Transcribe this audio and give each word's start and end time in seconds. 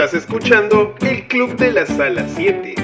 Estás 0.00 0.14
escuchando 0.22 0.94
el 1.02 1.28
Club 1.28 1.58
de 1.58 1.72
la 1.72 1.84
Sala 1.84 2.26
7. 2.34 2.74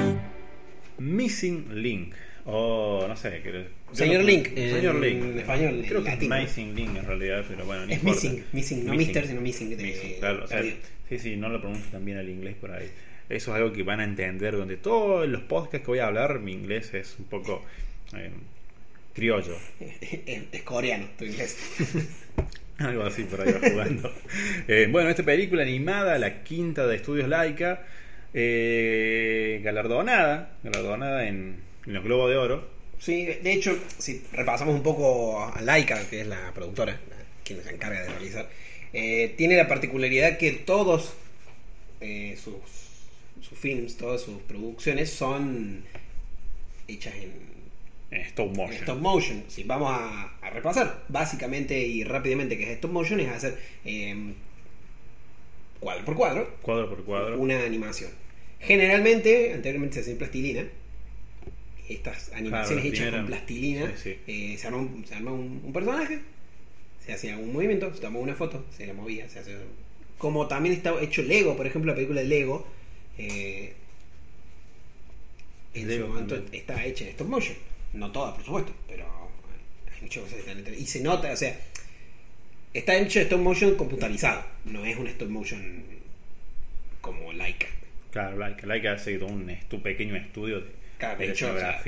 Missing 0.99 1.81
Link. 1.81 2.13
O 2.45 3.05
no 3.07 3.17
sé. 3.17 3.41
creo- 3.41 3.65
Señor 3.91 4.21
no- 4.21 4.27
Link, 4.27 4.49
Señor 4.55 4.95
en 4.97 5.01
Link. 5.01 5.35
español, 5.37 5.83
Creo 5.87 5.97
en 6.05 6.05
que 6.19 6.25
es 6.25 6.29
Missing 6.29 6.75
Link 6.75 6.95
en 6.95 7.05
realidad, 7.07 7.43
pero 7.49 7.65
bueno. 7.65 7.87
no 7.87 7.91
Es 7.91 7.97
importa. 7.97 8.21
missing, 8.21 8.43
missing, 8.53 8.85
no 8.85 8.93
mister, 8.93 9.25
sino 9.25 9.41
missing, 9.41 9.75
de- 9.75 10.17
claro, 10.19 10.43
o 10.43 10.47
sea, 10.47 10.61
sí, 10.61 11.17
sí, 11.17 11.35
no 11.37 11.49
lo 11.49 11.59
pronuncio 11.59 11.89
tan 11.91 12.05
bien 12.05 12.19
el 12.19 12.29
inglés 12.29 12.53
por 12.61 12.69
ahí. 12.71 12.87
Eso 13.29 13.49
es 13.51 13.57
algo 13.63 13.73
que 13.73 13.81
van 13.81 13.99
a 13.99 14.03
entender 14.03 14.55
donde 14.55 14.77
todos 14.77 15.27
los 15.27 15.41
podcasts 15.41 15.79
que 15.85 15.87
voy 15.91 15.97
a 15.99 16.05
hablar, 16.05 16.37
mi 16.39 16.51
inglés 16.53 16.93
es 16.93 17.15
un 17.17 17.25
poco 17.25 17.65
eh, 18.15 18.29
criollo. 19.15 19.55
es, 19.79 20.43
es 20.51 20.61
coreano 20.61 21.07
tu 21.17 21.25
inglés. 21.25 21.57
Algo 22.79 23.03
así 23.03 23.23
por 23.23 23.41
ahí 23.41 23.51
va 23.51 23.69
jugando. 23.69 24.13
Eh, 24.67 24.87
bueno, 24.91 25.09
esta 25.09 25.23
película 25.23 25.61
animada, 25.61 26.17
la 26.17 26.43
quinta 26.43 26.85
de 26.85 26.97
Estudios 26.97 27.29
Laika, 27.29 27.85
eh, 28.33 29.61
galardonada, 29.63 30.57
galardonada 30.61 31.27
en, 31.27 31.61
en 31.85 31.93
los 31.93 32.03
Globos 32.03 32.29
de 32.29 32.37
Oro. 32.37 32.67
Sí, 32.99 33.25
de 33.25 33.53
hecho, 33.53 33.77
si 33.97 34.23
repasamos 34.33 34.75
un 34.75 34.83
poco 34.83 35.41
a 35.41 35.61
Laika, 35.61 36.01
que 36.09 36.21
es 36.21 36.27
la 36.27 36.51
productora, 36.53 36.99
quien 37.45 37.63
se 37.63 37.69
encarga 37.69 38.01
de 38.01 38.09
realizar, 38.09 38.49
eh, 38.91 39.33
tiene 39.37 39.55
la 39.55 39.67
particularidad 39.67 40.37
que 40.37 40.51
todos 40.51 41.13
sus, 42.43 42.55
sus 43.41 43.57
films, 43.57 43.95
todas 43.95 44.21
sus 44.21 44.41
producciones 44.41 45.09
son 45.09 45.83
hechas 46.87 47.13
En 47.15 47.56
stop 48.11 48.51
en 48.51 48.55
motion. 48.55 48.83
stop 48.83 48.99
motion. 48.99 49.43
Si 49.47 49.63
vamos 49.63 49.89
a, 49.91 50.37
a 50.41 50.49
repasar, 50.49 51.03
básicamente 51.09 51.79
y 51.79 52.03
rápidamente, 52.03 52.57
que 52.57 52.63
es 52.63 52.69
stop 52.71 52.91
motion, 52.91 53.19
es 53.19 53.29
hacer 53.29 53.57
eh, 53.85 54.33
cuadro 55.79 56.05
por 56.05 56.15
cuadro 56.15 56.55
Cuadro 56.61 56.89
por 56.89 57.03
cuadro. 57.03 57.39
una 57.39 57.63
animación. 57.63 58.11
Generalmente, 58.59 59.53
anteriormente 59.53 59.95
se 59.95 60.01
hacía 60.01 60.13
en 60.13 60.17
plastilina. 60.19 60.65
Estas 61.89 62.31
animaciones 62.33 62.83
Claro, 62.83 62.95
hechas 63.07 63.11
con 63.15 63.27
plastilina. 63.27 63.93
sí, 63.95 64.15
sí. 64.15 64.17
eh, 64.27 64.57
se 64.57 64.67
arma, 64.67 64.79
un, 64.79 65.05
se 65.07 65.15
arma 65.15 65.31
un, 65.31 65.61
un 65.63 65.73
personaje, 65.73 66.19
se 67.05 67.13
hacía 67.13 67.37
un 67.37 67.53
movimiento, 67.53 67.93
se 67.93 68.01
tomaba 68.01 68.23
una 68.23 68.35
foto, 68.35 68.65
se 68.75 68.85
la 68.87 68.93
movía, 68.93 69.29
se 69.29 69.39
hace. 69.39 69.55
Como 70.17 70.47
también 70.47 70.75
está 70.75 70.99
hecho 71.01 71.21
Lego, 71.21 71.55
por 71.55 71.65
ejemplo, 71.67 71.91
la 71.91 71.95
película 71.95 72.21
de 72.21 72.27
Lego. 72.27 72.67
eh, 73.17 73.73
en 75.73 75.87
Lego 75.87 76.07
su 76.07 76.13
momento 76.13 76.35
también. 76.35 76.45
está 76.51 76.85
hecha 76.85 77.03
en 77.05 77.11
stop 77.11 77.27
motion. 77.27 77.55
No 77.93 78.11
toda, 78.11 78.33
por 78.33 78.43
supuesto, 78.43 78.73
pero 78.87 79.05
hay 79.93 80.01
muchas 80.01 80.23
cosas 80.23 80.43
que 80.43 80.51
están 80.51 80.73
Y 80.73 80.85
se 80.85 81.01
nota, 81.01 81.31
o 81.31 81.35
sea, 81.37 81.57
está 82.73 82.95
hecho 82.97 83.19
stop 83.19 83.39
motion 83.39 83.75
computarizado, 83.75 84.43
no 84.65 84.85
es 84.85 84.97
un 84.97 85.07
stop 85.07 85.29
motion 85.29 85.83
como 87.01 87.31
Laika. 87.33 87.67
Claro, 88.11 88.37
Laika, 88.37 88.65
Laika 88.67 88.93
hace 88.93 89.17
todo 89.17 89.29
un 89.29 89.47
estu- 89.47 89.81
pequeño 89.81 90.15
estudio 90.15 90.61
de, 90.61 90.77
Claro, 90.97 91.19
de 91.19 91.27
de 91.27 91.31
o 91.33 91.35
sea. 91.35 91.81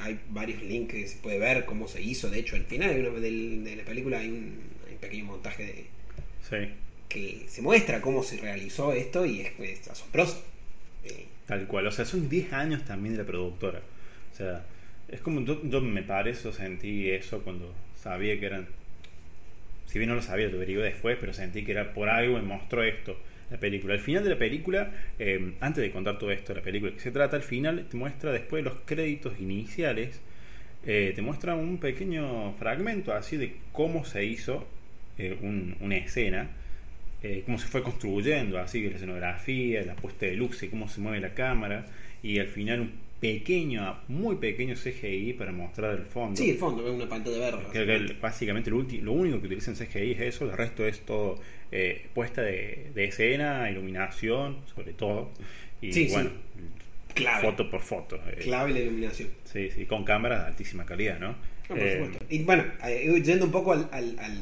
Hay 0.00 0.20
varios 0.30 0.62
links 0.62 0.92
que 0.94 1.06
se 1.08 1.16
puede 1.18 1.38
ver 1.38 1.64
cómo 1.64 1.88
se 1.88 2.00
hizo. 2.00 2.30
De 2.30 2.38
hecho, 2.38 2.54
al 2.56 2.64
final 2.64 2.94
de, 2.94 3.08
una- 3.08 3.18
del- 3.20 3.64
de 3.64 3.76
la 3.76 3.82
película 3.84 4.18
hay 4.18 4.28
un, 4.28 4.60
hay 4.86 4.92
un 4.94 4.98
pequeño 4.98 5.24
montaje 5.24 5.64
de, 5.64 5.86
Sí, 6.48 6.72
que 7.08 7.44
se 7.48 7.60
muestra 7.62 8.00
cómo 8.00 8.22
se 8.22 8.36
realizó 8.38 8.92
esto 8.92 9.26
y 9.26 9.40
es, 9.42 9.52
es 9.60 9.88
asombroso. 9.88 10.42
Tal 11.46 11.66
cual. 11.66 11.86
O 11.86 11.90
sea, 11.90 12.04
son 12.04 12.28
10 12.28 12.52
años 12.52 12.84
también 12.84 13.14
de 13.16 13.22
la 13.22 13.26
productora. 13.26 13.80
O 14.32 14.36
sea, 14.36 14.64
es 15.08 15.20
como 15.20 15.42
yo, 15.44 15.80
me 15.80 16.02
parece, 16.02 16.52
sentí 16.52 17.10
eso 17.10 17.42
cuando 17.42 17.74
sabía 17.96 18.38
que 18.38 18.46
eran. 18.46 18.66
Si 19.86 19.98
bien 19.98 20.10
no 20.10 20.14
lo 20.16 20.22
sabía, 20.22 20.48
lo 20.48 20.56
averigué 20.56 20.82
después, 20.82 21.16
pero 21.20 21.32
sentí 21.32 21.64
que 21.64 21.72
era 21.72 21.94
por 21.94 22.08
algo 22.08 22.36
me 22.36 22.42
mostró 22.42 22.82
esto. 22.82 23.18
La 23.50 23.56
película. 23.58 23.94
Al 23.94 24.00
final 24.00 24.22
de 24.24 24.30
la 24.30 24.38
película, 24.38 24.92
eh, 25.18 25.52
antes 25.60 25.82
de 25.82 25.90
contar 25.90 26.18
todo 26.18 26.30
esto 26.30 26.54
la 26.54 26.60
película 26.60 26.92
que 26.92 27.00
se 27.00 27.10
trata, 27.10 27.36
al 27.36 27.42
final 27.42 27.86
te 27.90 27.96
muestra 27.96 28.30
después 28.30 28.62
de 28.62 28.70
los 28.70 28.80
créditos 28.84 29.40
iniciales, 29.40 30.20
eh, 30.86 31.12
te 31.16 31.22
muestra 31.22 31.54
un 31.54 31.78
pequeño 31.78 32.52
fragmento 32.58 33.12
así 33.14 33.36
de 33.38 33.56
cómo 33.72 34.04
se 34.04 34.24
hizo 34.24 34.66
eh, 35.18 35.36
un- 35.42 35.76
una 35.80 35.96
escena, 35.96 36.48
cómo 37.46 37.58
se 37.58 37.66
fue 37.66 37.82
construyendo, 37.82 38.58
así 38.58 38.88
la 38.88 38.96
escenografía, 38.96 39.82
la 39.84 39.94
puesta 39.96 40.26
de 40.26 40.34
luz 40.36 40.62
y 40.62 40.68
cómo 40.68 40.88
se 40.88 41.00
mueve 41.00 41.20
la 41.20 41.34
cámara, 41.34 41.86
y 42.22 42.38
al 42.38 42.46
final 42.48 42.80
un 42.82 42.92
pequeño, 43.20 43.98
muy 44.08 44.36
pequeño 44.36 44.74
CGI 44.76 45.32
para 45.34 45.52
mostrar 45.52 45.96
el 45.98 46.06
fondo. 46.06 46.36
sí, 46.36 46.50
el 46.50 46.56
fondo, 46.58 46.86
es 46.86 46.94
una 46.94 47.08
pantalla 47.08 47.38
verde. 47.38 47.62
Creo 47.72 47.86
que 47.86 47.94
el- 47.96 48.14
básicamente 48.14 48.70
lo, 48.70 48.82
lo 48.82 49.12
único 49.12 49.40
que 49.40 49.46
utilizan 49.46 49.74
CGI 49.74 50.12
es 50.12 50.20
eso, 50.20 50.44
el 50.44 50.52
resto 50.52 50.86
es 50.86 51.00
todo 51.00 51.38
eh, 51.72 52.06
puesta 52.14 52.42
de, 52.42 52.90
de 52.94 53.04
escena, 53.04 53.70
iluminación, 53.70 54.58
sobre 54.74 54.92
todo. 54.92 55.30
Y 55.82 55.92
Sí, 55.92 56.06
sí. 56.06 56.12
bueno, 56.12 56.30
Clave. 57.14 57.42
foto 57.50 57.70
por 57.70 57.80
foto. 57.80 58.16
eh, 58.26 58.38
Clave 58.42 58.72
la 58.72 58.80
iluminación. 58.80 59.28
Sí, 59.44 59.70
sí, 59.74 59.84
con 59.86 60.04
cámaras 60.04 60.42
de 60.42 60.46
altísima 60.48 60.86
calidad, 60.86 61.18
¿no? 61.18 61.28
No, 61.28 61.36
por 61.68 61.78
Eh, 61.78 61.92
supuesto. 62.04 62.24
Y 62.30 62.38
bueno, 62.44 62.64
eh, 62.84 63.20
yendo 63.24 63.44
un 63.46 63.50
poco 63.52 63.72
al, 63.72 63.88
al, 63.92 64.16
al, 64.18 64.38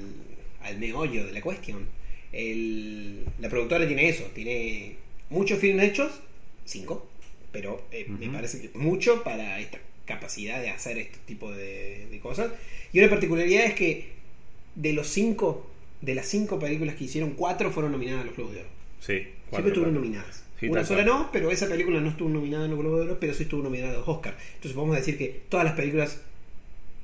al 0.62 0.78
meollo 0.78 1.24
de 1.26 1.32
la 1.32 1.40
cuestión, 1.40 1.86
el- 2.32 3.24
la 3.40 3.48
productora 3.48 3.86
tiene 3.86 4.08
eso, 4.08 4.24
tiene 4.34 4.96
muchos 5.30 5.58
filmes 5.58 5.88
hechos, 5.90 6.20
cinco, 6.64 7.08
pero 7.56 7.86
eh, 7.90 8.04
me 8.06 8.28
parece 8.28 8.60
que 8.60 8.76
mucho 8.78 9.24
para 9.24 9.58
esta 9.60 9.78
capacidad 10.04 10.60
de 10.60 10.68
hacer 10.68 10.98
este 10.98 11.16
tipo 11.24 11.50
de, 11.50 12.06
de 12.10 12.18
cosas. 12.20 12.50
Y 12.92 12.98
una 12.98 13.08
particularidad 13.08 13.64
es 13.64 13.72
que 13.74 14.10
de 14.74 14.92
los 14.92 15.06
cinco, 15.08 15.66
de 16.02 16.14
las 16.14 16.26
cinco 16.26 16.58
películas 16.58 16.96
que 16.96 17.04
hicieron, 17.04 17.30
cuatro 17.30 17.70
fueron 17.72 17.92
nominadas 17.92 18.22
a 18.22 18.26
los 18.26 18.36
Globos 18.36 18.52
de 18.54 18.60
Oro. 18.60 18.68
sí, 19.00 19.06
Siempre 19.14 19.32
cuatro, 19.48 19.68
estuvieron 19.68 19.94
cuatro. 19.94 20.00
nominadas. 20.10 20.44
Sí, 20.60 20.68
Una 20.68 20.84
sola 20.84 21.04
cual. 21.04 21.18
no, 21.18 21.30
pero 21.32 21.50
esa 21.50 21.66
película 21.66 21.98
no 22.00 22.10
estuvo 22.10 22.28
nominada 22.28 22.66
en 22.66 22.72
los 22.72 22.80
Globos 22.80 22.98
de 23.00 23.06
Oro, 23.06 23.20
pero 23.20 23.32
sí 23.32 23.44
estuvo 23.44 23.62
nominada 23.62 23.94
a 23.94 23.98
los 23.98 24.06
Oscar. 24.08 24.36
Entonces 24.56 24.72
podemos 24.74 24.96
decir 24.96 25.16
que 25.16 25.40
todas 25.48 25.64
las 25.64 25.74
películas 25.74 26.20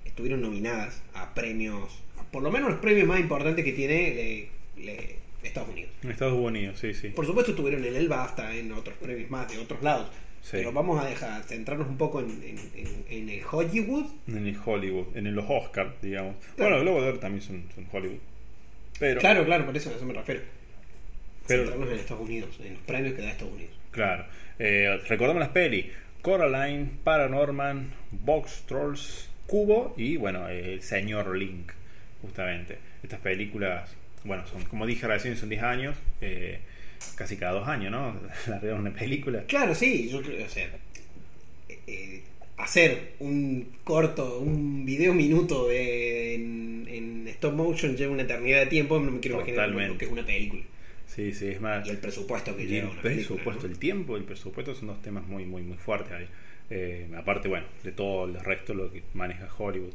estuvieron 0.04 0.42
nominadas 0.42 1.00
a 1.14 1.32
premios, 1.34 1.90
por 2.30 2.42
lo 2.42 2.50
menos 2.50 2.70
los 2.72 2.80
premios 2.80 3.06
más 3.08 3.20
importantes 3.20 3.64
que 3.64 3.72
tiene 3.72 4.48
le- 4.76 4.84
le- 4.84 5.22
Estados 5.42 5.70
Unidos. 5.70 5.90
Estados 6.08 6.34
Unidos, 6.38 6.78
sí, 6.78 6.94
sí. 6.94 7.08
Por 7.08 7.26
supuesto 7.26 7.50
estuvieron 7.50 7.84
en 7.84 7.96
el 7.96 8.08
BAFTA, 8.08 8.54
en 8.54 8.70
otros 8.72 8.96
premios 8.98 9.28
más 9.28 9.50
de 9.50 9.58
otros 9.58 9.82
lados. 9.82 10.08
Sí. 10.42 10.50
Pero 10.58 10.72
vamos 10.72 11.02
a 11.02 11.08
dejar 11.08 11.42
centrarnos 11.44 11.88
un 11.88 11.96
poco 11.96 12.20
en, 12.20 12.30
en- 12.42 12.58
en- 12.74 13.04
en 13.08 13.28
el 13.30 13.42
Hollywood. 13.50 14.06
En 14.26 14.46
el 14.46 14.56
Hollywood, 14.64 15.16
en 15.16 15.34
los 15.34 15.44
Oscars, 15.48 15.92
digamos. 16.02 16.34
Claro. 16.36 16.54
Bueno, 16.56 16.70
los 16.76 16.82
Globos 16.82 17.02
de 17.04 17.08
Oro 17.10 17.18
también 17.20 17.42
son, 17.42 17.64
son 17.74 17.86
Hollywood. 17.92 18.18
Pero, 18.98 19.20
Claro, 19.20 19.44
claro, 19.44 19.64
por 19.66 19.76
eso 19.76 19.90
a 19.90 19.94
eso 19.94 20.04
me 20.04 20.14
refiero. 20.14 20.40
Pero- 21.46 21.62
centrarnos 21.62 21.90
en 21.92 21.98
Estados 21.98 22.22
Unidos, 22.22 22.60
en 22.62 22.74
los 22.74 22.82
premios 22.82 23.14
que 23.14 23.22
da 23.22 23.30
Estados 23.30 23.54
Unidos. 23.54 23.72
Claro. 23.92 24.24
Eh, 24.58 25.00
recordamos 25.08 25.40
las 25.40 25.50
pelis. 25.50 25.86
Coraline, 26.22 26.88
Paranorman, 27.04 27.90
Box 28.10 28.64
Trolls, 28.66 29.28
Cubo 29.46 29.94
y, 29.96 30.16
bueno, 30.16 30.48
el 30.48 30.82
Señor 30.82 31.36
Link, 31.36 31.72
justamente. 32.20 32.78
Estas 33.02 33.20
películas, 33.20 33.90
bueno, 34.24 34.46
son 34.46 34.64
como 34.64 34.86
dije 34.86 35.06
recién, 35.08 35.36
son 35.36 35.48
10 35.48 35.62
años. 35.62 35.96
eh, 36.20 36.60
casi 37.16 37.36
cada 37.36 37.52
dos 37.60 37.68
años, 37.68 37.90
¿no? 37.92 38.14
Largar 38.48 38.74
una 38.74 38.92
película. 38.92 39.44
Claro, 39.44 39.74
sí, 39.74 40.08
yo 40.10 40.22
creo, 40.22 40.44
o 40.44 40.48
sea, 40.48 40.66
eh, 41.68 41.78
eh, 41.86 42.22
hacer 42.56 43.12
un 43.20 43.68
corto, 43.84 44.38
un 44.38 44.84
video 44.84 45.14
minuto 45.14 45.68
de- 45.68 46.34
en, 46.34 46.86
en 46.88 47.28
stop 47.28 47.54
motion 47.54 47.96
lleva 47.96 48.12
una 48.12 48.22
eternidad 48.22 48.60
de 48.60 48.66
tiempo, 48.66 48.98
no 49.00 49.10
me 49.10 49.20
quiero 49.20 49.36
imaginar 49.38 49.66
Totalmente. 49.66 49.92
lo 49.92 49.98
que 49.98 50.04
es 50.06 50.10
una 50.12 50.26
película. 50.26 50.62
Sí, 51.06 51.32
sí, 51.34 51.48
es 51.48 51.60
más. 51.60 51.86
Y 51.86 51.90
el 51.90 51.98
presupuesto 51.98 52.56
que 52.56 52.66
lleva 52.66 52.86
el 52.88 52.92
una 52.92 53.02
película. 53.02 53.26
presupuesto, 53.26 53.66
¿no? 53.66 53.72
el 53.72 53.78
tiempo 53.78 54.16
y 54.16 54.20
el 54.20 54.24
presupuesto 54.24 54.74
son 54.74 54.88
dos 54.88 55.02
temas 55.02 55.26
muy, 55.26 55.44
muy, 55.44 55.62
muy 55.62 55.76
fuertes 55.76 56.12
ahí. 56.12 56.26
Eh, 56.70 57.06
aparte, 57.16 57.48
bueno, 57.48 57.66
de 57.82 57.92
todo 57.92 58.24
el 58.24 58.34
resto 58.40 58.72
lo 58.72 58.90
que 58.90 59.02
maneja 59.12 59.46
Hollywood. 59.58 59.92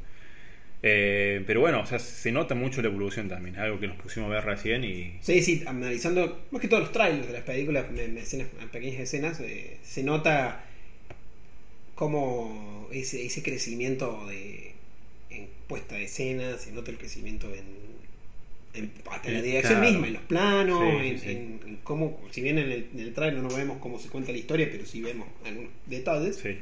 Eh, 0.84 1.44
pero 1.48 1.62
bueno, 1.62 1.82
o 1.82 1.86
sea, 1.86 2.00
se 2.00 2.32
nota 2.32 2.56
mucho 2.56 2.82
la 2.82 2.88
evolución 2.90 3.28
también, 3.30 3.56
es 3.56 3.62
algo 3.62 3.80
que 3.80 3.88
nos 3.88 3.98
pusimos 3.98 4.30
a 4.32 4.36
ver 4.36 4.46
recién 4.46 4.84
y 4.84 5.20
Sí, 5.20 5.42
sí, 5.44 5.64
analizando 5.68 6.46
más 6.52 6.62
que 6.62 6.68
todos 6.68 6.84
los 6.84 6.92
trailers 6.92 7.28
de 7.28 7.34
las 7.34 7.44
películas, 7.44 7.92
me- 7.92 8.08
me- 8.08 8.22
escenas, 8.22 8.48
pequeñas 8.72 9.00
escenas, 9.02 9.40
eh, 9.42 9.78
se 9.84 10.04
nota 10.04 10.64
como 11.96 12.88
ese, 12.92 13.26
ese 13.26 13.42
crecimiento 13.44 14.26
de 14.28 14.76
en 15.30 15.50
puesta 15.68 15.96
de 15.96 16.06
escena, 16.06 16.58
se 16.58 16.72
nota 16.72 16.92
el 16.92 16.98
crecimiento 16.98 17.48
en, 17.54 17.66
en 18.74 18.92
hasta 19.12 19.28
en 19.30 19.36
la 19.36 19.42
Eh, 19.42 19.44
dirección 19.44 19.80
claro. 19.80 19.80
misma, 19.80 20.08
en 20.08 20.14
los 20.14 20.24
planos, 20.24 21.04
Sí, 21.04 21.06
en, 21.06 21.18
sí. 21.18 21.30
en- 21.30 21.62
en 21.68 21.78
cómo, 21.84 22.20
si 22.32 22.42
bien 22.42 22.58
en 22.60 22.72
el, 22.72 22.90
en 22.94 23.00
el 23.00 23.14
trailer 23.14 23.42
no 23.44 23.50
vemos 23.50 23.78
cómo 23.80 24.00
se 24.00 24.10
cuenta 24.10 24.32
la 24.32 24.38
historia, 24.38 24.70
pero 24.72 24.86
sí 24.86 25.02
vemos 25.02 25.28
algunos 25.46 25.72
detalles. 25.86 26.44
sí, 26.44 26.58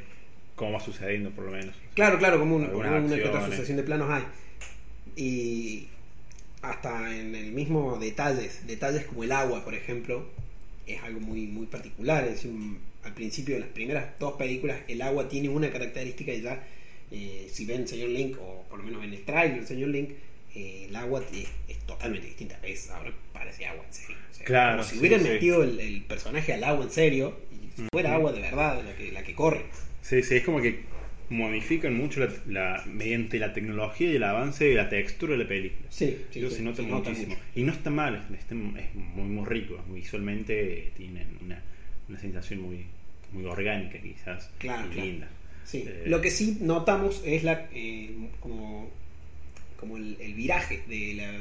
cómo 0.55 0.71
va 0.73 0.79
sucediendo 0.79 1.31
por 1.31 1.45
lo 1.45 1.51
menos. 1.51 1.75
Claro, 1.93 2.17
claro, 2.17 2.39
como, 2.39 2.55
un- 2.55 2.65
una 2.73 3.05
que 3.15 3.23
otra 3.25 3.45
sucesión 3.45 3.77
de 3.77 3.83
planos 3.83 4.09
hay. 4.09 4.23
Y 5.15 5.87
hasta 6.61 7.15
en 7.15 7.35
el 7.35 7.51
mismo 7.51 7.97
detalles, 7.99 8.65
detalles 8.67 9.05
como 9.05 9.23
el 9.23 9.31
agua, 9.31 9.63
por 9.63 9.73
ejemplo, 9.75 10.25
es 10.87 11.01
algo 11.03 11.19
muy, 11.19 11.47
muy 11.47 11.65
particular. 11.67 12.23
Es 12.25 12.31
decir, 12.43 12.51
al 13.03 13.13
principio 13.13 13.55
de 13.55 13.61
las 13.61 13.69
primeras 13.69 14.05
dos 14.19 14.33
películas, 14.33 14.79
el 14.87 15.01
agua 15.01 15.29
tiene 15.29 15.49
una 15.49 15.69
característica 15.71 16.33
y 16.33 16.41
ya, 16.41 16.63
eh, 17.11 17.47
si 17.51 17.65
ven 17.65 17.87
Señor 17.87 18.09
Link, 18.09 18.37
o 18.41 18.63
por 18.69 18.79
lo 18.79 18.85
menos 18.85 19.03
en 19.03 19.13
el 19.13 19.23
trailer 19.23 19.65
Señor 19.65 19.89
Link, 19.89 20.11
eh, 20.55 20.85
el 20.89 20.95
agua 20.95 21.21
es, 21.33 21.47
es 21.67 21.77
totalmente 21.85 22.27
distinta. 22.27 22.57
Es, 22.63 22.89
ahora 22.89 23.13
parece 23.33 23.65
agua 23.65 23.83
en 23.85 23.93
serio. 23.93 24.17
O 24.31 24.33
sea, 24.33 24.45
Claro, 24.45 24.77
Como 24.77 24.83
si 24.89 24.95
sí, 24.95 24.99
hubieran 24.99 25.21
sí. 25.21 25.29
metido 25.29 25.63
el, 25.63 25.79
el 25.79 26.01
personaje 26.03 26.53
al 26.53 26.63
agua 26.63 26.85
en 26.85 26.91
serio 26.91 27.37
y 27.51 27.81
fuera 27.91 28.09
Ujú. 28.09 28.17
agua 28.19 28.31
de 28.33 28.39
verdad 28.41 28.83
la 28.83 28.95
que, 28.95 29.11
la 29.11 29.23
que 29.23 29.35
corre. 29.35 29.61
Sí, 30.07 30.21
sí, 30.21 30.35
es 30.35 30.43
como 30.43 30.61
que 30.61 30.81
modifican 31.31 31.95
mucho 31.97 32.19
la, 32.19 32.29
la- 32.47 32.83
mediante 32.85 33.39
la 33.39 33.53
tecnología 33.53 34.11
y 34.11 34.15
el 34.17 34.23
avance 34.23 34.65
de 34.65 34.75
la 34.75 34.87
textura 34.87 35.31
de 35.35 35.39
la 35.43 35.47
película. 35.49 35.87
Sí, 35.89 36.15
sí, 36.29 36.39
Eso 36.39 36.49
sí, 36.51 36.57
se 36.57 36.61
nota 36.61 36.83
muchísimo. 36.83 37.35
Y 37.55 37.63
no 37.63 37.71
está 37.71 37.89
mal, 37.89 38.15
es, 38.31 38.39
está- 38.39 38.53
es 38.55 38.95
muy, 38.95 39.23
muy 39.27 39.45
rico. 39.45 39.83
Visualmente 39.91 40.91
tienen 40.95 41.27
una, 41.41 41.59
una 42.07 42.19
sensación 42.19 42.61
muy, 42.61 42.85
muy 43.33 43.45
orgánica, 43.45 43.97
quizás. 43.99 44.51
Claro, 44.59 44.85
y 44.87 44.93
claro. 44.93 45.09
linda. 45.09 45.27
Sí, 45.63 45.83
Eh, 45.87 46.03
lo 46.05 46.21
que 46.21 46.29
sí 46.29 46.59
notamos 46.61 47.23
es 47.25 47.43
la 47.43 47.67
eh, 47.73 48.11
como, 48.39 48.91
como 49.79 49.97
el, 49.97 50.17
el 50.19 50.35
viraje 50.35 50.83
de 50.87 51.15
la 51.15 51.31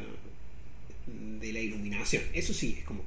de 1.38 1.52
la 1.52 1.58
iluminación. 1.61 2.22
Eso 2.32 2.55
sí, 2.55 2.76
es 2.78 2.84
como, 2.84 3.02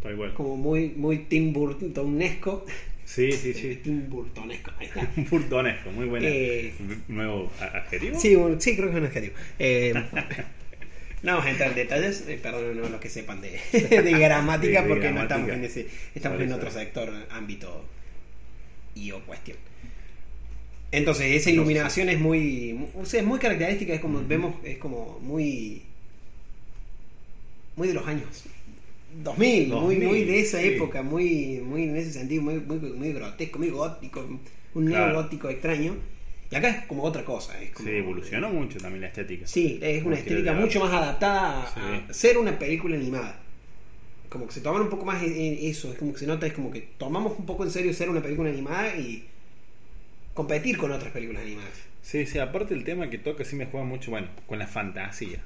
tal 0.00 0.16
cual. 0.16 0.34
como 0.34 0.56
muy, 0.56 0.90
muy 0.90 1.18
Tim 1.18 1.52
Burtonesco. 1.52 2.64
Sí, 3.04 3.32
sí, 3.32 3.52
sí. 3.54 3.80
Tim 3.82 4.08
Burtonesco, 4.08 4.70
ahí 4.78 4.86
está. 4.86 5.08
Un 5.16 5.26
furtonesco, 5.26 5.90
muy 5.92 6.06
buena. 6.06 6.26
Eh, 6.28 6.72
Nuevo 7.08 7.52
adjetivo. 7.60 8.18
Sí, 8.18 8.36
sí, 8.58 8.76
creo 8.76 8.88
que 8.90 8.94
es 8.96 9.00
un 9.00 9.06
adjetivo. 9.06 9.34
Eh, 9.58 9.92
no 11.22 11.32
vamos 11.32 11.46
a 11.46 11.50
entrar 11.50 11.70
en 11.70 11.76
detalles, 11.76 12.24
eh, 12.28 12.38
perdón 12.42 12.80
los 12.90 13.00
que 13.00 13.08
sepan 13.10 13.40
de, 13.40 13.60
de 13.72 14.12
gramática, 14.18 14.82
De- 14.82 14.88
de 14.88 14.94
porque 14.94 15.10
no 15.12 15.22
estamos 15.22 15.48
en 15.50 15.64
ese, 15.64 15.86
estamos 16.14 16.40
en 16.40 16.52
otro 16.52 16.70
sector, 16.70 17.12
ámbito 17.30 17.84
y 18.94 19.10
o 19.10 19.20
cuestión. 19.24 19.58
Entonces, 20.92 21.26
esa 21.32 21.50
iluminación 21.50 22.08
es 22.08 22.20
muy, 22.20 22.72
mu- 22.72 22.88
o 23.02 23.04
sea, 23.04 23.20
es 23.20 23.26
muy 23.26 23.38
característica, 23.38 23.92
es 23.94 24.00
como, 24.00 24.24
vemos, 24.26 24.54
es 24.64 24.78
como 24.78 25.18
muy, 25.20 25.82
muy 27.76 27.88
de 27.88 27.94
los 27.94 28.06
años 28.06 28.44
2000, 29.22 29.68
muy, 29.68 29.96
2000, 29.96 30.08
muy 30.08 30.24
de 30.24 30.40
esa 30.40 30.60
sí. 30.60 30.68
época, 30.68 31.02
muy, 31.02 31.60
muy 31.64 31.84
en 31.84 31.96
ese 31.96 32.12
sentido, 32.12 32.42
muy, 32.42 32.54
muy, 32.60 32.78
muy 32.78 33.12
grotesco, 33.12 33.58
muy 33.58 33.70
gótico, 33.70 34.20
un 34.74 34.86
Claro. 34.86 35.12
neogótico 35.12 35.48
extraño. 35.48 35.96
Y 36.50 36.56
acá 36.56 36.68
es 36.68 36.84
como 36.86 37.02
otra 37.04 37.24
cosa, 37.24 37.60
es 37.62 37.70
como, 37.70 37.88
Sí, 37.88 37.94
evolucionó 37.96 38.50
mucho 38.50 38.78
también 38.78 39.02
la 39.02 39.06
estética. 39.08 39.46
Sí, 39.46 39.78
es 39.82 40.04
una 40.04 40.16
estética 40.16 40.52
mucho 40.52 40.80
más 40.80 40.92
adaptada 40.92 41.62
a, 41.64 41.66
Sí. 41.74 41.80
a 42.10 42.12
ser 42.12 42.38
una 42.38 42.58
película 42.58 42.96
animada. 42.96 43.40
Como 44.28 44.46
que 44.46 44.52
se 44.52 44.60
toman 44.60 44.82
un 44.82 44.90
poco 44.90 45.04
más 45.04 45.22
en 45.22 45.58
eso, 45.60 45.92
es 45.92 45.98
como 45.98 46.12
que 46.12 46.18
se 46.18 46.26
nota, 46.26 46.46
es 46.46 46.52
como 46.52 46.70
que 46.70 46.80
tomamos 46.98 47.38
un 47.38 47.46
poco 47.46 47.64
en 47.64 47.70
serio 47.70 47.92
ser 47.94 48.08
una 48.10 48.20
película 48.20 48.50
animada 48.50 48.96
y 48.96 49.24
competir 50.34 50.76
con 50.76 50.90
otras 50.92 51.12
películas 51.12 51.42
animadas. 51.42 51.72
Sí, 52.02 52.26
sí, 52.26 52.38
aparte 52.38 52.74
el 52.74 52.84
tema 52.84 53.08
que 53.10 53.18
toca 53.18 53.44
sí 53.44 53.56
me 53.56 53.66
juega 53.66 53.86
mucho, 53.86 54.10
bueno, 54.10 54.28
con 54.46 54.58
la 54.58 54.66
fantasía. 54.66 55.42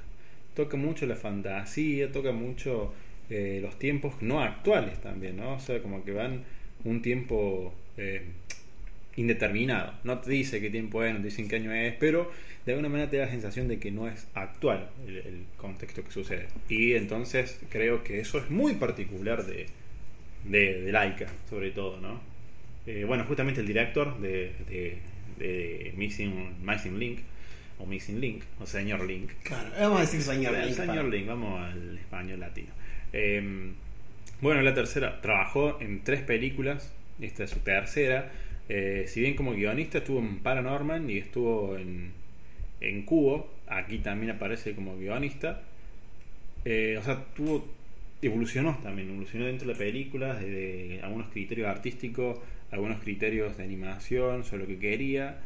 Toca 0.55 0.75
mucho 0.77 1.05
la 1.05 1.15
fantasía, 1.15 2.11
toca 2.11 2.31
mucho 2.31 2.93
eh, 3.29 3.59
los 3.61 3.77
tiempos 3.79 4.15
no 4.21 4.41
actuales 4.41 4.99
también, 5.01 5.37
¿no? 5.37 5.53
O 5.55 5.59
sea, 5.59 5.81
como 5.81 6.03
que 6.03 6.11
van 6.11 6.43
un 6.83 7.01
tiempo 7.01 7.73
eh, 7.97 8.23
indeterminado. 9.15 9.93
No 10.03 10.19
te 10.19 10.31
dice 10.31 10.61
qué 10.61 10.69
tiempo 10.69 11.03
es, 11.03 11.13
no 11.13 11.19
te 11.19 11.25
dicen 11.25 11.47
qué 11.47 11.57
año 11.57 11.71
es, 11.73 11.93
pero 11.99 12.31
de 12.65 12.73
alguna 12.73 12.89
manera 12.89 13.09
te 13.09 13.17
da 13.17 13.25
la 13.25 13.31
sensación 13.31 13.67
de 13.67 13.79
que 13.79 13.91
no 13.91 14.07
es 14.07 14.27
actual 14.33 14.89
el, 15.07 15.17
el 15.17 15.43
contexto 15.57 16.03
que 16.03 16.11
sucede. 16.11 16.47
Y 16.69 16.93
entonces 16.93 17.59
creo 17.69 18.03
que 18.03 18.19
eso 18.19 18.37
es 18.37 18.49
muy 18.49 18.73
particular 18.75 19.45
de, 19.45 19.67
de, 20.45 20.81
de 20.81 20.91
Laika, 20.91 21.27
sobre 21.49 21.71
todo, 21.71 21.99
¿no? 21.99 22.19
Eh, 22.85 23.03
bueno, 23.05 23.25
justamente 23.25 23.61
el 23.61 23.67
director 23.67 24.19
de, 24.19 24.53
de, 24.69 24.97
de 25.37 25.93
Missing, 25.97 26.63
Missing 26.65 26.97
Link, 26.99 27.19
o 27.77 27.85
Missing 27.85 28.19
Link, 28.19 28.43
o 28.59 28.65
Señor 28.65 29.05
Link. 29.05 29.31
Claro, 29.43 29.69
vamos 29.79 29.99
a 29.99 30.01
decir 30.01 30.21
señor 30.21 30.55
El 30.55 30.65
Link 30.67 30.75
señor 30.75 30.95
para- 30.97 31.07
Link, 31.09 31.27
vamos 31.27 31.61
al 31.61 31.97
español 31.97 32.39
latino. 32.39 32.69
Eh, 33.13 33.71
bueno, 34.41 34.61
la 34.61 34.73
tercera, 34.73 35.19
trabajó 35.19 35.81
en 35.81 36.01
tres 36.03 36.21
películas, 36.21 36.93
esta 37.19 37.43
es 37.43 37.49
su 37.49 37.59
tercera. 37.59 38.31
Eh, 38.69 39.05
si 39.07 39.19
bien 39.19 39.35
como 39.35 39.53
guionista 39.53 39.97
estuvo 39.97 40.19
en 40.19 40.39
Paranorman 40.39 41.09
y 41.09 41.17
estuvo 41.17 41.75
en, 41.75 42.13
en 42.79 43.03
Cubo, 43.03 43.51
aquí 43.67 43.97
también 43.97 44.31
aparece 44.31 44.75
como 44.75 44.97
guionista. 44.97 45.61
Eh, 46.63 46.97
o 46.97 47.03
sea, 47.03 47.25
tuvo, 47.35 47.67
evolucionó 48.21 48.79
también, 48.81 49.09
evolucionó 49.09 49.45
dentro 49.45 49.67
de 49.67 49.73
la 49.73 49.79
película, 49.79 50.35
desde 50.35 51.01
algunos 51.03 51.29
criterios 51.31 51.67
artísticos, 51.67 52.39
algunos 52.71 53.01
criterios 53.01 53.57
de 53.57 53.63
animación, 53.63 54.45
sobre 54.45 54.63
lo 54.63 54.67
que 54.69 54.79
quería. 54.79 55.39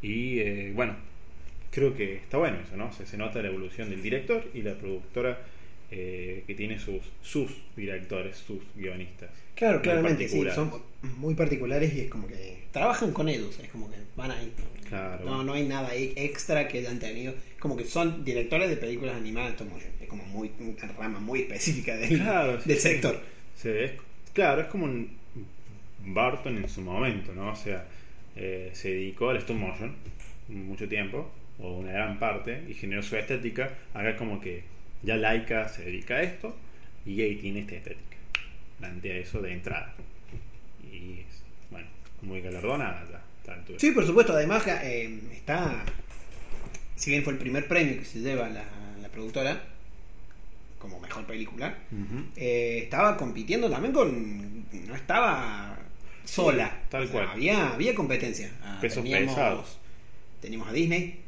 Y 0.00 0.38
eh, 0.38 0.72
bueno, 0.74 0.96
creo 1.70 1.94
que 1.94 2.14
está 2.16 2.38
bueno 2.38 2.58
eso, 2.64 2.78
¿no? 2.78 2.92
Se 2.92 3.16
nota 3.18 3.42
la 3.42 3.48
evolución 3.48 3.90
del 3.90 4.02
director 4.02 4.48
y 4.54 4.62
la 4.62 4.74
productora 4.74 5.38
eh, 5.94 6.42
que 6.46 6.54
tiene 6.54 6.78
sus, 6.78 7.02
sus 7.22 7.50
directores, 7.76 8.36
sus 8.38 8.58
guionistas. 8.74 9.30
Claro, 9.54 9.82
claramente, 9.82 10.26
sí, 10.28 10.42
son 10.54 10.72
muy 11.18 11.34
particulares 11.34 11.92
y 11.94 12.00
es 12.00 12.10
como 12.10 12.26
que 12.26 12.62
trabajan 12.72 13.12
con 13.12 13.28
ellos, 13.28 13.58
es 13.62 13.68
como 13.68 13.90
que 13.90 13.96
van 14.16 14.30
ahí. 14.30 14.50
Claro. 14.88 15.24
No, 15.24 15.44
no 15.44 15.52
hay 15.52 15.66
nada 15.68 15.94
extra 15.94 16.66
que 16.68 16.78
hayan 16.78 16.98
tenido. 16.98 17.34
Como 17.60 17.76
que 17.76 17.84
son 17.84 18.24
directores 18.24 18.68
de 18.70 18.76
películas 18.76 19.16
animadas. 19.16 19.54
Es 20.00 20.08
como 20.08 20.24
muy, 20.24 20.50
una 20.58 20.92
rama 20.98 21.20
muy 21.20 21.40
específica 21.42 21.96
del, 21.96 22.18
Claro, 22.18 22.52
del 22.58 22.76
sí. 22.78 22.88
sector. 22.88 23.20
Sí, 23.56 23.68
es- 23.68 23.92
claro, 24.32 24.62
es 24.62 24.68
como 24.68 24.84
un 24.86 25.10
Barton 26.06 26.56
en 26.56 26.68
su 26.68 26.80
momento, 26.80 27.32
¿no? 27.34 27.52
O 27.52 27.56
sea, 27.56 27.86
eh, 28.36 28.70
se 28.72 28.90
dedicó 28.90 29.30
al 29.30 29.36
stop 29.38 29.56
motion 29.56 29.94
mucho 30.48 30.88
tiempo, 30.88 31.30
o 31.58 31.78
una 31.78 31.92
gran 31.92 32.18
parte, 32.18 32.62
y 32.68 32.74
generó 32.74 33.02
su 33.02 33.16
estética. 33.16 33.70
Acá 33.94 34.16
como 34.16 34.40
que 34.40 34.64
ya 35.02 35.16
Laika 35.16 35.68
se 35.68 35.84
dedica 35.84 36.14
a 36.16 36.22
esto, 36.22 36.56
y 37.04 37.20
ahí 37.20 37.36
tiene 37.36 37.60
esta 37.60 37.74
estética. 37.74 38.16
Plantea 38.78 39.16
eso 39.16 39.40
de 39.40 39.52
entrada. 39.52 39.94
Y 40.82 41.20
es, 41.20 41.42
bueno, 41.70 41.86
muy 42.22 42.40
galardonada 42.40 43.04
ya, 43.46 43.52
altura. 43.54 43.78
Sí, 43.78 43.90
por 43.92 44.06
supuesto. 44.06 44.32
Además, 44.32 44.64
eh, 44.66 45.20
está. 45.32 45.84
Si 46.96 47.10
bien 47.10 47.24
fue 47.24 47.32
el 47.32 47.38
primer 47.38 47.66
premio 47.68 47.98
que 47.98 48.04
se 48.04 48.20
lleva 48.20 48.48
la, 48.48 48.64
la 49.00 49.08
productora, 49.08 49.64
como 50.78 51.00
mejor 51.00 51.26
película, 51.26 51.76
eh, 52.36 52.80
estaba 52.84 53.16
compitiendo 53.16 53.70
también 53.70 53.92
con. 53.92 54.66
No 54.86 54.94
estaba 54.94 55.78
sola. 56.24 56.80
tal 56.88 57.02
O 57.02 57.06
sea, 57.06 57.12
cual. 57.12 57.28
Había, 57.30 57.72
había 57.74 57.94
competencia. 57.94 58.50
Ah, 58.62 58.78
Pesos 58.80 59.02
teníamos, 59.02 59.34
pesados. 59.34 59.78
teníamos 60.40 60.68
a 60.68 60.72
Disney 60.72 61.21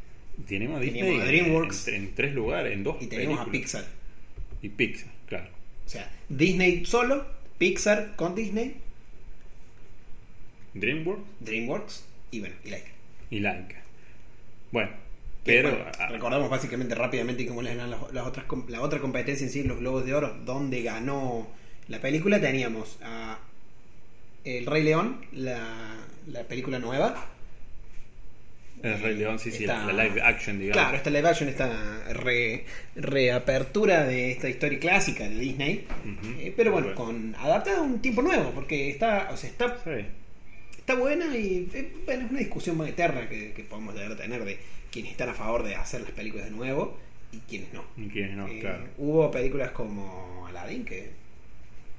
Tenemos 0.48 0.78
a 0.78 0.80
Disney 0.80 1.20
a 1.20 1.24
DreamWorks. 1.24 1.88
en, 1.88 1.94
en 1.94 2.14
tres 2.14 2.34
lugares, 2.34 2.72
en 2.72 2.82
dos 2.82 2.96
y 3.00 3.06
teníamos 3.06 3.40
a. 3.40 3.50
Pixar. 3.50 3.84
Y 4.62 4.68
Pixar, 4.70 5.10
claro. 5.26 5.48
O 5.86 5.88
sea, 5.88 6.10
Disney 6.28 6.84
solo, 6.86 7.26
Pixar 7.58 8.16
con 8.16 8.34
Disney, 8.34 8.76
DreamWorks 10.74 11.22
DreamWorks 11.40 12.04
y 12.30 12.40
bueno, 12.40 12.54
y 12.64 12.70
Laika. 12.70 12.90
y 13.30 13.40
Laika. 13.40 13.82
Bueno, 14.72 14.90
pero 15.44 15.70
bueno, 15.70 15.84
ah, 15.98 16.08
recordamos 16.08 16.50
básicamente 16.50 16.94
rápidamente 16.94 17.46
cómo 17.46 17.62
les 17.62 17.76
ganan 17.76 17.90
las, 17.90 18.12
las 18.12 18.26
otras 18.26 18.46
la 18.68 18.80
otra 18.80 18.98
competencia 19.00 19.44
en 19.46 19.52
sí, 19.52 19.62
los 19.62 19.78
Globos 19.78 20.04
de 20.04 20.14
Oro, 20.14 20.36
donde 20.44 20.82
ganó 20.82 21.48
la 21.88 22.00
película. 22.00 22.40
Teníamos 22.40 22.98
a 23.02 23.38
El 24.44 24.66
Rey 24.66 24.82
León, 24.82 25.24
la, 25.32 25.96
la 26.26 26.42
película 26.44 26.78
nueva. 26.78 27.30
El 28.82 29.00
Rey 29.00 29.16
León, 29.16 29.38
sí, 29.38 29.50
sí, 29.50 29.64
la 29.66 29.86
live 29.92 30.20
action, 30.22 30.58
digamos. 30.58 30.82
Claro, 30.82 30.96
esta 30.96 31.10
live 31.10 31.28
action, 31.28 31.48
esta 31.48 32.02
re- 32.12 32.64
reapertura 32.96 34.04
de 34.04 34.32
esta 34.32 34.48
historia 34.48 34.78
clásica 34.78 35.24
de 35.28 35.38
Disney. 35.38 35.86
Eh, 36.38 36.52
pero 36.56 36.72
bueno, 36.72 36.94
con 36.94 37.34
adaptada 37.38 37.78
a 37.78 37.82
un 37.82 38.00
tiempo 38.00 38.20
nuevo, 38.22 38.50
porque 38.54 38.90
está, 38.90 39.30
o 39.32 39.36
sea, 39.36 39.48
está 39.50 39.78
Sí. 39.84 40.04
está 40.76 40.94
buena 40.96 41.34
y 41.36 41.68
eh, 41.72 41.92
bueno, 42.04 42.24
es 42.26 42.30
una 42.30 42.40
discusión 42.40 42.76
más 42.76 42.88
eterna 42.88 43.28
que, 43.28 43.52
que 43.52 43.62
podemos 43.64 43.94
llegar 43.94 44.12
a 44.12 44.16
tener 44.16 44.44
de 44.44 44.58
quienes 44.90 45.12
están 45.12 45.30
a 45.30 45.34
favor 45.34 45.62
de 45.62 45.74
hacer 45.76 46.02
las 46.02 46.10
películas 46.10 46.44
de 46.46 46.50
nuevo 46.52 46.98
y 47.32 47.38
quienes 47.38 47.72
no. 47.72 47.84
Y 47.96 48.08
quienes 48.08 48.36
no, 48.36 48.46
Eh, 48.48 48.58
claro. 48.60 48.84
Hubo 48.98 49.30
películas 49.30 49.70
como 49.70 50.46
Aladdin 50.48 50.84
que 50.84 51.10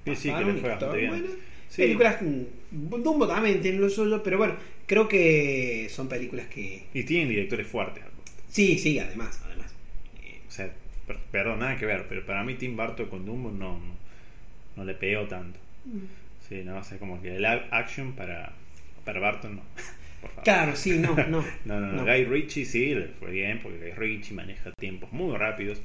Sí, 0.06 0.16
sí, 0.16 0.30
que 0.32 0.46
le 0.46 0.54
fue 0.62 0.70
bastante 0.70 0.98
bien. 0.98 1.10
buenas. 1.10 1.32
Sí. 1.70 1.82
Películas, 1.84 2.22
mm, 2.22 3.02
Dumbo 3.04 3.28
también 3.28 3.62
tiene 3.62 3.80
lo 3.80 3.90
suyo, 3.90 4.22
pero 4.24 4.38
bueno, 4.38 4.56
creo 4.86 5.08
que 5.08 5.88
son 5.90 6.08
películas 6.08 6.48
que... 6.48 6.86
Y 6.94 7.04
tienen 7.04 7.30
directores 7.30 7.68
fuertes. 7.68 8.04
Sí, 8.50 8.78
sí, 8.78 8.98
además, 9.00 9.42
además. 9.46 9.74
Eh, 10.24 10.40
O 10.48 10.52
sea, 10.52 10.72
per- 11.08 11.18
perdón, 11.32 11.60
nada 11.60 11.78
que 11.78 11.86
ver, 11.86 12.06
pero 12.08 12.26
para 12.26 12.44
mí 12.44 12.56
Tim 12.56 12.78
Burton 12.78 13.08
con 13.10 13.26
Dumbo 13.26 13.52
no, 13.52 13.80
no, 13.80 13.96
no 14.78 14.86
le 14.86 14.94
pegó 14.94 15.24
tanto. 15.28 15.60
Sí, 16.48 16.62
no, 16.64 16.78
o 16.78 16.84
sea, 16.84 16.98
como 16.98 17.22
que 17.22 17.36
el 17.36 17.46
action 17.46 18.14
para, 18.14 18.54
para 19.04 19.20
Barton 19.20 19.58
no. 19.58 19.62
Claro, 20.44 20.76
sí, 20.76 20.92
no, 21.00 21.16
no. 21.16 21.44
No, 21.66 21.80
no, 21.80 21.92
no. 21.94 22.04
Guy 22.04 22.26
Ritchie 22.26 22.66
sí 22.66 22.96
le 22.96 23.10
fue 23.10 23.30
bien, 23.32 23.60
porque 23.62 23.78
Guy 23.78 23.92
Ritchie 23.92 24.34
maneja 24.34 24.72
tiempos 24.80 25.12
muy 25.12 25.36
rápidos. 25.38 25.80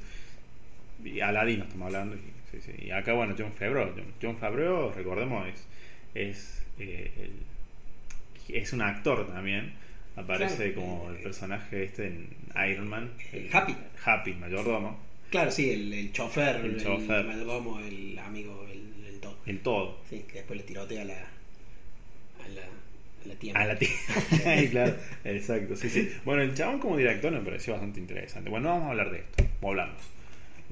Y 1.03 1.19
Aladdin 1.19 1.59
no 1.59 1.65
estamos 1.65 1.85
hablando. 1.87 2.15
Y, 2.15 2.19
sí, 2.51 2.59
sí. 2.61 2.71
Y 2.85 2.91
acá, 2.91 3.13
bueno, 3.13 3.35
John 3.37 3.53
Favreau. 3.53 3.91
John, 3.95 4.13
John 4.21 4.37
Favreau, 4.37 4.91
recordemos, 4.91 5.47
es, 5.47 5.67
es, 6.15 6.63
eh, 6.79 7.11
el- 7.19 8.55
es 8.55 8.73
un 8.73 8.81
actor 8.81 9.27
también. 9.31 9.73
aparece 10.15 10.73
Claro. 10.73 10.87
como 10.89 11.09
el 11.11 11.17
personaje 11.23 11.83
este 11.85 12.07
en 12.07 12.27
Iron 12.69 12.87
Man. 12.89 13.11
El 13.31 13.49
Happy. 13.55 13.75
Happy, 14.05 14.33
mayordomo. 14.33 14.99
Claro, 15.29 15.49
sí, 15.51 15.71
el, 15.71 15.93
el 15.93 16.11
chofer, 16.11 16.57
El 16.57 16.65
el, 16.75 16.83
chofer. 16.83 17.23
mayordomo, 17.23 17.79
el 17.79 18.19
amigo, 18.19 18.67
el, 18.69 19.05
el 19.07 19.19
todo. 19.21 19.37
El 19.45 19.59
todo. 19.59 19.97
Sí, 20.09 20.25
que 20.27 20.39
después 20.39 20.57
le 20.59 20.65
tirotea 20.65 21.03
a 21.03 21.05
la, 21.05 21.13
a 21.13 22.47
la, 22.49 22.61
a 22.61 23.27
la 23.27 23.35
tía. 23.35 23.53
A 23.55 23.65
la 23.65 23.79
tía. 23.79 23.89
Claro, 24.71 24.95
exacto, 25.23 25.75
sí, 25.77 25.89
sí. 25.89 26.11
Bueno, 26.25 26.41
el 26.41 26.53
chabón 26.55 26.79
como 26.79 26.97
director 26.97 27.31
me 27.31 27.39
pareció 27.39 27.71
bastante 27.73 28.01
interesante. 28.01 28.49
Bueno, 28.49 28.67
no 28.67 28.73
vamos 28.75 28.87
a 28.87 28.91
hablar 28.91 29.11
de 29.11 29.19
esto. 29.19 29.45
Hablamos. 29.65 29.95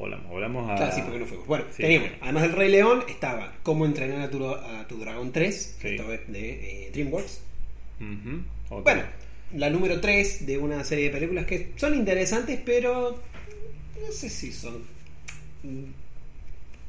Hablamos, 0.01 0.31
hablamos 0.31 0.69
a. 0.71 0.75
Claro, 0.75 0.95
sí, 0.95 1.01
porque 1.03 1.19
no 1.19 1.25
fuimos. 1.25 1.47
Bueno, 1.47 1.65
Sí, 1.71 1.81
teníamos, 1.83 2.09
además 2.21 2.43
del 2.43 2.51
Rey 2.53 2.71
León, 2.71 3.03
estaba 3.09 3.53
Cómo 3.63 3.85
entrenar 3.85 4.21
a 4.21 4.29
tu, 4.29 4.45
a 4.47 4.85
tu 4.87 4.97
dragón 4.99 5.31
3, 5.31 5.77
Sí. 5.81 5.87
esta 5.89 6.03
vez 6.03 6.21
de 6.27 6.85
eh, 6.87 6.91
DreamWorks. 6.93 7.41
Bueno, 8.69 9.01
la 9.55 9.69
número 9.69 9.99
3 9.99 10.45
de 10.45 10.57
una 10.57 10.83
serie 10.83 11.05
de 11.05 11.11
películas 11.11 11.45
que 11.45 11.71
son 11.75 11.95
interesantes, 11.95 12.59
pero 12.65 13.21
no 14.05 14.11
sé 14.11 14.29
si 14.29 14.51
son 14.53 14.83
mm, 15.63 15.83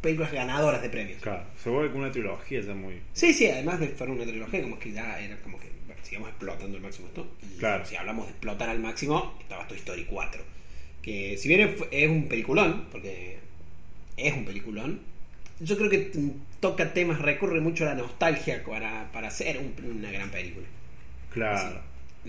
películas 0.00 0.32
ganadoras 0.32 0.82
de 0.82 0.88
premios. 0.90 1.20
Claro, 1.22 1.42
se 1.62 1.70
vuelve 1.70 1.90
con 1.90 2.02
una 2.02 2.12
trilogía 2.12 2.60
ya 2.60 2.74
muy. 2.74 3.00
Sí, 3.12 3.32
sí, 3.32 3.46
además 3.46 3.80
de 3.80 3.88
fueron 3.88 4.16
una 4.16 4.26
trilogía, 4.26 4.62
como 4.62 4.78
que 4.78 4.92
ya 4.92 5.18
era 5.20 5.36
como 5.38 5.58
que 5.58 5.68
sigamos 6.02 6.28
explotando 6.28 6.76
al 6.76 6.82
máximo 6.82 7.08
esto. 7.08 7.26
Y 7.42 7.58
Claro. 7.58 7.84
si 7.86 7.96
hablamos 7.96 8.26
de 8.26 8.32
explotar 8.32 8.68
al 8.68 8.78
máximo, 8.80 9.36
estaba 9.40 9.66
Toy 9.66 9.78
Story 9.78 10.04
4. 10.04 10.42
Que 11.02 11.36
si 11.38 11.48
bien 11.48 11.60
es- 11.90 12.08
un 12.10 12.28
peliculón, 12.28 12.86
porque 12.92 13.38
es 14.16 14.34
un 14.34 14.44
peliculón, 14.44 15.00
yo 15.60 15.76
creo 15.76 15.88
que 15.90 16.10
toca 16.60 16.92
temas, 16.92 17.20
recurre 17.20 17.60
mucho 17.60 17.84
a 17.84 17.88
la 17.90 17.94
nostalgia 17.94 18.62
para, 18.64 19.10
para 19.12 19.28
hacer 19.28 19.58
un- 19.58 19.74
una 19.98 20.10
gran 20.10 20.30
película. 20.30 20.66
Claro. 21.32 21.80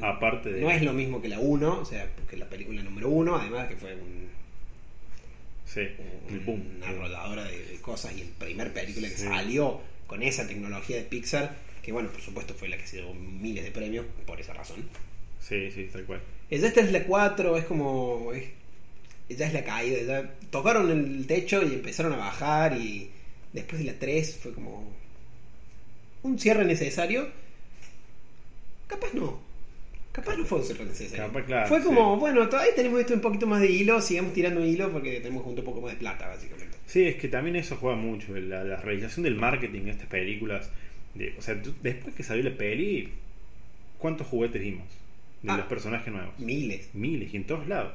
Aparte 0.02 0.52
de. 0.54 0.62
No 0.62 0.72
es 0.72 0.82
lo 0.84 0.94
mismo 0.94 1.22
que 1.22 1.28
la 1.28 1.40
1, 1.40 1.80
o 1.82 1.86
sea, 1.86 2.10
porque 2.16 2.38
la 2.38 2.48
película 2.48 2.82
número 2.82 3.10
1, 3.10 3.36
además 3.36 3.68
que 3.68 3.76
fue 3.76 3.94
un, 3.96 4.30
Sí, 5.66 5.82
el 6.30 6.40
boom. 6.42 6.62
una 6.78 6.90
arrolladora 6.90 7.44
de, 7.46 7.66
de 7.66 7.76
cosas 7.82 8.16
y 8.18 8.22
el 8.22 8.28
primer 8.30 8.74
película 8.74 9.08
que 9.10 9.16
Sí. 9.18 9.24
salió 9.26 9.82
con 10.08 10.22
esa 10.24 10.48
tecnología 10.48 10.98
de 10.98 11.04
Pixar, 11.04 11.56
que 11.82 11.92
bueno, 11.92 12.10
por 12.10 12.22
supuesto 12.22 12.54
fue 12.54 12.68
la 12.70 12.78
que 12.78 12.88
se 12.88 12.98
llevó 12.98 13.14
miles 13.14 13.64
de 13.64 13.72
premios 13.72 14.06
por 14.26 14.40
esa 14.40 14.54
razón. 14.54 14.84
Sí, 15.40 15.72
sí, 15.72 15.90
tal 15.92 16.04
cual. 16.04 16.22
Esta 16.50 16.82
es 16.82 16.92
la 16.92 17.04
4, 17.04 17.58
es 17.58 17.66
como... 17.66 18.32
Es, 18.34 18.44
ya 19.36 19.48
es 19.48 19.54
la 19.54 19.64
caída, 19.64 20.02
ya 20.02 20.34
tocaron 20.50 20.90
el 20.92 21.26
techo 21.28 21.62
y 21.64 21.74
empezaron 21.74 22.14
a 22.14 22.18
bajar 22.18 22.78
y 22.78 23.10
después 23.54 23.80
de 23.80 23.92
la 23.92 23.98
3 24.00 24.38
fue 24.42 24.54
como 24.54 24.92
un 26.24 26.40
cierre 26.40 26.66
necesario. 26.66 27.28
Capaz 28.88 29.14
no. 29.14 29.40
Capaz 30.12 30.36
no 30.36 30.46
fue 30.46 30.60
un 30.60 30.66
cierre 30.66 30.86
necesario. 30.86 31.26
Capaz, 31.28 31.44
claro, 31.46 31.68
fue 31.70 31.82
como, 31.84 32.16
sí. 32.16 32.20
bueno, 32.20 32.50
todavía 32.50 32.76
tenemos 32.76 33.00
esto 33.00 33.14
un 33.14 33.22
poquito 33.22 33.48
más 33.48 33.62
de 33.62 33.72
hilo, 33.72 34.02
sigamos 34.02 34.34
tirando 34.34 34.66
hilo 34.66 34.92
porque 34.92 35.20
tenemos 35.22 35.44
junto 35.44 35.62
un 35.62 35.66
poco 35.66 35.82
más 35.82 35.92
de 35.94 35.98
plata, 36.00 36.28
básicamente. 36.28 36.78
Sí, 36.86 37.04
es 37.04 37.16
que 37.16 37.30
también 37.30 37.56
eso 37.56 37.78
juega 37.78 37.96
mucho, 37.96 38.36
la, 38.38 38.66
la 38.66 38.76
realización 38.78 39.24
del 39.24 39.36
marketing 39.36 39.84
de 39.84 39.92
estas 39.92 40.08
películas. 40.08 40.70
De, 41.16 41.34
o 41.38 41.42
sea, 41.42 41.62
tú- 41.62 41.74
después 41.82 42.14
que 42.14 42.24
salió 42.24 42.44
la 42.44 42.56
peli, 42.58 43.10
¿cuántos 43.98 44.28
juguetes 44.28 44.62
vimos? 44.62 44.86
De 45.42 45.52
Ah. 45.52 45.58
los 45.58 45.66
personajes 45.68 46.12
nuevos. 46.14 46.38
Miles. 46.38 46.90
Miles 46.94 47.34
y 47.34 47.38
en 47.38 47.46
todos 47.46 47.68
lados. 47.68 47.94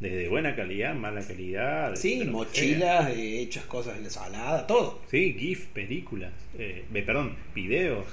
Desde 0.00 0.28
buena 0.28 0.54
calidad, 0.56 0.94
mala 0.94 1.26
calidad. 1.26 1.90
de- 1.92 1.96
Sí, 1.96 2.18
de 2.18 2.24
mochilas, 2.26 3.10
eh, 3.16 3.40
hechas 3.40 3.64
cosas 3.64 3.96
en 3.96 4.04
la 4.04 4.10
salada, 4.10 4.66
todo. 4.66 5.00
Sí, 5.10 5.34
GIF, 5.38 5.66
películas, 5.68 6.32
eh, 6.58 6.84
perdón, 6.92 7.36
videos, 7.54 8.04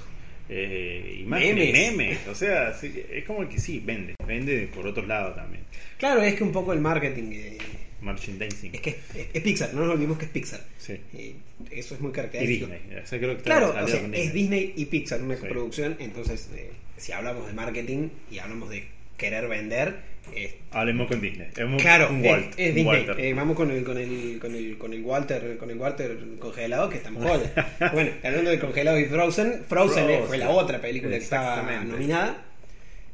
eh, 0.48 1.18
imágenes, 1.20 1.72
Memes. 1.72 1.96
memes. 1.96 2.28
O 2.28 2.34
sea, 2.34 2.72
sí, 2.74 2.92
es 3.10 3.24
como 3.24 3.48
que 3.48 3.58
sí, 3.58 3.82
vende. 3.84 4.14
Vende 4.26 4.68
por 4.74 4.86
otro 4.86 5.06
lado 5.06 5.34
también. 5.34 5.64
Claro, 5.98 6.22
es 6.22 6.34
que 6.34 6.44
un 6.44 6.52
poco 6.52 6.72
el 6.72 6.80
marketing 6.80 7.30
eh, 7.32 7.58
Merchandising. 8.00 8.74
es 8.74 8.80
que 8.80 8.90
es, 8.90 8.96
es 9.32 9.42
Pixar, 9.42 9.74
no 9.74 9.82
nos 9.84 9.94
olvidemos 9.94 10.18
que 10.18 10.24
es 10.26 10.30
Pixar. 10.30 10.60
Sí. 10.78 10.94
Eh, 11.14 11.34
eso 11.70 11.94
es 11.94 12.00
muy 12.00 12.10
Y 12.10 12.14
característico. 12.14 12.66
Disney. 12.72 12.98
O 13.02 13.06
sea, 13.06 13.18
creo 13.18 13.36
que 13.36 13.42
Claro, 13.42 13.68
o 13.70 13.88
sea, 13.88 14.00
es 14.12 14.32
Disney 14.32 14.72
y 14.76 14.86
Pixar, 14.86 15.22
una 15.22 15.34
Sí. 15.36 15.42
coproducción, 15.42 15.96
entonces 16.00 16.50
eh, 16.54 16.70
si 16.96 17.12
hablamos 17.12 17.46
de 17.46 17.52
marketing 17.52 18.08
y 18.30 18.38
hablamos 18.38 18.70
de 18.70 18.84
querer 19.16 19.46
vender, 19.48 20.11
eh, 20.34 20.58
Hablemos 20.70 21.08
con 21.08 21.20
Disney. 21.20 21.48
Es 21.54 21.82
claro, 21.82 22.08
un 22.10 22.24
Walt, 22.24 22.50
es 22.56 22.74
Disney. 22.74 22.84
Walter. 22.84 23.20
Eh, 23.20 23.34
vamos 23.34 23.56
con 23.56 23.70
el, 23.70 23.84
con 23.84 23.98
el, 23.98 24.38
con 24.40 24.54
el, 24.54 24.78
con 24.78 24.92
el 24.92 25.02
Walter, 25.02 25.56
con 25.58 25.70
el 25.70 25.76
Walter 25.78 26.18
congelado 26.38 26.88
que 26.88 26.96
está 26.98 27.08
en 27.10 27.16
joya. 27.16 27.90
bueno, 27.92 28.10
hablando 28.22 28.50
de 28.50 28.58
congelado 28.58 28.98
y 28.98 29.04
Frozen, 29.06 29.64
Frozen, 29.68 30.10
eh, 30.10 30.22
fue 30.26 30.38
la 30.38 30.50
otra 30.50 30.80
película 30.80 31.12
que 31.12 31.22
estaba 31.24 31.62
nominada. 31.84 32.44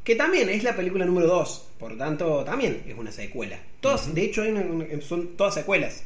Que 0.04 0.14
también 0.16 0.48
es 0.48 0.62
la 0.64 0.74
película 0.74 1.04
número 1.04 1.26
2, 1.26 1.70
por 1.78 1.98
tanto, 1.98 2.42
también 2.44 2.82
es 2.88 2.94
una 2.96 3.12
secuela. 3.12 3.58
Todas. 3.80 4.14
De 4.14 4.22
hecho, 4.22 4.42
hay 4.42 4.50
una- 4.52 4.62
una- 4.62 4.86
son 5.02 5.36
todas 5.36 5.54
secuelas. 5.54 6.04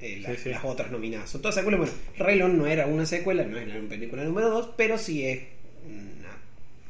eh, 0.00 0.18
las, 0.20 0.32
Sí, 0.36 0.38
sí. 0.44 0.48
las 0.50 0.64
otras 0.64 0.90
nominadas. 0.90 1.30
Son 1.30 1.40
todas 1.42 1.54
secuelas. 1.54 1.80
Bueno, 1.80 1.94
Rey 2.18 2.36
León 2.38 2.58
no 2.58 2.66
era 2.66 2.86
una 2.86 3.06
secuela, 3.06 3.44
no 3.44 3.56
es 3.58 3.66
la 3.68 3.80
película 3.88 4.24
número 4.24 4.50
2, 4.50 4.70
pero 4.76 4.98
sí 4.98 5.24
es 5.26 5.38
una 5.38 5.53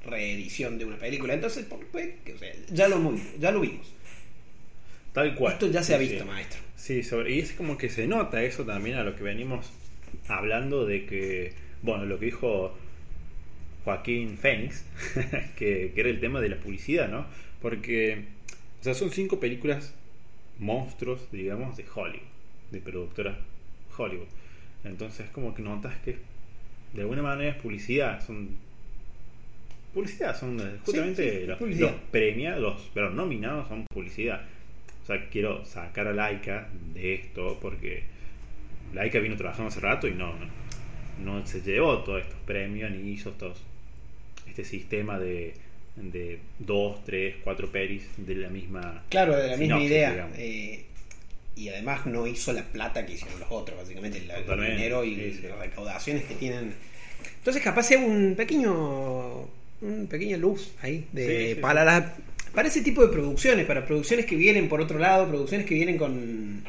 reedición 0.06 0.78
de 0.78 0.84
una 0.84 0.96
película. 0.96 1.34
Entonces, 1.34 1.66
pues, 1.90 2.11
que, 2.25 2.34
o 2.34 2.38
sea, 2.38 2.52
ya, 2.70 2.88
lo, 2.88 3.14
ya 3.38 3.50
lo 3.50 3.61
vimos. 3.61 3.92
Tal 5.12 5.34
cual. 5.34 5.54
Esto 5.54 5.68
ya 5.68 5.82
se 5.82 5.94
ha 5.94 5.99
visto, 5.99 6.25
sí. 6.25 6.25
maestro. 6.25 6.61
Sí, 6.76 7.02
sobre, 7.02 7.32
y 7.32 7.40
es 7.40 7.52
como 7.52 7.78
que 7.78 7.88
se 7.88 8.06
nota 8.06 8.42
eso 8.42 8.64
también 8.64 8.96
a 8.96 9.04
lo 9.04 9.16
que 9.16 9.23
venimos 9.23 9.73
hablando 10.28 10.87
de 10.87 11.06
que, 11.06 11.52
bueno, 11.82 12.04
lo 12.04 12.18
que 12.18 12.26
dijo 12.26 12.76
Joaquín 13.84 14.37
Phoenix, 14.37 14.84
que, 15.56 15.92
que 15.94 16.00
era 16.00 16.08
el 16.08 16.20
tema 16.20 16.40
de 16.40 16.49
la 16.49 16.56
publicidad, 16.56 17.08
¿no? 17.08 17.26
Porque, 17.62 18.25
o 18.80 18.84
sea, 18.84 18.94
son 18.94 19.11
cinco 19.11 19.40
películas 19.40 19.94
monstruos, 20.58 21.30
digamos, 21.32 21.76
de 21.76 21.84
Hollywood, 21.94 22.26
de 22.70 22.80
productora 22.80 23.38
Hollywood. 23.96 24.28
Entonces, 24.84 25.30
como 25.30 25.54
que 25.54 25.62
notas 25.62 25.96
que 26.00 26.18
de 26.92 27.00
alguna 27.00 27.23
manera 27.23 27.50
es 27.50 27.56
publicidad, 27.62 28.25
son 28.25 28.50
publicidad, 29.94 30.38
son 30.38 30.60
eh, 30.60 30.78
justamente 30.84 31.40
sí, 31.40 31.46
los, 31.46 31.58
publicidad. 31.58 31.90
los 31.92 32.00
premiados, 32.10 32.60
los, 32.60 32.90
pero 32.92 33.10
nominados 33.10 33.68
son 33.68 33.84
publicidad. 33.92 34.42
O 35.02 35.06
sea, 35.06 35.28
quiero 35.30 35.64
sacar 35.64 36.08
a 36.08 36.12
Laika 36.12 36.68
de 36.94 37.14
esto 37.14 37.58
porque 37.60 38.02
Laika 38.92 39.18
vino 39.18 39.36
trabajando 39.36 39.68
hace 39.68 39.80
rato 39.80 40.08
y 40.08 40.12
no, 40.12 40.34
no, 41.22 41.38
no 41.38 41.46
se 41.46 41.60
llevó 41.60 41.98
todos 41.98 42.22
estos 42.22 42.38
premios 42.46 42.90
ni 42.90 43.12
hizo 43.12 43.30
estos, 43.30 43.60
este 44.48 44.64
sistema 44.64 45.18
de, 45.18 45.54
de 45.96 46.38
dos, 46.58 47.04
tres, 47.04 47.36
cuatro 47.44 47.70
pelis 47.70 48.08
de 48.16 48.34
la 48.34 48.48
misma. 48.48 49.04
Claro, 49.10 49.36
de 49.36 49.48
la 49.48 49.56
misma 49.56 49.82
idea. 49.82 50.28
eh, 50.36 50.84
y 51.56 51.68
además 51.68 52.04
no 52.06 52.26
hizo 52.26 52.52
la 52.52 52.64
plata 52.64 53.06
que 53.06 53.12
hicieron 53.12 53.38
los 53.38 53.50
otros, 53.50 53.78
básicamente, 53.78 54.18
el 54.18 54.60
dinero 54.60 55.04
y 55.04 55.14
sí. 55.14 55.42
las 55.42 55.58
recaudaciones 55.58 56.24
que 56.24 56.34
tienen. 56.34 56.74
Entonces, 57.38 57.62
capaz 57.62 57.84
sea 57.84 57.98
un 57.98 58.34
pequeño. 58.36 59.48
Un 59.86 60.06
pequeña 60.06 60.36
luz 60.36 60.72
ahí 60.82 61.06
de, 61.12 61.26
Sí, 61.48 61.54
sí, 61.54 61.60
para, 61.60 61.84
la- 61.84 62.16
para 62.54 62.68
ese 62.68 62.80
tipo 62.82 63.02
de 63.02 63.12
producciones, 63.12 63.66
para 63.66 63.84
producciones 63.84 64.26
que 64.26 64.36
vienen 64.36 64.68
por 64.68 64.80
otro 64.80 64.98
lado, 64.98 65.28
producciones 65.28 65.66
que 65.66 65.74
vienen 65.74 65.98
con, 65.98 66.64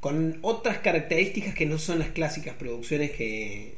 con 0.00 0.38
otras 0.42 0.78
características 0.78 1.54
que 1.54 1.66
no 1.66 1.78
son 1.78 1.98
las 2.00 2.08
clásicas 2.08 2.54
producciones 2.54 3.12
que. 3.12 3.74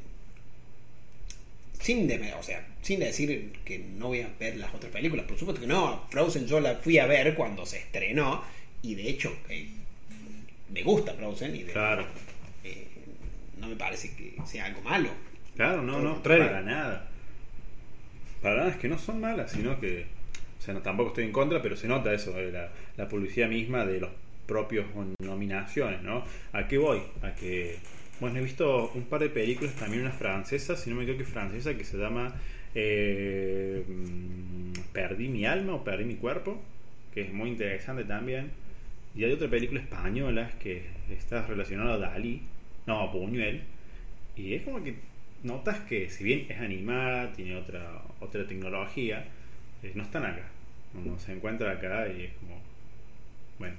Sin, 1.81 2.07
de, 2.09 2.35
o 2.35 2.43
sea, 2.43 2.67
sin 2.83 3.01
decir 3.01 3.53
que 3.65 3.79
no 3.79 4.09
voy 4.09 4.21
a 4.21 4.29
ver 4.39 4.57
las 4.57 4.75
otras 4.75 4.93
películas, 4.93 5.25
por 5.27 5.39
supuesto 5.39 5.63
que 5.63 5.67
no. 5.67 6.05
Frozen 6.11 6.47
yo 6.47 6.61
la 6.61 6.75
fui 6.77 6.99
a 6.99 7.07
ver 7.07 7.35
cuando 7.35 7.65
se 7.65 7.79
estrenó 7.79 8.43
y 8.83 8.95
de 8.97 9.09
hecho 9.09 9.35
eh, 9.49 9.67
me 10.71 10.83
gusta 10.83 11.15
Frozen 11.15 11.57
y 11.57 11.63
de- 11.63 11.73
Claro. 11.73 12.05
eh, 12.65 12.87
no 13.59 13.69
me 13.69 13.77
parece 13.77 14.11
que 14.15 14.35
sea 14.47 14.67
algo 14.67 14.83
malo. 14.83 15.09
Claro, 15.57 15.83
no, 15.83 15.93
Todo 15.95 16.03
no, 16.03 16.23
para 16.23 16.61
nada. 16.63 17.10
Es 18.43 18.77
que 18.77 18.89
no 18.89 18.99
son 18.99 19.21
malas, 19.21 19.53
sino 19.53 19.79
que. 19.79 20.07
O 20.59 20.63
sea, 20.63 20.75
no, 20.75 20.81
tampoco 20.81 21.11
estoy 21.11 21.25
en 21.25 21.33
contra, 21.33 21.61
pero 21.63 21.77
se 21.77 21.89
nota 21.89 22.13
eso, 22.13 22.33
de 22.33 22.53
la, 22.53 22.71
la 22.97 23.09
publicidad 23.09 23.49
misma 23.49 23.85
de 23.85 24.01
los 24.01 24.11
propios 24.47 24.87
nominaciones, 25.23 26.03
¿no? 26.03 26.25
¿A 26.53 26.67
qué 26.67 26.79
voy? 26.79 27.01
A 27.23 27.35
que. 27.35 27.77
Bueno, 28.19 28.39
he 28.39 28.43
visto 28.43 28.91
un 28.95 29.05
par 29.05 29.21
de 29.21 29.31
películas, 29.31 29.75
también 29.75 30.03
una 30.03 30.13
francesa, 30.13 30.77
si 30.77 30.91
no 30.91 30.97
me 30.97 31.05
equivoco, 31.05 31.25
francesa, 31.25 31.75
que 31.75 31.85
se 31.85 31.97
llama 31.97 32.35
eh, 32.75 33.83
mm, 33.87 34.73
Perdí 34.93 35.29
mi 35.29 35.47
alma 35.47 35.75
o 35.75 35.85
Perdí 35.85 36.05
mi 36.05 36.17
cuerpo, 36.17 36.61
que 37.15 37.23
es 37.23 37.33
muy 37.33 37.51
interesante 37.51 38.05
también. 38.05 38.51
Y 39.15 39.25
hay 39.25 39.33
otra 39.33 39.49
película 39.49 39.81
española 39.81 40.51
que 40.63 40.85
está 41.11 41.47
relacionada 41.47 41.95
a 41.95 41.99
Dalí, 41.99 42.43
no, 42.87 43.01
a 43.01 43.07
Buñuel, 43.07 43.63
y 44.37 44.55
es 44.55 44.63
como 44.63 44.83
que 44.83 44.95
notas 45.43 45.81
que 45.81 46.11
si 46.11 46.25
bien 46.25 46.47
es 46.49 46.61
animada, 46.61 47.33
tiene 47.33 47.57
otra 47.57 48.03
otra 48.21 48.47
tecnología, 48.47 49.25
eh, 49.83 49.93
no 49.95 50.03
están 50.03 50.25
acá. 50.25 50.45
No, 50.95 51.13
no 51.13 51.19
se 51.19 51.33
encuentra 51.33 51.73
acá 51.73 52.09
y 52.09 52.25
es 52.25 52.33
como, 52.35 52.61
bueno, 53.59 53.77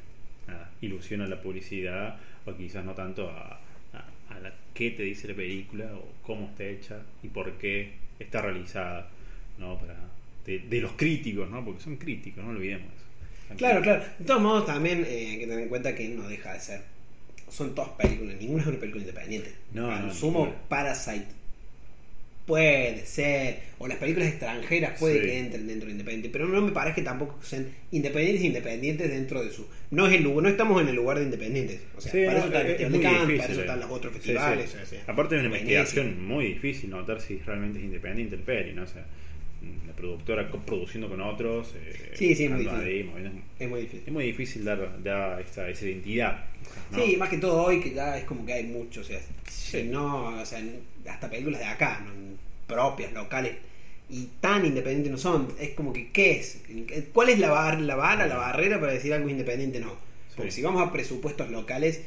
nada, 0.47 0.71
ilusiona 0.81 1.27
la 1.27 1.41
publicidad 1.41 2.17
o 2.45 2.55
quizás 2.55 2.83
no 2.85 2.93
tanto 2.93 3.29
a, 3.29 3.59
a, 3.93 4.05
a 4.35 4.39
la, 4.39 4.53
qué 4.73 4.91
te 4.91 5.03
dice 5.03 5.27
la 5.27 5.35
película 5.35 5.85
o 5.95 6.07
cómo 6.23 6.47
está 6.47 6.63
hecha 6.65 7.01
y 7.23 7.27
por 7.27 7.53
qué 7.57 7.93
está 8.19 8.41
realizada, 8.41 9.09
¿no? 9.57 9.77
Para, 9.77 9.95
de, 10.45 10.59
de 10.59 10.81
los 10.81 10.93
críticos, 10.93 11.49
¿no? 11.49 11.63
Porque 11.63 11.81
son 11.81 11.97
críticos, 11.97 12.43
no 12.43 12.51
olvidemos 12.51 12.87
eso. 12.93 13.05
Claro, 13.57 13.81
claro. 13.81 14.03
De 14.17 14.25
todos 14.25 14.41
modos, 14.41 14.65
también 14.65 15.05
eh, 15.07 15.27
hay 15.31 15.39
que 15.39 15.47
tener 15.47 15.63
en 15.63 15.69
cuenta 15.69 15.93
que 15.93 16.07
no 16.09 16.27
deja 16.27 16.53
de 16.53 16.59
ser. 16.59 16.83
Son 17.49 17.75
todas 17.75 17.91
películas, 17.91 18.37
ninguna 18.39 18.61
es 18.61 18.67
una 18.67 18.79
película 18.79 19.01
independiente. 19.03 19.53
No, 19.73 19.91
Al 19.91 20.07
no, 20.07 20.13
sumo, 20.13 20.45
ninguna. 20.45 20.61
Parasite 20.69 21.27
puede 22.45 23.05
ser, 23.05 23.59
o 23.77 23.87
las 23.87 23.97
películas 23.97 24.29
extranjeras 24.29 24.99
puede 24.99 25.19
Sí. 25.19 25.25
que 25.25 25.39
entren 25.39 25.67
dentro 25.67 25.85
de 25.87 25.91
independiente, 25.93 26.29
pero 26.29 26.47
no 26.47 26.61
me 26.61 26.71
parece 26.71 26.95
que 26.95 27.01
tampoco 27.03 27.39
sean 27.43 27.67
independientes 27.91 28.43
independientes 28.43 29.09
dentro 29.09 29.43
de 29.43 29.51
su. 29.51 29.67
No 29.91 30.07
es 30.07 30.13
el 30.13 30.23
lugar, 30.23 30.43
no 30.43 30.49
estamos 30.49 30.81
en 30.81 30.87
el 30.89 30.95
lugar 30.95 31.17
de 31.19 31.25
independientes. 31.25 31.79
O 31.95 32.01
sea, 32.01 32.11
Sí, 32.11 32.19
para 32.25 32.31
no, 32.33 32.37
eso 32.39 32.47
está 32.47 32.61
es- 32.61 32.69
es 32.81 32.91
difícil, 32.91 33.37
para 33.37 33.51
eso 33.51 33.61
están 33.61 33.79
los 33.79 33.89
otros 33.91 34.13
festivales. 34.13 34.69
sí. 34.71 34.77
o 34.81 34.85
sea, 34.85 35.03
Aparte 35.07 35.35
de 35.35 35.41
una 35.41 35.49
investigación 35.57 36.25
muy 36.25 36.45
difícil 36.45 36.89
notar 36.89 37.21
si 37.21 37.37
realmente 37.39 37.79
es 37.79 37.85
independiente 37.85 38.35
el 38.35 38.41
peli, 38.41 38.73
¿no? 38.73 38.83
O 38.83 38.87
sea, 38.87 39.05
la 39.87 39.93
productora 39.93 40.49
produciendo 40.65 41.07
con 41.09 41.21
otros. 41.21 41.73
eh, 41.75 42.13
Sí, 42.15 42.35
sí, 42.35 42.45
es 42.45 42.51
muy 42.51 42.61
difícil. 42.61 42.83
ahí, 42.87 43.41
Es 43.59 43.69
muy 43.69 43.81
difícil. 43.81 44.03
Es 44.07 44.13
muy 44.13 44.25
difícil 44.25 44.65
dar, 44.65 45.03
dar 45.03 45.41
esa, 45.41 45.69
esa 45.69 45.85
identidad. 45.85 46.45
¿no? 46.91 47.03
Sí, 47.03 47.17
más 47.17 47.29
que 47.29 47.37
todo 47.37 47.63
hoy 47.63 47.79
que 47.81 47.91
ya 47.93 48.17
es 48.17 48.23
como 48.25 48.45
que 48.45 48.53
hay 48.53 48.63
mucho, 48.63 49.01
o 49.01 49.03
sea, 49.03 49.19
si 49.49 49.83
no, 49.83 50.39
o 50.41 50.45
sea, 50.45 50.61
hasta 51.09 51.29
películas 51.29 51.59
de 51.59 51.65
acá, 51.67 52.03
¿no? 52.05 52.11
propias, 52.67 53.11
locales, 53.13 53.55
y 54.09 54.27
tan 54.39 54.65
independientes 54.65 55.11
no 55.11 55.17
son, 55.17 55.47
es 55.59 55.71
como 55.71 55.91
que, 55.93 56.09
¿qué 56.11 56.31
es? 56.39 56.61
¿Cuál 57.13 57.29
es 57.29 57.39
la, 57.39 57.49
bar- 57.49 57.79
la 57.81 57.95
vara, 57.95 58.27
la 58.27 58.35
barrera 58.37 58.79
para 58.79 58.93
decir 58.93 59.13
algo 59.13 59.29
independiente? 59.29 59.79
No. 59.79 59.93
Porque 60.35 60.51
Sí. 60.51 60.57
si 60.57 60.61
vamos 60.63 60.85
a 60.87 60.91
presupuestos 60.91 61.49
locales, 61.49 62.01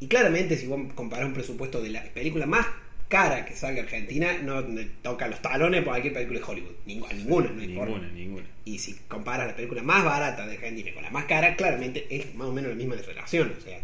y 0.00 0.06
claramente 0.08 0.56
si 0.56 0.66
vos 0.66 0.80
comparás 0.94 1.26
un 1.26 1.34
presupuesto 1.34 1.80
de 1.80 1.90
la 1.90 2.02
película 2.04 2.46
más 2.46 2.66
cara 3.08 3.44
que 3.46 3.54
salga 3.54 3.82
Argentina, 3.82 4.34
no 4.42 4.62
toca 5.02 5.28
los 5.28 5.40
talones 5.40 5.80
por 5.82 5.92
cualquier 5.92 6.12
película 6.14 6.40
de 6.40 6.44
Hollywood, 6.44 6.74
Ningú- 6.86 7.08
a 7.10 7.12
ninguna, 7.14 7.50
no 7.50 7.60
hay 7.62 7.74
forma. 7.74 7.94
Ninguna, 7.98 8.12
ninguna. 8.12 8.44
Y 8.64 8.78
si 8.78 8.94
comparas 9.08 9.46
la 9.46 9.56
película 9.56 9.82
más 9.82 10.04
barata 10.04 10.46
de 10.46 10.54
Argentina 10.54 10.92
con 10.92 11.02
la 11.02 11.10
más 11.10 11.24
cara, 11.24 11.56
claramente 11.56 12.06
es 12.10 12.34
más 12.34 12.48
o 12.48 12.52
menos 12.52 12.70
la 12.70 12.76
misma 12.76 12.96
relación. 12.96 13.54
O 13.56 13.60
sea, 13.60 13.78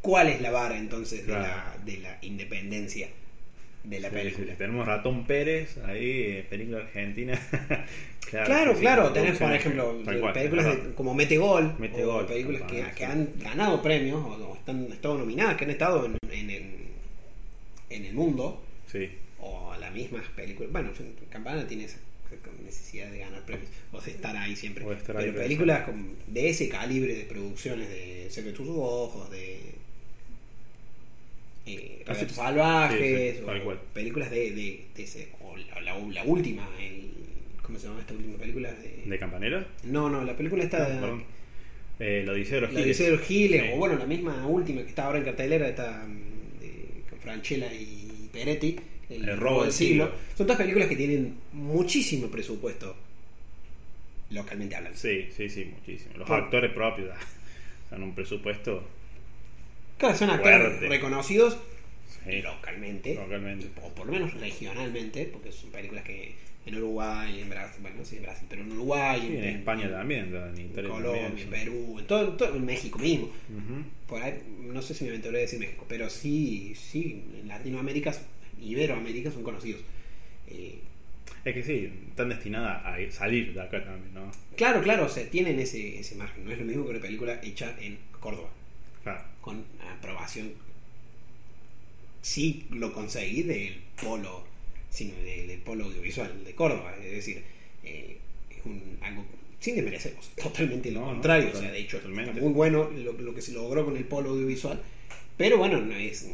¿cuál 0.00 0.28
es 0.28 0.40
la 0.40 0.50
vara 0.50 0.76
entonces 0.76 1.26
de, 1.26 1.32
la, 1.32 1.76
de 1.84 1.98
la 1.98 2.18
independencia 2.22 3.08
de 3.84 4.00
la 4.00 4.08
Sí, 4.08 4.14
película? 4.14 4.52
sí, 4.52 4.58
Tenemos 4.58 4.86
Ratón 4.86 5.24
Pérez 5.26 5.78
ahí, 5.86 6.10
eh, 6.22 6.46
película 6.48 6.78
argentina. 6.78 7.38
Claro, 8.28 8.72
sí, 8.72 8.78
sí, 8.78 8.80
claro, 8.82 9.04
con 9.04 9.12
tenés 9.12 9.38
por 9.38 9.52
ejemplo 9.52 10.00
cual, 10.04 10.32
películas 10.32 10.64
de- 10.66 10.94
como 10.94 11.14
Metegol, 11.14 11.76
Metegol, 11.78 12.24
o 12.24 12.26
películas 12.26 12.62
que, 12.62 12.82
que 12.82 12.92
sí. 12.96 13.04
han 13.04 13.28
ganado 13.38 13.80
premios 13.80 14.16
o, 14.20 14.30
o 14.50 14.56
están, 14.56 14.88
estado 14.90 15.16
nominadas, 15.18 15.56
que 15.56 15.62
han 15.64 15.70
estado 15.70 16.04
en, 16.06 16.18
en, 16.32 16.50
el, 16.50 16.64
en 17.90 18.04
el 18.04 18.14
mundo, 18.14 18.62
Sí, 18.90 19.08
o 19.40 19.74
las 19.80 19.92
mismas 19.92 20.26
películas. 20.36 20.72
Bueno, 20.72 20.90
Campana 21.30 21.66
tiene 21.66 21.84
esa 21.84 21.98
necesidad 22.64 23.10
de 23.10 23.18
ganar 23.18 23.44
premios, 23.44 23.68
o 23.92 24.00
de 24.00 24.10
estar 24.10 24.36
ahí 24.36 24.56
siempre. 24.56 24.84
Estar 24.92 25.16
ahí, 25.16 25.26
Pero 25.26 25.38
películas 25.42 25.82
con- 25.84 26.16
de 26.26 26.48
ese 26.50 26.68
calibre 26.68 27.14
de 27.14 27.24
producciones, 27.24 27.88
de 27.88 28.26
Secretos 28.30 28.66
tus 28.66 28.76
ojos, 28.76 29.30
de. 29.30 29.60
Eh, 31.66 32.04
Ah, 32.06 32.14
salvajes, 32.14 33.32
Sí, 33.34 33.38
sí, 33.40 33.44
tal 33.44 33.60
o 33.66 33.76
películas 33.92 34.30
de, 34.30 34.52
de, 34.52 34.84
de 34.94 35.02
ese. 35.02 35.28
O 35.40 35.56
la, 35.56 35.80
la- 35.80 35.98
la 35.98 36.24
última, 36.24 36.68
el, 36.80 37.10
¿cómo 37.62 37.76
se 37.78 37.88
llama 37.88 38.00
esta 38.00 38.14
última 38.14 38.38
película? 38.38 38.72
De, 38.72 39.02
¿De 39.04 39.18
Campanera? 39.18 39.66
no, 39.84 40.08
no, 40.08 40.22
la 40.24 40.36
película 40.36 40.62
esta. 40.62 40.88
No. 41.00 41.22
Eh, 41.98 42.22
la 42.24 42.32
Odisea 42.32 42.56
de 42.56 42.60
los 42.60 42.72
La 42.72 42.80
Giles. 42.80 42.96
Odisea 42.96 43.06
de 43.10 43.16
los 43.16 43.26
Giles, 43.26 43.62
Sí. 43.62 43.68
o 43.72 43.76
bueno, 43.78 43.96
la 43.96 44.06
misma 44.06 44.46
última 44.46 44.82
que 44.82 44.88
está 44.88 45.06
ahora 45.06 45.18
en 45.18 45.24
cartelera, 45.24 45.68
está 45.68 46.06
Franchella 47.26 47.72
y 47.74 48.30
Peretti, 48.32 48.76
El, 49.10 49.36
robo 49.36 49.64
del 49.64 49.72
siglo. 49.72 50.12
Son 50.36 50.46
todas 50.46 50.58
películas 50.60 50.88
que 50.88 50.94
tienen 50.94 51.36
muchísimo 51.52 52.28
presupuesto, 52.28 52.94
localmente 54.30 54.76
hablando. 54.76 54.96
Sí, 54.96 55.28
sí, 55.36 55.48
sí, 55.50 55.64
muchísimo. 55.64 56.18
Los 56.18 56.28
Por- 56.28 56.40
actores 56.40 56.72
propios 56.72 57.10
ah, 57.12 57.18
dan 57.90 58.04
un 58.04 58.14
presupuesto 58.14 58.84
Claro, 59.98 60.16
son 60.16 60.30
actores 60.30 60.60
Fuerte. 60.60 60.88
reconocidos 60.88 61.56
sí, 62.24 62.42
localmente, 62.42 63.14
localmente. 63.14 63.68
o 63.82 63.88
por 63.92 64.06
lo 64.06 64.12
menos 64.12 64.32
regionalmente, 64.34 65.24
porque 65.32 65.50
son 65.50 65.70
películas 65.70 66.04
que 66.04 66.32
en 66.66 66.74
Uruguay, 66.76 67.40
en 67.40 67.48
Brasil, 67.48 67.78
bueno, 67.80 67.98
no 67.98 68.04
sé 68.04 68.16
en 68.16 68.22
Brasil, 68.24 68.46
pero 68.50 68.62
en 68.62 68.72
Uruguay, 68.72 69.20
Sí, 69.20 69.36
en 69.36 69.44
España 69.44 69.88
también, 69.90 70.34
en 70.34 70.68
Colombia, 70.72 71.22
también. 71.28 71.46
en 71.46 71.50
Perú, 71.50 71.96
en, 72.00 72.06
todo, 72.06 72.28
todo- 72.36 72.56
en 72.56 72.64
México 72.66 72.98
mismo. 72.98 73.30
Por 74.08 74.20
ahí, 74.22 74.42
no 74.60 74.82
sé 74.82 74.92
si 74.94 75.04
me 75.04 75.10
aventuré 75.10 75.38
a 75.38 75.40
decir 75.42 75.58
México, 75.60 75.84
pero 75.88 76.10
sí, 76.10 76.74
sí, 76.74 77.22
en 77.40 77.48
Latinoamérica, 77.48 78.12
Iberoamérica 78.60 79.30
son 79.30 79.42
conocidos. 79.44 79.80
Eh, 80.48 80.78
Es 81.44 81.54
que 81.54 81.62
sí, 81.62 81.92
están 82.08 82.28
destinadas 82.30 82.84
a 82.84 82.98
ir- 83.00 83.12
salir 83.12 83.54
de 83.54 83.60
acá 83.62 83.84
también, 83.84 84.12
¿no? 84.14 84.30
claro, 84.56 84.82
claro, 84.82 85.04
o 85.06 85.08
sea, 85.08 85.28
tienen 85.30 85.60
ese, 85.60 86.00
ese 86.00 86.16
margen. 86.16 86.44
No 86.44 86.50
es 86.50 86.58
lo 86.58 86.64
mismo 86.64 86.84
que 86.84 86.90
una 86.90 87.00
película 87.00 87.40
hecha 87.44 87.76
en 87.80 87.98
Córdoba, 88.18 88.48
Claro. 89.04 89.20
con 89.40 89.64
aprobación. 89.96 90.52
Sí 92.22 92.66
lo 92.70 92.92
conseguí 92.92 93.42
del 93.44 93.76
polo, 94.02 94.44
sino 94.96 95.14
del, 95.24 95.46
del 95.48 95.60
polo 95.60 95.84
audiovisual 95.84 96.44
de 96.44 96.54
Córdoba, 96.54 96.94
es 97.04 97.12
decir, 97.12 97.42
eh, 97.84 98.16
es 98.50 98.64
un, 98.64 98.80
algo 99.02 99.24
sin 99.60 99.74
desmerecer, 99.76 100.14
o 100.18 100.22
sea, 100.36 100.44
totalmente 100.44 100.90
lo 100.90 101.00
No, 101.00 101.06
no, 101.06 101.12
contrario, 101.12 101.48
o 101.48 101.52
total- 101.52 101.62
sea, 101.66 101.72
de 101.72 101.80
hecho, 101.80 101.96
totalmente. 101.98 102.30
está 102.30 102.42
muy 102.42 102.52
bueno 102.52 102.90
lo, 102.90 103.12
lo 103.12 103.34
que 103.34 103.42
se 103.42 103.52
logró 103.52 103.84
con 103.84 103.96
el 103.96 104.04
polo 104.04 104.30
audiovisual, 104.30 104.80
pero 105.36 105.58
bueno, 105.58 105.80
no 105.80 105.94
es 105.94 106.26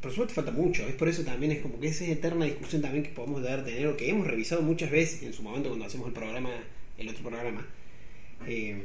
por 0.00 0.10
supuesto 0.12 0.34
falta 0.34 0.50
mucho, 0.50 0.86
es 0.86 0.94
por 0.94 1.08
eso 1.08 1.22
también 1.24 1.52
es 1.52 1.60
como 1.62 1.80
que 1.80 1.88
esa 1.88 2.04
es 2.04 2.10
eterna 2.10 2.44
discusión 2.44 2.82
también 2.82 3.02
que 3.04 3.10
podemos 3.10 3.42
dar 3.42 3.64
tener 3.64 3.86
o 3.86 3.96
que 3.96 4.08
hemos 4.10 4.26
revisado 4.26 4.60
muchas 4.60 4.90
veces 4.90 5.22
en 5.22 5.32
su 5.32 5.42
momento 5.42 5.68
cuando 5.70 5.86
hacemos 5.86 6.08
el 6.08 6.12
programa, 6.12 6.50
el 6.98 7.08
otro 7.08 7.22
programa. 7.22 7.66
Eh, 8.46 8.82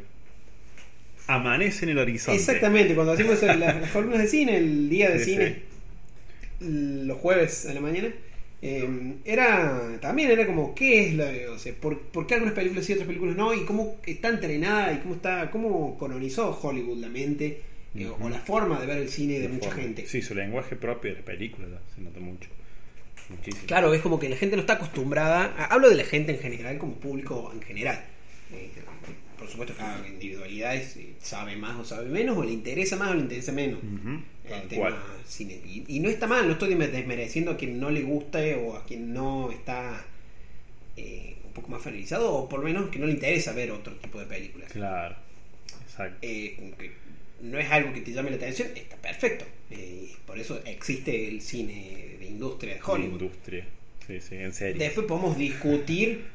Amanece 1.28 1.84
en 1.86 1.92
el 1.92 1.98
horizonte. 2.00 2.40
exactamente, 2.40 2.96
cuando 2.96 3.12
hacemos 3.14 3.42
las, 3.44 3.60
las 3.60 3.92
columnas 3.92 4.20
de 4.20 4.28
cine, 4.28 4.58
el 4.58 4.90
día 4.90 5.10
de 5.10 5.20
Sí, 5.20 5.32
cine, 5.32 5.62
los 6.60 7.18
jueves 7.20 7.66
a 7.66 7.74
la 7.74 7.82
mañana, 7.82 8.14
eh, 8.62 9.14
era 9.26 9.98
también 10.02 10.32
era 10.32 10.46
como 10.46 10.76
qué 10.76 11.08
es 11.08 11.14
la 11.16 11.32
o 11.54 11.58
sea, 11.58 11.74
¿por, 11.74 12.00
por 12.00 12.28
qué 12.28 12.34
algunas 12.36 12.54
películas 12.56 12.86
sí 12.86 12.92
y 12.92 12.96
otras 12.96 13.08
películas 13.08 13.36
no 13.38 13.54
y 13.54 13.64
cómo 13.66 13.98
está 14.06 14.28
entrenada 14.30 14.92
y 14.94 14.98
cómo 14.98 15.16
está 15.16 15.50
cómo 15.52 15.98
colonizó 15.98 16.60
Hollywood 16.62 16.98
la 17.00 17.08
mente 17.08 17.62
eh, 17.96 18.08
o 18.20 18.28
la 18.30 18.40
forma 18.40 18.80
de 18.80 18.86
ver 18.88 18.98
el 18.98 19.10
cine 19.10 19.40
de 19.40 19.48
La 19.48 19.54
mucha 19.54 19.70
forma. 19.70 19.84
gente 19.84 20.06
Sí, 20.08 20.22
su 20.22 20.36
lenguaje 20.36 20.76
propio 20.76 21.12
de 21.14 21.20
la 21.20 21.26
película 21.26 21.68
se 21.96 22.02
nota 22.02 22.20
mucho. 22.20 22.50
Muchísimo. 23.30 23.64
Claro, 23.68 23.94
es 23.94 24.02
como 24.02 24.20
que 24.20 24.28
la 24.28 24.36
gente 24.36 24.56
no 24.56 24.62
está 24.62 24.74
acostumbrada. 24.74 25.54
a- 25.58 25.66
Hablo 25.66 25.90
de 25.90 25.96
la 25.96 26.04
gente 26.04 26.32
en 26.34 26.40
general, 26.40 26.78
como 26.80 26.96
público 26.96 27.52
en 27.54 27.62
general. 27.62 28.04
Eh, 28.52 28.70
por 29.40 29.48
supuesto, 29.48 29.74
cada 29.78 30.06
individualidad 30.08 30.76
eh, 30.76 31.14
sabe 31.22 31.56
más 31.56 31.80
o 31.80 31.86
sabe 31.86 32.10
menos, 32.10 32.38
o 32.38 32.44
le 32.44 32.52
interesa 32.52 32.98
más 32.98 33.12
o 33.12 33.14
le 33.14 33.22
interesa 33.22 33.52
menos. 33.54 33.80
El 34.46 34.68
tema 34.68 35.04
cine. 35.26 35.62
Y, 35.66 35.86
y 35.88 36.00
no 36.00 36.10
está 36.10 36.28
mal, 36.28 36.46
no 36.46 36.54
estoy 36.54 36.74
desmereciendo 36.76 37.52
a 37.52 37.58
quien 37.58 37.80
no 37.80 37.90
le 37.90 38.02
guste 38.02 38.56
o 38.56 38.76
a 38.76 38.84
quien 38.84 39.14
no 39.14 39.52
está 39.52 40.06
eh, 40.98 41.36
un 41.46 41.54
poco 41.54 41.70
más 41.70 41.82
familiarizado, 41.82 42.34
o 42.34 42.50
por 42.50 42.60
lo 42.60 42.66
menos 42.66 42.90
que 42.90 43.00
no 43.00 43.06
le 43.06 43.14
interesa 43.14 43.54
ver 43.54 43.72
otro 43.72 43.96
tipo 43.96 44.20
de 44.20 44.26
películas. 44.26 44.72
Claro. 44.72 45.16
Exacto. 45.84 46.18
Eh, 46.22 46.74
no 47.42 47.58
es 47.58 47.70
algo 47.72 47.94
que 47.94 48.02
te 48.02 48.12
llame 48.12 48.32
la 48.32 48.36
atención, 48.36 48.68
está 48.76 48.98
perfecto. 48.98 49.46
Eh, 49.72 50.12
por 50.26 50.38
eso 50.38 50.62
existe 50.66 51.28
el 51.28 51.42
cine 51.42 52.18
de 52.20 52.26
industria 52.26 52.76
de 52.76 52.82
Hollywood. 52.84 53.22
industria. 53.22 53.66
Sí, 54.06 54.20
sí, 54.20 54.36
en 54.36 54.54
serio. 54.54 54.80
Después 54.80 55.06
podemos 55.08 55.38
discutir 55.38 56.26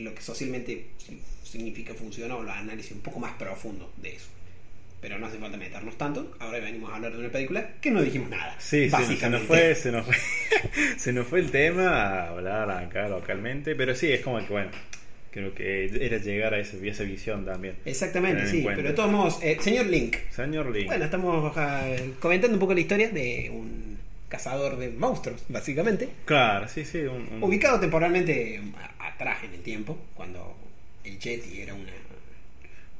lo 0.00 0.14
que 0.14 0.22
socialmente 0.22 0.86
significa 1.44 1.94
funciona 1.94 2.36
o 2.36 2.42
los 2.42 2.54
análisis 2.54 2.92
un 2.92 3.00
poco 3.00 3.18
más 3.18 3.32
profundos 3.34 3.88
de 3.96 4.14
eso. 4.16 4.26
Pero 5.00 5.18
no 5.18 5.26
hace 5.26 5.38
falta 5.38 5.56
meternos 5.56 5.96
tanto. 5.96 6.36
Ahora 6.40 6.58
venimos 6.60 6.90
a 6.92 6.96
hablar 6.96 7.12
de 7.12 7.18
una 7.18 7.30
película 7.30 7.70
que 7.80 7.90
no 7.90 8.02
dijimos 8.02 8.28
nada. 8.28 8.54
Sí, 8.58 8.84
sí, 8.84 8.90
se 8.90 8.96
nos 8.98 9.08
básicamente. 9.08 9.46
fue, 9.46 9.74
se 9.74 9.92
nos 9.92 10.04
fue, 10.06 10.14
se 10.98 11.12
nos 11.14 11.26
fue 11.26 11.40
el 11.40 11.50
tema 11.50 11.88
a 11.88 12.28
hablar 12.28 12.70
acá 12.70 13.08
localmente, 13.08 13.74
pero 13.74 13.94
sí, 13.94 14.12
es 14.12 14.20
como 14.20 14.38
que 14.46 14.52
bueno, 14.52 14.70
creo 15.30 15.54
que 15.54 15.86
era 16.04 16.18
llegar 16.18 16.52
a 16.52 16.58
esa, 16.60 16.76
a 16.76 16.86
esa 16.86 17.04
visión 17.04 17.46
también. 17.46 17.76
Exactamente, 17.86 18.46
sí. 18.46 18.62
Pero 18.62 18.88
de 18.88 18.92
todos 18.94 19.10
modos, 19.10 19.38
eh, 19.42 19.56
señor 19.60 19.86
Link. 19.86 20.16
Señor 20.30 20.70
Link, 20.70 20.86
Bueno, 20.86 21.04
estamos 21.06 21.50
ah, 21.56 21.82
comentando 22.20 22.54
un 22.56 22.60
poco 22.60 22.74
la 22.74 22.80
historia 22.80 23.08
de 23.08 23.50
un 23.50 23.98
cazador 24.28 24.76
de 24.76 24.90
monstruos, 24.90 25.42
básicamente. 25.48 26.10
claro, 26.26 26.68
sí, 26.68 26.84
sí, 26.84 26.98
un, 26.98 27.26
un- 27.32 27.42
Ubicado 27.42 27.80
temporalmente 27.80 28.60
atrás 29.20 29.44
en 29.44 29.54
el 29.54 29.60
tiempo, 29.62 29.98
cuando 30.14 30.56
el 31.04 31.18
Yeti 31.18 31.60
era 31.60 31.74
una 31.74 31.92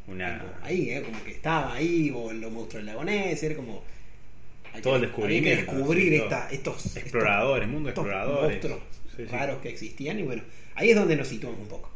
una, 0.06 0.42
ahí, 0.62 0.90
¿eh? 0.90 1.02
como 1.02 1.22
que 1.22 1.30
estaba 1.30 1.74
ahí, 1.74 2.10
o 2.14 2.32
los 2.32 2.50
monstruos 2.50 2.84
del 2.84 2.86
lago 2.86 3.04
Ness, 3.04 3.42
era 3.44 3.54
como. 3.54 3.82
hay 4.72 4.82
Todo 4.82 4.96
el 4.96 5.02
que- 5.02 5.06
descubrimiento, 5.08 5.48
había 5.50 5.66
que 5.66 5.72
descubrir 5.72 6.14
esta- 6.14 6.50
estos 6.50 6.96
Exploradores, 6.96 7.68
mundo 7.68 7.88
estos 7.90 8.04
exploradores. 8.06 8.50
monstruos 8.64 8.80
Sí, 9.16 9.22
sí. 9.24 9.24
raros 9.30 9.60
que 9.60 9.68
existían, 9.68 10.18
y 10.18 10.22
bueno, 10.22 10.42
ahí 10.74 10.90
es 10.90 10.96
donde 10.96 11.16
nos 11.16 11.28
situamos 11.28 11.60
un 11.60 11.68
poco. 11.68 11.90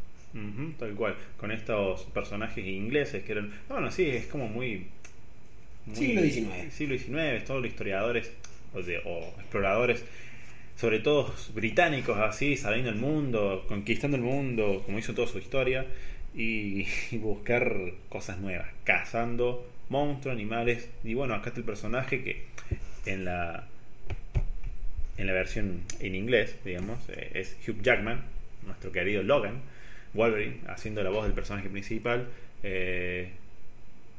Tal 0.78 0.94
cual, 0.94 1.16
con 1.38 1.50
estos 1.52 2.02
personajes 2.06 2.64
ingleses 2.66 3.22
que 3.24 3.32
eran, 3.32 3.52
bueno, 3.68 3.90
sí, 3.92 4.04
es 4.08 4.26
como 4.26 4.48
muy, 4.48 4.86
muy- 5.86 5.96
Siglo 5.96 6.22
XIX. 6.22 6.72
siglo 6.74 6.98
XIX, 6.98 7.44
todos 7.44 7.62
los 7.62 7.70
historiadores 7.70 8.30
o, 8.74 8.82
de- 8.82 8.98
o 9.04 9.20
exploradores 9.40 10.04
sobre 10.76 11.00
todo 11.00 11.32
británicos 11.54 12.18
así, 12.18 12.56
saliendo 12.56 12.90
del 12.90 13.00
mundo, 13.00 13.64
conquistando 13.68 14.16
el 14.16 14.22
mundo, 14.22 14.82
como 14.84 14.98
hizo 14.98 15.14
toda 15.14 15.28
su 15.28 15.38
historia, 15.38 15.86
y, 16.34 16.86
buscar 17.18 17.76
cosas 18.08 18.38
nuevas, 18.38 18.68
cazando 18.84 19.68
monstruos, 19.88 20.34
animales, 20.34 20.88
y 21.04 21.14
bueno, 21.14 21.34
acá 21.34 21.50
está 21.50 21.60
el 21.60 21.66
personaje 21.66 22.22
que 22.24 22.44
en 23.06 23.24
la 23.24 23.68
en 25.16 25.28
la 25.28 25.32
versión 25.32 25.82
en 26.00 26.16
inglés, 26.16 26.56
digamos, 26.64 26.98
eh, 27.08 27.30
es 27.34 27.56
Hugh 27.66 27.80
Jackman, 27.82 28.24
nuestro 28.66 28.90
querido 28.90 29.22
Logan, 29.22 29.60
Wolverine, 30.12 30.60
haciendo 30.66 31.04
la 31.04 31.10
voz 31.10 31.24
del 31.24 31.34
personaje 31.34 31.68
principal, 31.68 32.26
eh, 32.64 33.30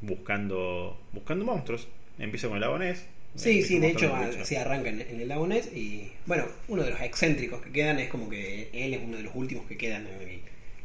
buscando 0.02 0.98
buscando 1.12 1.44
monstruos. 1.44 1.88
Empieza 2.18 2.48
con 2.48 2.56
el 2.56 2.62
lago 2.62 2.80
Ness. 2.80 3.06
Sí, 3.36 3.62
sí, 3.64 3.80
de 3.80 3.90
hecho 3.90 4.16
así 4.16 4.56
arranca 4.56 4.90
en, 4.90 5.02
en 5.02 5.20
el 5.20 5.28
lago 5.28 5.46
Ness 5.48 5.68
y 5.74 6.12
bueno, 6.26 6.46
uno 6.70 6.84
de 6.84 6.92
los 6.92 7.02
excéntricos 7.02 7.62
que 7.62 7.72
quedan 7.72 8.00
es 8.00 8.10
como 8.10 8.30
que 8.30 8.70
él 8.74 8.94
es 8.94 9.02
uno 9.04 9.18
de 9.18 9.24
los 9.24 9.36
últimos 9.36 9.66
que 9.68 9.78
quedan 9.78 10.08
en 10.08 10.22
el, 10.30 10.40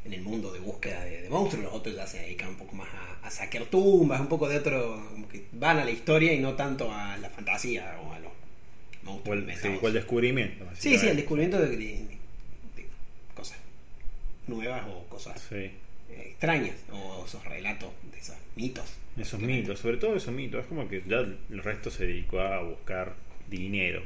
en 0.04 0.12
el 0.14 0.22
mundo 0.22 0.52
de 0.52 0.58
búsqueda 0.58 1.04
de, 1.04 1.22
de 1.22 1.28
monstruos, 1.30 1.64
los 1.66 1.74
otros 1.74 1.94
ya 1.94 2.06
se 2.06 2.18
dedican 2.18 2.48
un 2.48 2.56
poco 2.56 2.74
más 2.74 2.88
a, 2.92 3.26
a 3.26 3.30
saquear 3.30 3.66
tumbas, 3.66 4.20
un 4.20 4.26
poco 4.28 4.48
de 4.48 4.56
otro, 4.58 5.00
como 5.12 5.28
que 5.28 5.44
van 5.52 5.78
a 5.78 5.84
la 5.84 5.90
historia 5.92 6.32
y 6.32 6.40
no 6.40 6.54
tanto 6.54 6.92
a 6.92 7.16
la 7.18 7.30
fantasía 7.30 7.96
o 8.04 8.12
a 8.12 8.18
los 8.18 8.32
O 8.32 9.04
monstruos 9.04 9.38
el, 9.38 9.44
sí, 9.44 9.50
inventados. 9.52 9.82
o 9.84 9.86
el 9.88 9.92
descubrimiento. 9.94 10.64
Sí, 10.76 10.98
sí, 10.98 11.06
el 11.06 11.16
descubrimiento 11.16 11.60
de, 11.60 11.68
de- 11.76 11.76
de 11.76 12.86
cosas 13.36 13.58
nuevas 14.48 14.82
o 14.88 15.04
cosas 15.08 15.40
Sí. 15.48 15.70
Extrañas 16.26 16.76
o 16.92 17.24
esos 17.26 17.44
relatos 17.44 17.90
de 18.12 18.18
esos 18.18 18.36
mitos. 18.56 18.96
Esos 19.18 19.40
mitos, 19.40 19.78
sobre 19.80 19.96
todo 19.96 20.16
esos 20.16 20.32
mitos, 20.34 20.60
es 20.62 20.66
como 20.66 20.88
que 20.88 21.02
ya 21.06 21.18
el 21.18 21.38
resto 21.62 21.90
se 21.90 22.06
dedicó 22.06 22.40
a 22.40 22.62
buscar 22.62 23.14
dinero. 23.48 24.02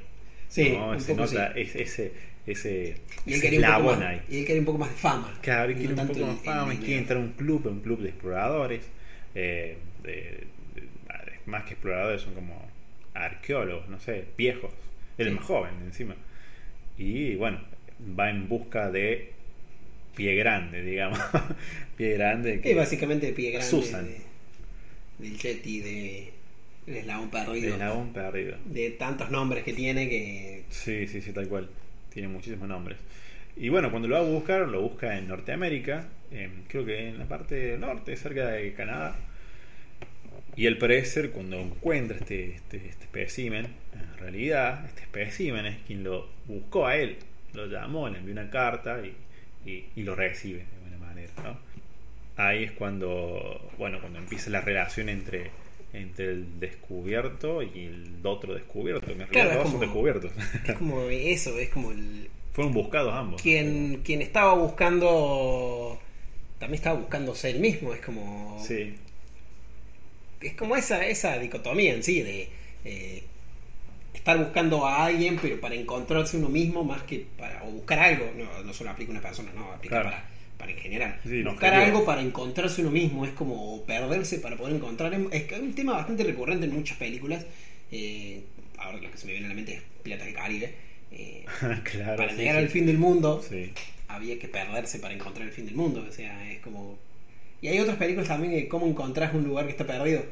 Sí, 0.48 0.70
¿no? 0.70 0.90
un 0.90 1.00
Se 1.00 1.12
poco 1.14 1.26
nota 1.26 1.52
sí. 1.54 1.60
es- 1.60 1.74
ese, 1.76 2.12
ese, 2.46 2.96
Y 3.26 3.30
él, 3.32 3.34
ese 3.34 3.40
quería 3.42 3.58
un 3.60 3.64
poco 3.64 3.92
eslabón 3.92 3.98
más, 4.00 4.08
ahí. 4.08 4.22
y 4.28 4.38
él 4.38 4.46
quería 4.46 4.60
un 4.60 4.66
poco 4.66 4.78
más 4.78 4.90
de 4.90 4.96
fama. 4.96 5.38
Claro, 5.42 5.70
No 5.72 5.76
quiere 5.78 5.94
un 5.94 6.06
poco 6.06 6.18
el- 6.20 6.26
más 6.26 6.40
fama, 6.40 6.72
el 6.72 6.78
y 6.78 6.84
quiere 6.84 6.98
entrar 7.00 7.18
a 7.18 7.22
un 7.22 7.32
club, 7.32 7.66
un 7.66 7.80
club 7.80 8.00
de 8.00 8.08
exploradores. 8.08 8.82
eh, 9.36 9.76
de- 10.04 10.44
de- 10.76 10.88
más 11.46 11.64
que 11.64 11.72
exploradores, 11.74 12.22
son 12.22 12.34
como 12.34 12.70
arqueólogos, 13.14 13.88
no 13.88 13.98
sé, 14.00 14.24
viejos. 14.36 14.72
Él 15.18 15.26
es 15.26 15.32
Sí. 15.32 15.38
más 15.38 15.44
joven 15.44 15.72
encima. 15.84 16.14
Y 16.96 17.34
bueno, 17.36 17.60
va 18.18 18.30
en 18.30 18.48
busca 18.48 18.90
de 18.90 19.32
pie 20.14 20.34
grande, 20.34 20.82
digamos. 20.82 21.18
pie 21.96 22.14
grande. 22.14 22.60
Que 22.60 22.74
básicamente 22.74 23.26
de 23.26 23.32
pie 23.32 23.50
grande. 23.52 23.68
Susan. 23.68 24.06
de- 24.06 24.24
del 25.18 25.38
Yeti, 25.38 25.80
de, 25.80 26.32
del 26.86 26.96
eslabón 26.96 27.30
de 27.30 27.38
perdido. 27.38 27.72
eslabón 27.74 28.12
perdido. 28.12 28.56
De 28.64 28.90
tantos 28.90 29.30
nombres 29.30 29.62
que 29.64 29.72
tiene 29.72 30.08
que. 30.08 30.64
Sí, 30.70 31.06
sí, 31.06 31.20
sí, 31.22 31.32
tal 31.32 31.48
cual. 31.48 31.68
Tiene 32.12 32.28
muchísimos 32.28 32.68
nombres. 32.68 32.98
Y 33.56 33.68
bueno, 33.68 33.90
cuando 33.90 34.08
lo 34.08 34.16
va 34.16 34.20
a 34.22 34.24
buscar, 34.24 34.68
lo 34.68 34.80
busca 34.82 35.16
en 35.16 35.28
Norteamérica, 35.28 36.08
en- 36.32 36.64
creo 36.68 36.84
que 36.84 37.08
en 37.08 37.18
la 37.18 37.26
parte 37.26 37.76
norte, 37.78 38.16
cerca 38.16 38.48
de 38.48 38.72
Canadá. 38.74 39.16
Y 40.56 40.66
el 40.66 40.78
parecer, 40.78 41.30
cuando 41.30 41.58
encuentra 41.60 42.16
este, 42.16 42.54
este, 42.54 42.76
este 42.76 43.04
espécimen, 43.04 43.66
en 43.92 44.18
realidad, 44.18 44.84
este 44.86 45.02
espécimen 45.02 45.66
es 45.66 45.76
quien 45.86 46.04
lo 46.04 46.28
buscó 46.46 46.86
a 46.86 46.96
él. 46.96 47.16
Lo 47.54 47.66
llamó, 47.66 48.08
le 48.08 48.18
envió 48.18 48.32
una 48.32 48.50
carta 48.50 49.00
y, 49.04 49.12
y- 49.66 49.84
y 49.96 50.02
lo 50.02 50.14
recibe 50.14 50.58
de 50.64 50.66
alguna 50.76 51.06
manera, 51.06 51.32
¿no? 51.42 51.58
Ahí 52.36 52.64
es 52.64 52.72
cuando, 52.72 53.70
bueno, 53.78 54.00
cuando 54.00 54.18
empieza 54.18 54.50
la 54.50 54.60
relación 54.60 55.08
entre, 55.08 55.50
entre 55.92 56.30
el 56.32 56.58
descubierto 56.60 57.62
y 57.62 57.84
el 57.86 58.20
otro 58.24 58.54
descubierto. 58.54 59.10
En 59.12 59.18
Claro, 59.26 59.52
es 59.52 59.58
como- 59.58 59.78
descubiertos. 59.78 60.32
Es 60.66 60.74
como 60.74 61.02
eso, 61.02 61.58
es 61.58 61.68
como 61.70 61.90
el. 61.92 62.28
Fueron 62.54 62.72
buscados 62.72 63.12
ambos. 63.14 63.40
Quien, 63.42 64.02
quien 64.04 64.22
estaba 64.22 64.54
buscando. 64.54 66.00
También 66.58 66.76
estaba 66.76 66.98
buscándose 66.98 67.50
él 67.50 67.60
mismo, 67.60 67.92
es 67.94 68.00
como. 68.00 68.62
Sí, 68.64 68.94
es 70.40 70.54
como 70.54 70.76
esa, 70.76 71.06
esa 71.06 71.38
dicotomía 71.38 71.94
en 71.94 72.02
sí 72.02 72.22
de 72.22 72.48
eh, 72.84 73.24
estar 74.14 74.38
buscando 74.38 74.86
a 74.86 75.04
alguien 75.04 75.38
pero 75.42 75.60
para 75.60 75.74
encontrarse 75.74 76.36
uno 76.36 76.48
mismo 76.48 76.84
más 76.84 77.02
que 77.02 77.26
para 77.38 77.62
o 77.64 77.70
buscar 77.70 77.98
algo 77.98 78.30
no, 78.36 78.62
no 78.62 78.72
solo 78.72 78.90
aplica 78.90 79.10
a 79.10 79.12
una 79.12 79.20
persona 79.22 79.52
no 79.54 79.72
aplica 79.72 79.96
Claro. 80.00 80.10
para, 80.10 80.24
para 80.58 80.72
en 80.72 80.78
general 80.78 81.20
Sí, 81.24 81.42
buscar 81.42 81.74
algo 81.74 82.04
para 82.04 82.22
encontrarse 82.22 82.80
uno 82.80 82.90
mismo 82.90 83.24
es 83.24 83.32
como 83.32 83.82
perderse 83.84 84.38
para 84.38 84.56
poder 84.56 84.76
encontrar 84.76 85.12
es 85.14 85.52
un 85.60 85.74
tema 85.74 85.92
bastante 85.94 86.24
recurrente 86.24 86.66
en 86.66 86.74
muchas 86.74 86.96
películas 86.96 87.44
eh, 87.90 88.42
ahora 88.78 88.98
lo 88.98 89.10
que 89.10 89.18
se 89.18 89.26
me 89.26 89.32
viene 89.32 89.46
a 89.46 89.50
la 89.50 89.54
mente 89.54 89.74
es 89.74 89.82
Piratas 90.02 90.26
del 90.26 90.34
Caribe 90.34 90.74
eh, 91.12 91.44
claro. 91.84 92.16
para 92.16 92.30
sí, 92.32 92.38
llegar 92.38 92.56
sí. 92.56 92.62
al 92.62 92.68
fin 92.68 92.86
del 92.86 92.98
mundo 92.98 93.42
había 94.08 94.38
que 94.38 94.48
perderse 94.48 94.98
para 94.98 95.14
encontrar 95.14 95.46
el 95.46 95.52
fin 95.52 95.64
del 95.66 95.74
mundo. 95.76 96.04
O 96.08 96.12
sea, 96.12 96.50
es 96.50 96.60
como. 96.60 96.98
Y 97.60 97.68
hay 97.68 97.78
otras 97.80 97.96
películas 97.96 98.28
también 98.28 98.52
de 98.52 98.68
cómo 98.68 98.86
encontrás 98.86 99.34
un 99.34 99.44
lugar 99.44 99.64
que 99.66 99.72
está 99.72 99.86
perdido. 99.86 100.22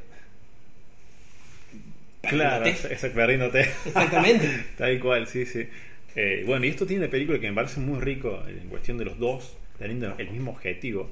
Claro, 2.22 2.64
perdiéndote. 3.14 3.60
Exactamente. 3.86 4.48
Tal 4.78 4.98
cual, 5.00 5.26
sí, 5.26 5.44
sí. 5.46 5.66
Eh, 6.14 6.44
bueno, 6.46 6.64
y 6.66 6.68
esto 6.68 6.86
tiene 6.86 7.04
una 7.04 7.10
película 7.10 7.38
que 7.38 7.48
me 7.48 7.54
parece 7.54 7.80
muy 7.80 8.00
rico 8.00 8.42
en 8.46 8.68
cuestión 8.68 8.98
de 8.98 9.04
los 9.06 9.18
dos 9.18 9.56
teniendo 9.78 10.14
el 10.18 10.30
mismo 10.30 10.50
objetivo 10.52 11.10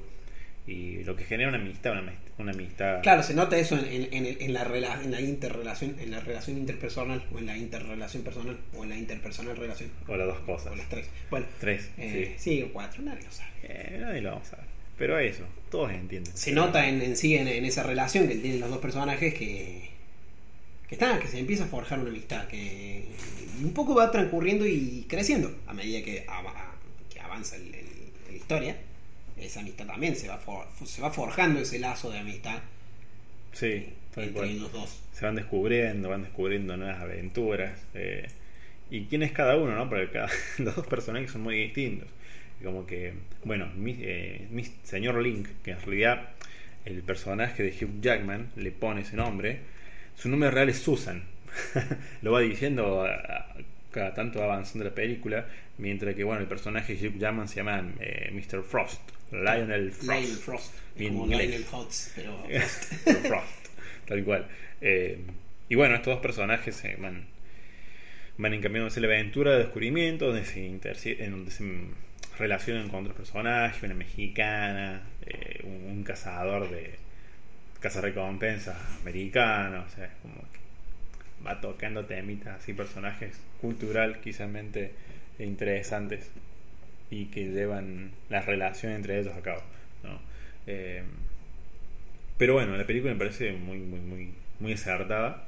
y 0.67 1.03
lo 1.03 1.15
que 1.15 1.23
genera 1.25 1.49
una 1.49 1.57
amistad, 1.57 1.93
una, 1.93 2.13
una 2.37 2.51
amistad. 2.51 3.01
Claro, 3.01 3.23
se 3.23 3.33
nota 3.33 3.57
eso 3.57 3.75
en, 3.77 3.85
en- 3.85 4.13
en 4.13 4.25
el- 4.27 4.37
en 4.41 4.53
la, 4.53 4.63
rela- 4.63 5.03
en 5.03 5.11
la 5.11 5.19
interrelación, 5.19 5.95
en 5.99 6.11
la 6.11 6.19
relación 6.19 6.55
interpersonal, 6.57 7.23
o 7.33 7.39
en 7.39 7.47
la 7.47 7.57
interrelación 7.57 8.23
personal, 8.23 8.57
o 8.75 8.83
en 8.83 8.89
la 8.91 8.95
interpersonal 8.97 9.57
relación, 9.57 9.89
O 10.07 10.15
las 10.15 10.27
dos 10.27 10.39
cosas. 10.41 10.71
o 10.71 10.75
las 10.75 10.87
tres. 10.87 11.09
Bueno, 11.31 11.47
Tres, 11.59 11.89
eh, 11.97 12.35
sí. 12.37 12.57
sí, 12.57 12.61
o 12.61 12.71
cuatro, 12.71 13.01
nadie 13.01 13.23
lo 13.23 13.31
sabe. 13.31 13.49
Eh, 13.63 13.97
nadie 13.99 14.21
lo 14.21 14.31
vamos 14.33 14.53
a 14.53 14.57
ver. 14.57 14.65
Pero 14.99 15.17
eso, 15.17 15.43
todos 15.71 15.91
entienden. 15.91 16.37
Se 16.37 16.51
nota 16.51 16.87
en, 16.87 17.01
en 17.01 17.17
sí, 17.17 17.35
en, 17.35 17.47
en 17.47 17.65
esa 17.65 17.81
relación 17.81 18.27
que 18.27 18.35
tienen 18.35 18.59
los 18.59 18.69
dos 18.69 18.79
personajes 18.79 19.33
que, 19.33 19.89
que 20.91 20.95
está, 20.95 21.17
que 21.19 21.27
se 21.29 21.39
empieza 21.39 21.63
a 21.63 21.67
forjar 21.67 21.99
una 21.99 22.09
amistad, 22.09 22.47
que 22.49 23.05
un 23.63 23.71
poco 23.73 23.95
va 23.95 24.11
transcurriendo 24.11 24.65
y 24.67 25.05
creciendo 25.07 25.55
a 25.65 25.73
medida 25.73 26.03
que, 26.03 26.25
ava- 26.27 26.73
que 27.09 27.21
avanza 27.21 27.55
el- 27.55 27.73
el- 27.73 27.85
la 28.29 28.33
historia. 28.35 28.75
Esa 29.37 29.61
amistad 29.61 29.85
también 29.87 30.17
se 30.17 30.27
va, 30.27 30.37
for- 30.37 30.67
se 30.85 31.01
va 31.01 31.09
forjando 31.09 31.61
ese 31.61 31.79
lazo 31.79 32.09
de 32.11 32.19
amistad 32.19 32.59
Sí, 33.53 33.85
tal 34.13 34.25
entre 34.25 34.33
cual. 34.33 34.49
ellos 34.49 34.71
dos. 34.73 34.99
se 35.13 35.25
van 35.25 35.35
descubriendo, 35.35 36.09
van 36.09 36.23
descubriendo 36.23 36.75
nuevas 36.75 36.99
aventuras. 36.99 37.79
eh, 37.93 38.27
y 38.89 39.05
quién 39.05 39.23
es 39.23 39.31
cada 39.31 39.55
uno, 39.55 39.73
¿no? 39.73 39.87
Porque 39.87 40.09
cada, 40.11 40.29
los 40.57 40.75
dos 40.75 40.87
personajes 40.87 41.31
son 41.31 41.41
muy 41.43 41.55
distintos. 41.57 42.09
Como 42.61 42.85
que, 42.85 43.13
bueno, 43.45 43.67
mi, 43.77 43.95
eh, 44.01 44.45
mi 44.51 44.65
señor 44.83 45.21
Link, 45.23 45.47
que 45.63 45.71
en 45.71 45.79
realidad 45.81 46.31
el 46.83 47.01
personaje 47.01 47.63
de 47.63 47.69
Hugh 47.69 48.01
Jackman 48.01 48.51
le 48.57 48.71
pone 48.71 49.01
ese 49.01 49.15
nombre, 49.15 49.59
su 50.15 50.29
nombre 50.29 50.51
real 50.51 50.69
es 50.69 50.79
Susan. 50.79 51.23
Lo 52.21 52.31
va 52.31 52.41
diciendo 52.41 53.05
cada 53.91 54.13
tanto 54.13 54.39
va 54.39 54.45
avanzando 54.45 54.85
la 54.85 54.95
película, 54.95 55.45
mientras 55.77 56.15
que, 56.15 56.23
bueno, 56.23 56.41
el 56.41 56.47
personaje 56.47 56.95
de 56.95 57.07
Hugh 57.07 57.17
Jackman 57.17 57.47
se 57.47 57.57
llama 57.57 57.91
eh, 57.99 58.31
Mr. 58.31 58.63
Frost, 58.63 59.01
Lionel 59.31 59.91
Frost. 59.91 60.09
Lionel 60.09 60.37
Frost, 60.37 60.73
como. 60.97 61.27
Lionel 61.27 61.65
Hutz, 61.71 62.13
pero 62.15 62.43
Pero 63.05 63.19
Frost, 63.19 63.67
tal 64.07 64.23
cual. 64.23 64.47
Eh, 64.79 65.19
y 65.69 65.75
bueno, 65.75 65.95
estos 65.95 66.15
dos 66.15 66.21
personajes 66.21 66.75
se 66.75 66.95
van, 66.95 67.25
van 68.37 68.53
encaminándose 68.53 69.01
la 69.01 69.07
aventura 69.07 69.51
de 69.51 69.59
descubrimiento, 69.59 70.27
donde 70.27 70.45
se, 70.45 70.65
en 70.65 71.31
donde 71.31 71.51
se 71.51 71.63
relacionan 72.39 72.89
con 72.89 73.01
otros 73.01 73.17
personajes, 73.17 73.83
una 73.83 73.93
mexicana, 73.93 75.03
eh, 75.25 75.61
un, 75.63 75.97
un 75.97 76.03
cazador 76.03 76.69
de 76.69 76.95
cazarrecompensas 77.81 78.77
americano, 79.01 79.83
o 79.85 79.89
sea, 79.89 80.09
como 80.21 80.35
que 80.35 80.59
va 81.45 81.59
tocando 81.59 82.05
temitas 82.05 82.59
así, 82.61 82.73
personajes 82.73 83.35
cultural 83.59 84.21
quizásmente 84.21 84.93
interesantes 85.39 86.29
y 87.09 87.25
que 87.25 87.45
llevan 87.45 88.11
la 88.29 88.41
relación 88.41 88.93
entre 88.93 89.19
ellos 89.19 89.33
a 89.35 89.41
cabo. 89.41 89.61
¿no? 90.03 90.19
Eh, 90.67 91.03
pero 92.37 92.53
bueno, 92.53 92.77
la 92.77 92.85
película 92.85 93.13
me 93.13 93.19
parece 93.19 93.51
muy, 93.51 93.79
muy, 93.79 93.99
muy, 93.99 94.29
muy 94.59 94.73
acertada. 94.73 95.47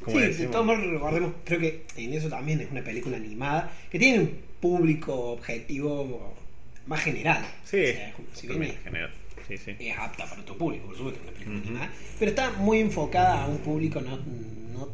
Como 0.00 0.18
sí, 0.18 0.26
de 0.26 0.46
todos 0.46 0.64
modos 0.64 0.86
recordemos, 0.86 1.32
creo 1.44 1.58
que 1.58 1.84
en 1.96 2.14
eso 2.14 2.28
también 2.28 2.60
es 2.60 2.70
una 2.70 2.82
película 2.82 3.16
animada 3.16 3.72
que 3.90 3.98
tiene 3.98 4.20
un 4.20 4.40
público 4.60 5.32
objetivo 5.32 6.34
más 6.86 7.02
general. 7.02 7.44
Sí, 7.64 7.82
O 7.82 7.92
sea, 7.92 8.14
si 8.32 8.46
bien 8.46 8.58
también 8.58 8.72
es, 8.72 8.78
en 8.78 8.84
general. 8.84 9.10
Sí, 9.48 9.56
sí. 9.56 9.76
es 9.78 9.98
apta 9.98 10.28
para 10.28 10.44
tu 10.44 10.56
público, 10.58 10.86
por 10.86 10.96
supuesto, 10.96 11.20
una 11.22 11.32
película 11.32 11.56
Ujú. 11.58 11.68
animada, 11.68 11.92
pero 12.18 12.30
está 12.30 12.50
muy 12.52 12.78
enfocada 12.80 13.44
a 13.44 13.48
un 13.48 13.58
público 13.58 14.00
no, 14.00 14.18
no 14.18 14.88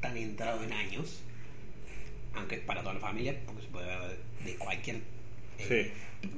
tan 0.00 0.16
entrado 0.16 0.62
en 0.62 0.72
años, 0.72 1.20
aunque 2.34 2.56
es 2.56 2.60
para 2.62 2.82
toda 2.82 2.94
la 2.94 3.00
familia, 3.00 3.34
porque 3.46 3.62
se 3.62 3.68
puede 3.68 3.86
ver 3.86 3.98
de, 4.44 4.50
de 4.50 4.56
cualquier... 4.58 4.96
eh, 5.58 5.90
Sí. 5.90 6.28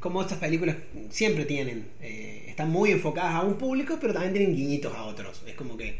como 0.00 0.20
estas 0.22 0.38
películas 0.38 0.76
siempre 1.10 1.44
tienen, 1.44 1.86
eh, 2.00 2.46
están 2.48 2.70
muy 2.70 2.90
enfocadas 2.90 3.34
a 3.34 3.42
un 3.42 3.54
público, 3.54 3.98
pero 4.00 4.12
también 4.12 4.32
tienen 4.34 4.56
guiñitos 4.56 4.94
a 4.94 5.04
otros. 5.04 5.42
Es 5.46 5.54
como 5.54 5.76
que 5.76 5.96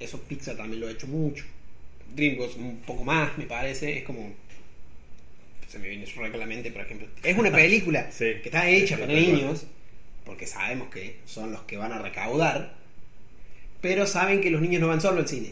eso 0.00 0.20
Pixar 0.22 0.56
también 0.56 0.80
lo 0.80 0.88
ha 0.88 0.90
hecho 0.90 1.06
mucho. 1.06 1.44
DreamWorks 2.14 2.56
un 2.56 2.78
poco 2.86 3.04
más, 3.04 3.36
me 3.38 3.44
parece. 3.44 3.98
Es 3.98 4.04
como. 4.04 4.32
Se 5.74 5.80
me 5.80 5.88
viene 5.88 6.06
Shrek 6.06 6.32
a 6.34 6.38
la 6.38 6.46
mente, 6.46 6.70
por 6.70 6.82
ejemplo. 6.82 7.06
Es 7.22 7.36
una 7.36 7.50
película 7.52 8.10
Sí. 8.12 8.26
que 8.42 8.48
está 8.48 8.68
hecha 8.70 8.94
Sí, 8.96 9.00
para 9.02 9.12
niños, 9.12 9.66
porque 10.24 10.46
sabemos 10.46 10.88
que 10.88 11.16
son 11.26 11.50
los 11.52 11.62
que 11.62 11.76
van 11.76 11.92
a 11.92 11.98
recaudar, 11.98 12.74
pero 13.80 14.06
saben 14.06 14.40
que 14.40 14.50
los 14.50 14.60
niños 14.62 14.80
no 14.80 14.88
van 14.88 15.00
solo 15.00 15.18
al 15.20 15.28
cine. 15.28 15.50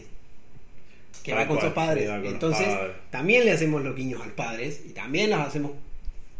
Que 1.23 1.31
Tal 1.31 1.41
va 1.41 1.47
con 1.47 1.57
cual, 1.57 1.67
sus 1.67 1.75
padres. 1.75 2.09
con 2.09 2.25
Entonces, 2.25 2.67
padres. 2.67 2.91
también 3.11 3.45
le 3.45 3.51
hacemos 3.51 3.83
los 3.83 3.95
guiños 3.95 4.21
a 4.21 4.25
los 4.25 4.33
padres 4.33 4.81
y 4.89 4.93
también 4.93 5.29
los 5.29 5.39
hacemos 5.39 5.71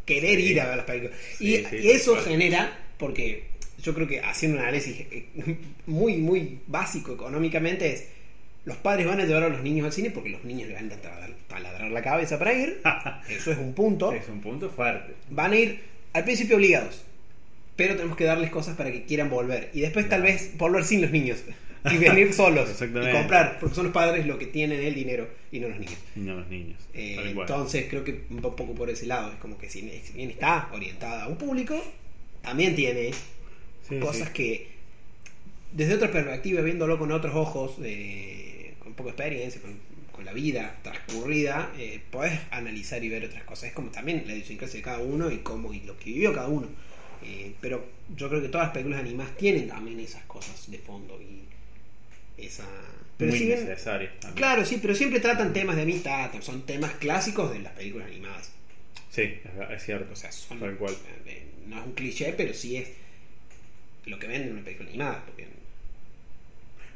querer 0.06 0.38
Sí. 0.39 0.46
ir 0.48 0.62
a 0.62 0.67
ver 0.67 0.78
las 0.78 0.86
películas. 0.86 1.17
Y, 1.39 1.56
eso 1.56 2.15
genera, 2.17 2.78
porque 2.98 3.43
yo 3.82 3.93
creo 3.93 4.08
que 4.08 4.19
haciendo 4.22 4.58
un 4.58 4.63
análisis 4.63 4.98
eh, 5.12 5.26
muy, 5.86 6.17
muy 6.17 6.60
básico 6.67 7.13
económicamente 7.13 7.93
es, 7.93 8.06
los 8.65 8.78
padres 8.78 9.06
van 9.08 9.19
a 9.19 9.26
llevar 9.26 9.43
a 9.43 9.49
los 9.49 9.62
niños 9.62 9.86
al 9.86 9.91
cine 9.93 10.10
porque 10.12 10.30
los 10.30 10.43
niños 10.43 10.69
le 10.69 10.76
van 10.76 10.91
a 10.91 10.95
taladrar, 11.47 11.91
la 11.91 12.02
cabeza 12.02 12.39
para 12.39 12.54
ir, 12.54 12.82
eso 13.30 13.52
es 13.52 13.58
un 13.58 13.73
punto, 13.73 14.12
Es 14.13 14.28
un 14.30 14.41
punto 14.41 14.69
fuerte. 14.69 15.13
van 15.30 15.52
a 15.52 15.56
ir 15.58 15.82
al 16.13 16.23
principio 16.23 16.56
obligados, 16.58 17.04
pero 17.76 17.95
tenemos 17.95 18.15
que 18.17 18.23
darles 18.26 18.49
cosas 18.52 18.76
para 18.78 18.91
que 18.91 19.04
quieran 19.06 19.30
volver 19.30 19.69
y 19.73 19.82
después 19.82 20.08
tal 20.08 20.21
vez 20.21 20.58
volver 20.58 20.84
sin 20.86 21.02
los 21.02 21.12
niños 21.12 21.43
y 21.91 21.97
venir 21.97 22.34
solos 22.34 22.69
y 22.82 23.12
comprar, 23.12 23.58
porque 23.60 23.76
son 23.76 23.86
los 23.86 23.93
padres 23.93 24.26
los 24.26 24.38
que 24.38 24.45
tienen 24.47 24.80
el 24.82 24.95
dinero 24.95 25.28
y 25.52 25.60
no 25.60 25.67
los 25.67 25.80
niños. 25.80 25.97
Y 26.15 26.19
no 26.21 26.36
los 26.36 26.47
niños. 26.47 26.80
Eh, 26.93 27.34
entonces 27.38 27.88
creo 27.89 28.04
que 28.06 28.21
un 28.30 28.38
po- 28.38 28.56
poco 28.56 28.73
por 28.73 28.89
ese 28.89 29.06
lado, 29.06 29.32
es 29.34 29.38
como 29.39 29.58
que 29.58 29.69
si, 29.69 29.82
si 30.06 30.13
bien 30.13 30.30
está 30.30 30.69
orientada 30.71 31.26
a 31.26 31.28
un 31.28 31.36
público, 31.38 31.84
también 32.41 32.76
tiene 32.76 33.12
Sí, 33.89 33.99
cosas 33.99 34.28
sí. 34.30 34.34
que 34.34 34.67
desde 35.73 35.95
otra 35.95 36.10
perspectiva, 36.12 36.62
viéndolo 36.62 36.97
con 36.97 37.12
otros 37.12 37.36
ojos, 37.36 37.76
eh, 37.84 38.42
con 38.93 39.06
poca 39.06 39.10
experiencia, 39.12 39.62
con, 39.62 39.77
con 40.12 40.25
la 40.25 40.34
vida 40.34 40.77
transcurrida, 40.84 41.71
eh, 41.77 41.99
podés 42.12 42.39
analizar 42.51 43.03
y 43.03 43.10
ver 43.10 43.25
otras 43.25 43.43
cosas. 43.43 43.65
Es 43.69 43.73
como 43.73 43.89
también 43.89 44.23
la 44.27 44.34
idiosincrasia 44.34 44.77
de 44.77 44.84
cada 44.84 44.99
uno 44.99 45.32
y 45.32 45.39
cómo 45.39 45.73
y 45.73 45.82
lo 45.82 45.97
que 45.97 46.06
vivió 46.06 46.34
cada 46.34 46.47
uno. 46.47 46.67
Eh, 47.23 47.53
pero 47.62 47.86
yo 48.15 48.29
creo 48.29 48.41
que 48.41 48.49
todas 48.49 48.67
las 48.67 48.73
películas 48.73 48.99
animadas 48.99 49.36
tienen 49.38 49.67
también 49.67 49.99
esas 49.99 50.23
cosas 50.25 50.69
de 50.69 50.77
fondo 50.77 51.19
y 51.21 51.43
esa... 52.41 52.67
Pero 53.17 53.29
Muy 53.32 53.39
si 53.39 53.45
bien- 53.45 53.60
necesario. 53.67 54.10
también. 54.19 54.36
Claro, 54.36 54.65
sí, 54.65 54.79
pero 54.82 54.93
siempre 54.95 55.19
tratan 55.19 55.53
temas 55.53 55.75
de 55.75 55.84
amistad, 55.84 56.32
son 56.41 56.63
temas 56.65 56.91
clásicos 56.95 57.51
de 57.53 57.60
las 57.60 57.71
películas 57.73 58.08
animadas. 58.08 58.51
Sí, 59.10 59.39
es, 59.71 59.84
cierto. 59.84 60.12
O 60.12 60.15
sea, 60.15 60.32
son, 60.32 60.60
Tal 60.60 60.75
cual. 60.75 60.95
eh, 61.27 61.45
no 61.67 61.79
es 61.79 61.86
un 61.86 61.93
cliché, 61.93 62.34
pero 62.36 62.53
sí 62.53 62.77
es 62.77 62.89
lo 64.06 64.17
que 64.19 64.27
vende 64.27 64.51
una 64.51 64.63
película 64.63 64.89
animada. 64.89 65.23
porque- 65.25 65.47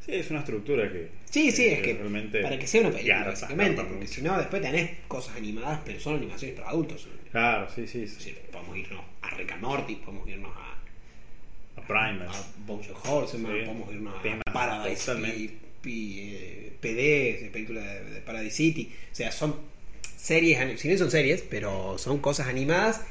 Sí, 0.08 0.14
es 0.16 0.32
una 0.32 0.40
estructura 0.40 0.92
que. 0.92 1.10
Sí, 1.30 1.52
sí, 1.52 1.66
es 1.68 1.82
que 1.82 1.94
realmente 1.94 2.42
para 2.42 2.58
que 2.58 2.66
sea 2.66 2.82
una 2.82 2.92
película, 2.92 3.16
garpa, 3.18 3.32
básicamente, 3.32 3.84
porque 3.84 4.08
si 4.08 4.22
no, 4.22 4.38
después 4.38 4.62
tenés 4.62 4.90
cosas 5.08 5.36
animadas, 5.36 5.82
pero 5.86 6.00
son 6.00 6.16
animaciones 6.16 6.56
para 6.58 6.70
adultos. 6.70 7.08
Claro, 7.32 7.68
sí, 7.76 7.86
sí. 7.86 8.08
Sí. 8.08 8.16
decir, 8.16 8.40
podemos 8.52 8.78
irnos 8.78 9.02
a 9.22 9.30
Rick 9.32 9.52
and 9.52 9.62
Morty, 9.62 9.96
podemos 9.98 10.28
irnos 10.28 10.52
a, 10.56 11.82
A 11.82 11.86
Primer. 11.86 12.28
a 12.28 12.34
Bojack 12.66 13.06
Horseman, 13.06 13.52
Sí. 13.52 13.66
podemos 13.66 13.94
irnos 13.94 14.16
a 14.16 14.52
Paradise 14.54 15.14
y, 15.38 15.60
y, 15.90 16.20
eh, 16.34 16.74
PD, 16.80 17.50
película 17.52 17.82
de, 17.82 18.04
de 18.06 18.22
Paradise 18.22 18.56
City. 18.56 18.92
O 19.12 19.16
sea, 19.16 19.32
son 19.32 19.56
series, 20.16 20.80
si 20.80 20.88
bien 20.88 20.98
son 20.98 21.12
series, 21.12 21.42
pero 21.42 21.98
son 21.98 22.20
cosas 22.20 22.48
animadas 22.48 23.02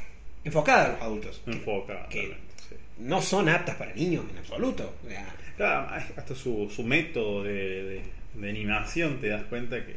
enfocadas 0.44 0.88
a 0.88 0.92
los 0.92 1.02
adultos. 1.02 1.42
que 1.44 1.50
Enfoca. 1.52 2.08
que- 2.08 2.36
sí. 2.68 2.74
no 2.98 3.20
son 3.20 3.48
aptas 3.50 3.76
para 3.76 3.92
niños 3.94 4.24
en 4.32 4.38
absoluto. 4.38 4.94
O 5.04 5.08
sea, 5.08 5.34
Claro, 5.56 5.88
hasta 6.16 6.34
su, 6.34 6.70
su 6.74 6.82
método 6.82 7.42
de, 7.44 7.52
de- 7.84 8.02
de 8.34 8.50
animación 8.50 9.18
te 9.20 9.28
das 9.28 9.44
cuenta 9.44 9.84
que, 9.86 9.96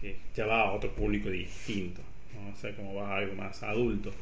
que 0.00 0.16
ya 0.34 0.46
va 0.46 0.62
a 0.62 0.72
otro 0.72 0.94
público 0.94 1.28
distinto. 1.28 2.00
¿no? 2.34 2.50
O 2.52 2.56
sea, 2.56 2.74
como 2.74 2.94
va 2.94 3.10
a 3.12 3.16
algo 3.18 3.34
más 3.34 3.62
adulto, 3.62 4.12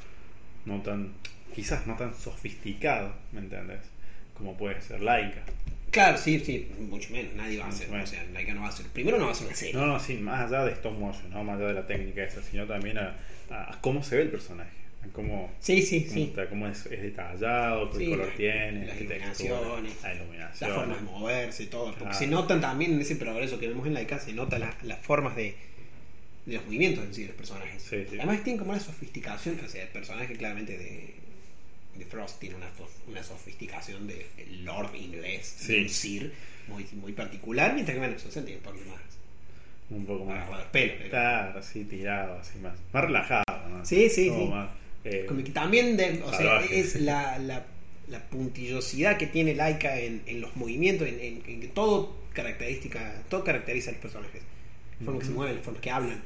no 0.66 0.80
tan, 0.82 1.12
quizás 1.54 1.86
no 1.86 1.96
tan 1.96 2.14
sofisticado, 2.14 3.14
¿me 3.32 3.40
entiendes? 3.40 3.80
Como 4.36 4.56
puede 4.56 4.80
ser 4.80 5.00
Laika. 5.00 5.42
claro, 5.92 6.18
sí, 6.18 6.40
sí, 6.40 6.68
mucho 6.80 7.12
menos. 7.12 7.34
Nadie 7.34 7.58
va 7.60 7.66
a 7.66 7.68
hacer. 7.68 7.88
menos. 7.88 8.08
O 8.10 8.12
sea, 8.12 8.24
Laika 8.32 8.54
no 8.54 8.62
va 8.62 8.66
a 8.66 8.70
hacer. 8.70 8.86
Primero 8.86 9.16
no 9.18 9.24
va 9.26 9.30
a 9.30 9.32
hacer 9.32 9.46
una 9.46 9.54
serie. 9.56 9.74
No, 9.74 9.86
no, 9.86 10.00
sí, 10.00 10.14
más 10.16 10.50
allá 10.50 10.64
de 10.64 10.72
stop 10.72 10.98
motion, 10.98 11.30
no 11.30 11.44
más 11.44 11.56
allá 11.58 11.68
de 11.68 11.74
la 11.74 11.86
técnica 11.86 12.24
esa, 12.24 12.42
sino 12.42 12.66
también 12.66 12.98
a 12.98 13.14
cómo 13.80 14.02
se 14.02 14.16
ve 14.16 14.22
el 14.22 14.30
personaje, 14.30 14.72
a 15.04 15.12
cómo, 15.12 15.52
Sí, 15.60 15.82
sí, 15.82 16.06
sí. 16.10 16.22
está, 16.24 16.48
cómo 16.48 16.66
es, 16.68 16.86
es 16.86 17.02
detallado, 17.02 17.90
qué 17.90 17.98
Sí, 17.98 18.10
color 18.10 18.28
la- 18.28 18.34
tiene, 18.34 18.86
las 18.86 19.00
iluminaciones, 19.00 20.02
la 20.02 20.14
iluminación. 20.14 20.70
Las 20.70 20.78
formas 20.78 20.98
de 20.98 21.04
moverse, 21.04 21.66
todo. 21.66 21.84
Porque 21.86 22.02
Claro. 22.04 22.18
se 22.18 22.26
notan 22.26 22.60
también 22.60 22.92
en 22.94 23.00
ese 23.00 23.16
progreso 23.16 23.58
que 23.58 23.68
vemos 23.68 23.86
en 23.86 23.94
Laika, 23.94 24.18
se 24.18 24.32
notan 24.32 24.60
la- 24.60 24.76
las 24.82 24.98
formas 25.00 25.36
de, 25.36 25.54
de 26.46 26.54
los 26.56 26.64
movimientos 26.66 27.04
en 27.04 27.14
sí 27.14 27.22
de 27.22 27.28
los 27.28 27.36
personajes. 27.36 27.82
Sí, 27.82 28.04
sí. 28.10 28.16
Además 28.18 28.42
tienen 28.44 28.58
como 28.58 28.70
una 28.72 28.80
sofisticación, 28.80 29.58
o 29.64 29.68
sea, 29.68 29.82
el 29.82 29.88
personaje 29.88 30.34
claramente 30.36 30.76
de, 30.78 31.14
de 31.98 32.04
Frost 32.04 32.40
tiene 32.40 32.56
una, 32.56 32.68
una 33.08 33.22
sofisticación 33.22 34.06
de 34.06 34.26
Lord 34.62 34.94
inglés, 34.96 35.66
de 35.66 35.82
un 35.82 35.88
Sir, 35.88 36.32
muy, 36.68 36.86
muy 37.00 37.12
particular, 37.12 37.72
mientras 37.74 37.94
que 37.94 37.98
bueno, 38.00 38.18
se 38.18 38.28
tiene 38.42 38.56
un 38.56 38.62
poquito 38.64 38.90
más 38.90 39.00
un 39.90 40.06
poco 40.06 40.24
más. 40.24 40.48
Claro, 41.10 41.58
así 41.58 41.84
tirado, 41.84 42.38
así 42.38 42.58
más, 42.58 42.72
más 42.92 43.04
relajado, 43.04 43.44
¿no? 43.68 43.84
Sí, 43.84 44.08
sí, 44.08 44.28
Como 44.28 44.44
sí. 44.46 44.50
más, 44.50 44.70
eh, 45.04 45.26
también 45.52 45.96
de- 45.96 46.22
o 46.24 46.32
sea, 46.32 46.60
es 46.64 46.96
la, 47.00 47.38
la, 47.38 47.66
la 48.08 48.20
puntillosidad 48.30 49.16
que 49.18 49.26
tiene 49.26 49.54
Laika 49.54 49.98
en, 50.00 50.22
en 50.26 50.40
los 50.40 50.56
movimientos, 50.56 51.06
en, 51.08 51.20
en- 51.20 51.42
en 51.46 51.68
todo 51.70 52.16
característica, 52.32 53.22
todo 53.28 53.44
caracteriza 53.44 53.90
a 53.90 53.92
los 53.94 54.02
personajes. 54.02 54.42
La 55.00 55.04
forma 55.06 55.20
que 55.20 55.26
se 55.26 55.32
mueven, 55.32 55.56
la 55.56 55.62
forma 55.62 55.80
que 55.80 55.90
hablan. 55.90 56.22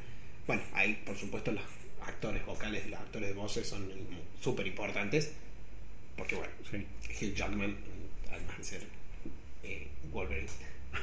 Bueno, 0.47 0.61
ahí 0.73 1.01
por 1.05 1.17
supuesto 1.17 1.51
los 1.51 1.63
actores 2.05 2.45
vocales, 2.45 2.87
los 2.89 2.99
actores 2.99 3.29
de 3.29 3.35
voces 3.35 3.67
son 3.67 3.87
súper 4.41 4.65
importantes. 4.67 5.31
Porque 6.17 6.35
bueno, 6.35 6.51
sí. 6.69 6.85
Hugh 7.25 7.33
Jackman, 7.35 7.75
además 8.31 8.57
de 8.57 8.63
ser 8.63 8.81
eh, 9.63 9.87
Wolverine, 10.11 10.47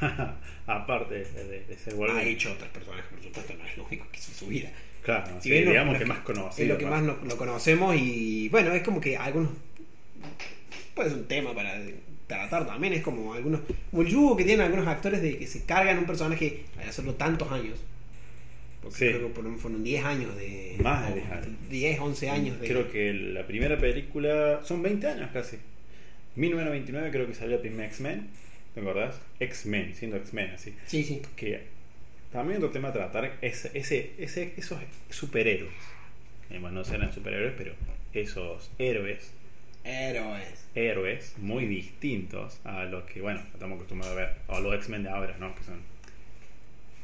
Aparte 0.67 1.15
de, 1.25 1.65
de- 1.67 1.77
ser 1.79 1.93
ha 1.93 1.97
Wolverine. 1.97 2.31
hecho 2.31 2.53
otros 2.53 2.69
personajes, 2.71 3.07
por 3.11 3.23
supuesto, 3.23 3.55
no 3.57 3.65
es 3.67 3.77
lo 3.77 3.85
único 3.87 4.07
que 4.11 4.19
su 4.19 4.47
vida. 4.47 4.71
Claro, 5.07 5.27
Si 5.41 5.45
sí, 5.45 5.51
bien 5.51 5.69
digamos 5.69 5.95
lo 5.95 5.99
que 6.01 6.05
más 6.05 6.19
conocido. 6.19 6.63
Es 6.65 6.69
lo 6.69 6.79
que 6.79 6.87
más 6.87 7.03
lo, 7.03 7.17
lo 7.25 7.37
conocemos 7.39 7.97
y 7.97 8.49
bueno, 8.51 8.73
es 8.75 8.83
como 8.83 9.01
que 9.01 9.17
algunos... 9.17 9.51
Puede 10.95 11.11
ser 11.11 11.19
un 11.19 11.27
tema 11.27 11.55
para 11.55 11.81
tratar 12.27 12.67
también, 12.67 12.93
es 12.93 13.03
como 13.03 13.33
algunos... 13.35 13.61
Como 13.91 14.03
el 14.03 14.09
yugo 14.09 14.37
que 14.37 14.45
tienen 14.45 14.67
algunos 14.67 14.87
actores 14.89 15.23
de 15.23 15.39
que 15.39 15.47
se 15.47 15.65
cargan 15.65 15.99
un 15.99 16.07
personaje 16.07 16.65
al 16.83 16.89
hacerlo 16.89 17.15
tantos 17.15 17.51
años. 17.53 17.79
Porque 18.83 18.99
Sí. 18.99 19.07
creo 19.09 19.29
que 19.29 19.41
por- 19.41 19.59
fueron 19.59 19.83
10 19.85 20.05
años 20.05 20.37
de... 20.37 20.77
Más 20.83 21.07
de 21.07 21.13
o 21.13 21.15
10 21.17 21.31
años. 21.31 21.49
10, 21.71 22.01
11 22.01 22.31
años 22.31 22.61
de... 22.61 22.67
Creo 22.69 22.91
que 22.91 23.13
la 23.15 23.47
primera 23.47 23.79
película. 23.79 24.61
Son 24.65 24.83
20 24.83 25.07
años 25.07 25.31
casi. 25.33 25.57
1999 26.37 27.11
creo 27.11 27.27
que 27.27 27.35
salió 27.35 27.57
el 27.57 27.61
primer 27.63 27.87
X-Men. 27.87 28.29
¿Te 28.75 28.81
acordás? 28.81 29.19
X-Men, 29.41 29.95
siendo 29.95 30.17
X-Men 30.19 30.51
así. 30.51 30.75
Sí, 30.87 31.03
sí. 31.05 31.23
Que 31.35 31.63
también 32.37 32.59
otro 32.59 32.71
tema 32.71 32.89
a 32.89 32.93
tratar 32.93 33.37
es 33.41 33.65
ese, 33.75 34.13
ese, 34.19 34.53
esos 34.57 34.79
superhéroes. 35.11 35.73
Eh, 36.51 36.59
bueno, 36.61 36.71
no 36.79 36.85
serán 36.85 37.13
superhéroes, 37.13 37.55
pero 37.57 37.73
esos 38.13 38.71
héroes, 38.79 39.33
Héroes. 39.85 40.65
héroes 40.75 41.35
muy 41.39 41.67
distintos 41.67 42.59
a 42.65 42.85
los 42.85 43.05
que, 43.05 43.21
bueno, 43.21 43.41
estamos 43.53 43.77
acostumbrados 43.77 44.17
a 44.17 44.21
ver, 44.21 44.35
a 44.49 44.61
los 44.61 44.75
X-Men 44.77 45.03
de 45.05 45.09
ahora, 45.11 45.37
¿no? 45.39 45.55
Que 45.55 45.65
son. 45.65 45.81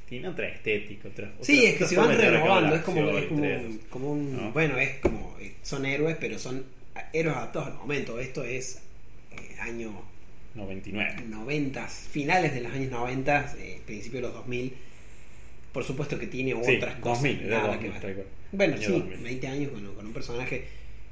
Tienen 0.08 0.30
otra 0.30 0.48
estética, 0.48 1.08
otra. 1.08 1.32
Sí, 1.40 1.58
otra- 1.58 1.70
es 1.70 1.76
que 1.78 1.86
se 1.86 1.96
van 1.96 2.16
renovando, 2.18 2.74
es 2.76 2.82
como, 2.82 3.08
es 3.18 3.26
como, 3.88 4.12
un... 4.12 4.36
¿no? 4.36 4.52
Bueno, 4.52 4.76
es 4.78 4.98
como... 4.98 5.36
eh, 5.40 5.54
Son 5.62 5.86
héroes, 5.86 6.16
pero 6.20 6.38
son 6.38 6.64
héroes 7.12 7.36
adaptados 7.36 7.68
al 7.68 7.74
momento. 7.74 8.18
Esto 8.20 8.44
es 8.44 8.82
eh, 9.32 9.56
año 9.60 9.90
99. 10.54 11.22
90, 11.28 11.86
finales 11.88 12.52
de 12.52 12.60
los 12.60 12.72
años 12.72 12.90
90, 12.90 13.54
eh, 13.58 13.80
principios 13.86 14.22
de 14.22 14.28
los 14.28 14.34
2000. 14.34 14.74
Por 15.72 15.84
supuesto 15.84 16.18
que 16.18 16.26
tiene 16.26 16.52
Sí, 16.64 16.76
otras 16.76 16.96
cosas. 16.96 17.22
2000, 17.22 17.46
era 17.46 17.56
nada 17.62 17.76
2000, 17.76 17.92
que 18.00 18.06
ver. 18.06 18.26
Bueno, 18.52 18.74
Año 18.74 18.82
sí, 18.86 18.92
2000. 18.92 19.18
20 19.18 19.46
años 19.48 19.70
con, 19.72 19.94
con 19.94 20.06
un 20.06 20.12
personaje 20.12 20.64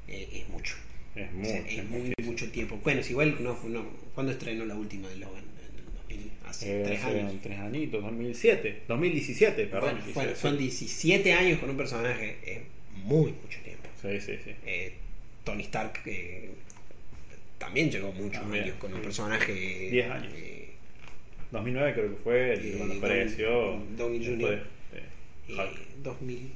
eh, 0.07 0.27
es 0.33 0.49
mucho. 0.49 0.75
Es 1.15 1.27
O 1.29 1.33
mucho. 1.33 1.49
sea, 1.49 1.59
es 1.67 1.83
muy, 1.89 1.99
muchísimo. 1.99 2.31
mucho 2.31 2.51
tiempo. 2.51 2.79
Bueno, 2.83 3.03
si 3.03 3.11
igual 3.11 3.37
no, 3.41 3.57
no, 3.67 3.85
¿cuándo 4.13 4.31
estrenó 4.31 4.65
la 4.65 4.75
última 4.75 5.09
de 5.09 5.17
Logan? 5.17 5.43
En 6.09 6.17
el 6.17 6.25
2000, 6.25 6.31
hace 6.47 6.81
Eh, 6.81 6.83
tres 6.85 7.03
hace 7.03 7.19
años. 7.19 7.33
Tres 7.41 7.59
añitos, 7.59 8.01
2007. 8.03 8.81
2017, 8.87 9.65
perdón. 9.65 9.81
Bueno, 9.81 9.95
17. 10.05 10.13
bueno, 10.13 10.35
son 10.39 10.57
17 10.57 11.33
años 11.33 11.59
con 11.59 11.69
un 11.71 11.77
personaje, 11.77 12.37
es 12.45 12.59
muy 13.03 13.31
mucho 13.31 13.59
tiempo. 13.63 13.89
Sí, 14.01 14.19
sí, 14.21 14.33
sí. 14.43 14.51
Eh, 14.65 14.93
Tony 15.43 15.63
Stark 15.63 16.01
eh, 16.05 16.51
también 17.57 17.89
llegó 17.91 18.11
muchos 18.13 18.43
años 18.45 18.75
con 18.77 18.91
un 18.93 18.99
sí. 18.99 19.03
personaje. 19.03 19.53
10 19.91 20.11
años. 20.11 20.33
Eh, 21.51 21.57
2009 21.57 21.93
creo 21.93 22.09
que 22.09 22.15
fue 22.15 22.53
el 22.53 22.65
Y 22.65 22.71
cuando 22.77 22.95
apareció. 22.95 23.79
Downey 23.97 24.25
Jr. 24.25 24.37
de- 24.37 24.55
de 24.55 24.57
eh, 24.57 25.55
Hulk. 25.57 25.79
2000. 26.03 26.51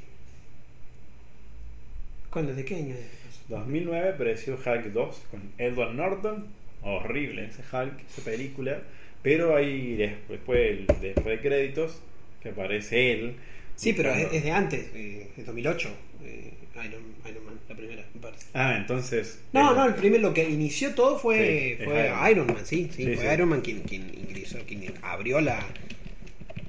¿Cuándo? 2.29 2.53
¿De 2.53 2.65
qué 2.65 2.75
año 2.75 2.93
es 2.95 2.99
eso? 3.01 3.39
2009 3.49 4.09
apareció 4.09 4.55
Hulk 4.55 4.85
2 4.91 5.21
con 5.31 5.41
Edward 5.57 5.93
Norton. 5.93 6.47
Horrible 6.81 7.45
ese 7.45 7.61
Hulk, 7.71 7.93
esa 8.09 8.21
película. 8.23 8.81
Pero 9.23 9.55
ahí 9.55 9.95
des- 9.95 10.13
después, 10.29 10.85
después 11.01 11.25
de 11.25 11.39
créditos, 11.39 12.01
que 12.43 12.49
aparece 12.49 13.11
él. 13.13 13.35
Sí, 13.75 13.93
pero 13.93 14.11
es, 14.13 14.31
es 14.31 14.43
de 14.43 14.51
antes, 14.51 14.91
eh, 14.93 15.27
de 15.35 15.43
2008. 15.43 15.89
Eh, 16.25 16.53
Iron, 16.85 17.03
Iron 17.29 17.45
Man, 17.45 17.59
la 17.69 17.75
primera, 17.75 18.05
me 18.13 18.21
parece. 18.21 18.45
Ah, 18.53 18.75
entonces. 18.77 19.39
No, 19.53 19.73
no, 19.73 19.85
el 19.85 19.95
primer, 19.95 20.21
lo 20.21 20.33
que 20.33 20.49
inició 20.49 20.93
todo 20.95 21.17
fue, 21.19 21.77
Sí, 21.79 21.83
fue 21.85 22.05
Iron 22.05 22.17
Man. 22.19 22.31
Iron 22.31 22.47
Man, 22.47 22.65
sí, 22.65 22.89
sí, 22.95 23.05
Sí, 23.05 23.15
fue. 23.15 23.33
Iron 23.33 23.49
Man 23.49 23.61
quien, 23.61 23.81
quien 23.81 24.11
ingresó, 24.13 24.57
quien 24.67 24.93
abrió 25.01 25.39
la... 25.41 25.65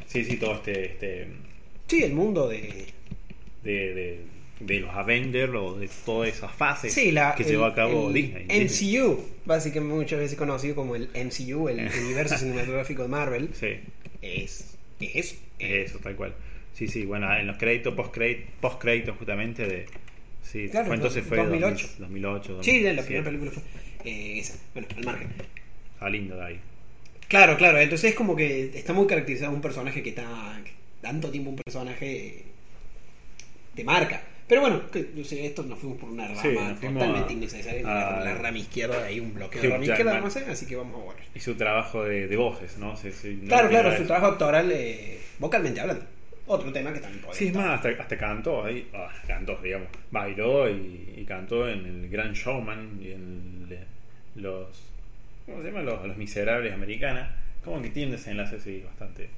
Sí, 0.07 0.25
sí, 0.25 0.37
todo 0.37 0.55
este. 0.55 0.87
este 0.87 1.29
Sí, 1.89 2.03
el 2.03 2.13
mundo 2.15 2.49
de... 2.49 2.87
de, 3.63 3.73
de, 3.95 4.21
de 4.61 4.81
los 4.81 4.91
Avengers 4.95 5.53
o 5.55 5.79
de 5.79 5.89
todas 6.05 6.31
esas 6.31 6.53
fases 6.55 6.93
Sí, 6.95 7.13
la, 7.13 7.35
que 7.35 7.43
el- 7.43 7.51
llevó 7.51 7.65
a 7.67 7.75
cabo 7.75 8.09
el 8.09 8.15
Disney. 8.15 8.47
MCU, 8.49 9.21
básicamente 9.45 9.95
muchas 9.95 10.19
veces 10.21 10.39
conocido 10.39 10.75
como 10.75 10.97
el 10.97 11.09
MCU, 11.15 11.69
el 11.69 11.89
universo 12.05 12.39
cinematográfico 12.39 13.03
de 13.03 13.09
Marvel, 13.09 13.51
Sí, 13.53 13.67
es, 14.23 14.77
es 15.01 15.17
eso. 15.17 15.37
es 15.59 15.91
eso, 15.91 15.99
tal 15.99 16.17
cual. 16.17 16.35
Sí, 16.77 16.89
sí, 16.89 17.07
bueno, 17.07 17.35
en 17.35 17.47
los 17.47 17.57
créditos, 17.57 17.95
post 17.95 18.15
post 18.61 18.81
créditos 18.83 19.17
justamente 19.17 19.67
de. 19.67 19.87
Sí, 20.43 20.69
Claro, 20.69 20.87
fue 20.89 20.97
entonces 20.97 21.25
fue 21.27 21.39
2008. 21.39 21.89
2008. 21.99 22.63
Sí, 22.63 22.81
la 22.83 22.93
2007. 22.95 23.05
primera 23.05 23.25
película 23.25 23.51
fue 23.51 23.63
eh, 24.11 24.39
esa. 24.39 24.59
Bueno, 24.75 24.89
al 24.97 25.05
margen. 25.05 25.29
Está 25.95 26.09
lindo 26.11 26.37
de 26.37 26.45
ahí. 26.45 26.61
Claro, 27.29 27.57
claro, 27.57 27.79
entonces 27.81 28.11
es 28.11 28.15
como 28.17 28.37
que 28.37 28.71
está 28.79 28.93
muy 28.93 29.07
caracterizado 29.07 29.53
un 29.53 29.63
personaje 29.63 30.03
que 30.03 30.11
está 30.11 30.61
tanto 31.01 31.31
tiempo 31.31 31.51
un 31.51 31.57
personaje 31.57 32.43
de 33.75 33.85
marca. 33.85 34.23
Pero 34.47 34.61
bueno, 34.61 34.89
que, 34.93 35.11
yo 35.17 35.25
sé, 35.25 35.45
esto 35.45 35.63
nos 35.65 35.79
fuimos 35.79 35.99
por 35.99 36.09
una 36.11 36.29
rama 36.29 36.41
Sí, 36.43 36.51
totalmente 36.55 37.31
a- 37.31 37.33
innecesaria. 37.33 37.81
a- 37.81 38.23
la, 38.23 38.35
rama 38.35 38.59
izquierda, 38.59 39.03
hay 39.05 39.19
un 39.19 39.35
bloqueo 39.35 39.61
de 39.63 39.69
rama 39.71 39.85
izquierda, 39.85 40.13
Jackman. 40.13 40.25
a 40.25 40.29
hacer, 40.29 40.49
así 40.51 40.67
que 40.67 40.77
vamos 40.77 41.01
a 41.01 41.05
volver. 41.05 41.25
Y 41.35 41.41
su 41.41 41.55
trabajo 41.57 42.05
de, 42.05 42.29
de 42.29 42.37
voces, 42.37 42.77
¿no? 42.79 42.93
No 42.93 43.49
Claro, 43.49 43.69
claro, 43.71 43.97
su 43.97 44.05
trabajo 44.05 44.27
actoral, 44.35 44.71
eh, 44.71 45.19
vocalmente 45.41 45.81
hablando. 45.81 46.05
Otro 46.47 46.73
tema 46.73 46.93
que 46.93 47.01
también 47.01 47.19
eso. 47.21 47.27
podría 47.27 47.39
Sí, 47.39 47.49
es 47.49 47.55
más, 47.55 47.67
hasta, 47.85 47.89
hasta 48.03 48.17
cantó 48.19 48.65
ahí. 48.65 48.89
ah, 48.95 49.13
cantó, 49.27 49.57
digamos. 49.63 49.89
Bailó 50.11 50.71
y, 50.71 51.15
y 51.17 51.25
cantó 51.25 51.69
en 51.69 51.85
el 51.85 52.09
Gran 52.09 52.33
Showman 52.33 52.99
y 53.03 53.11
en 53.13 53.79
los. 54.37 54.69
¿Cómo 55.47 55.63
se 55.63 55.69
llama? 55.69 55.83
Los, 55.83 56.07
los 56.07 56.17
Miserables 56.17 56.73
Americanas. 56.73 57.31
Como 57.65 57.83
que 57.83 57.91
tiene 57.91 58.15
ese 58.15 58.31
enlace, 58.31 58.61
sí, 58.61 58.83
bastante. 58.85 59.29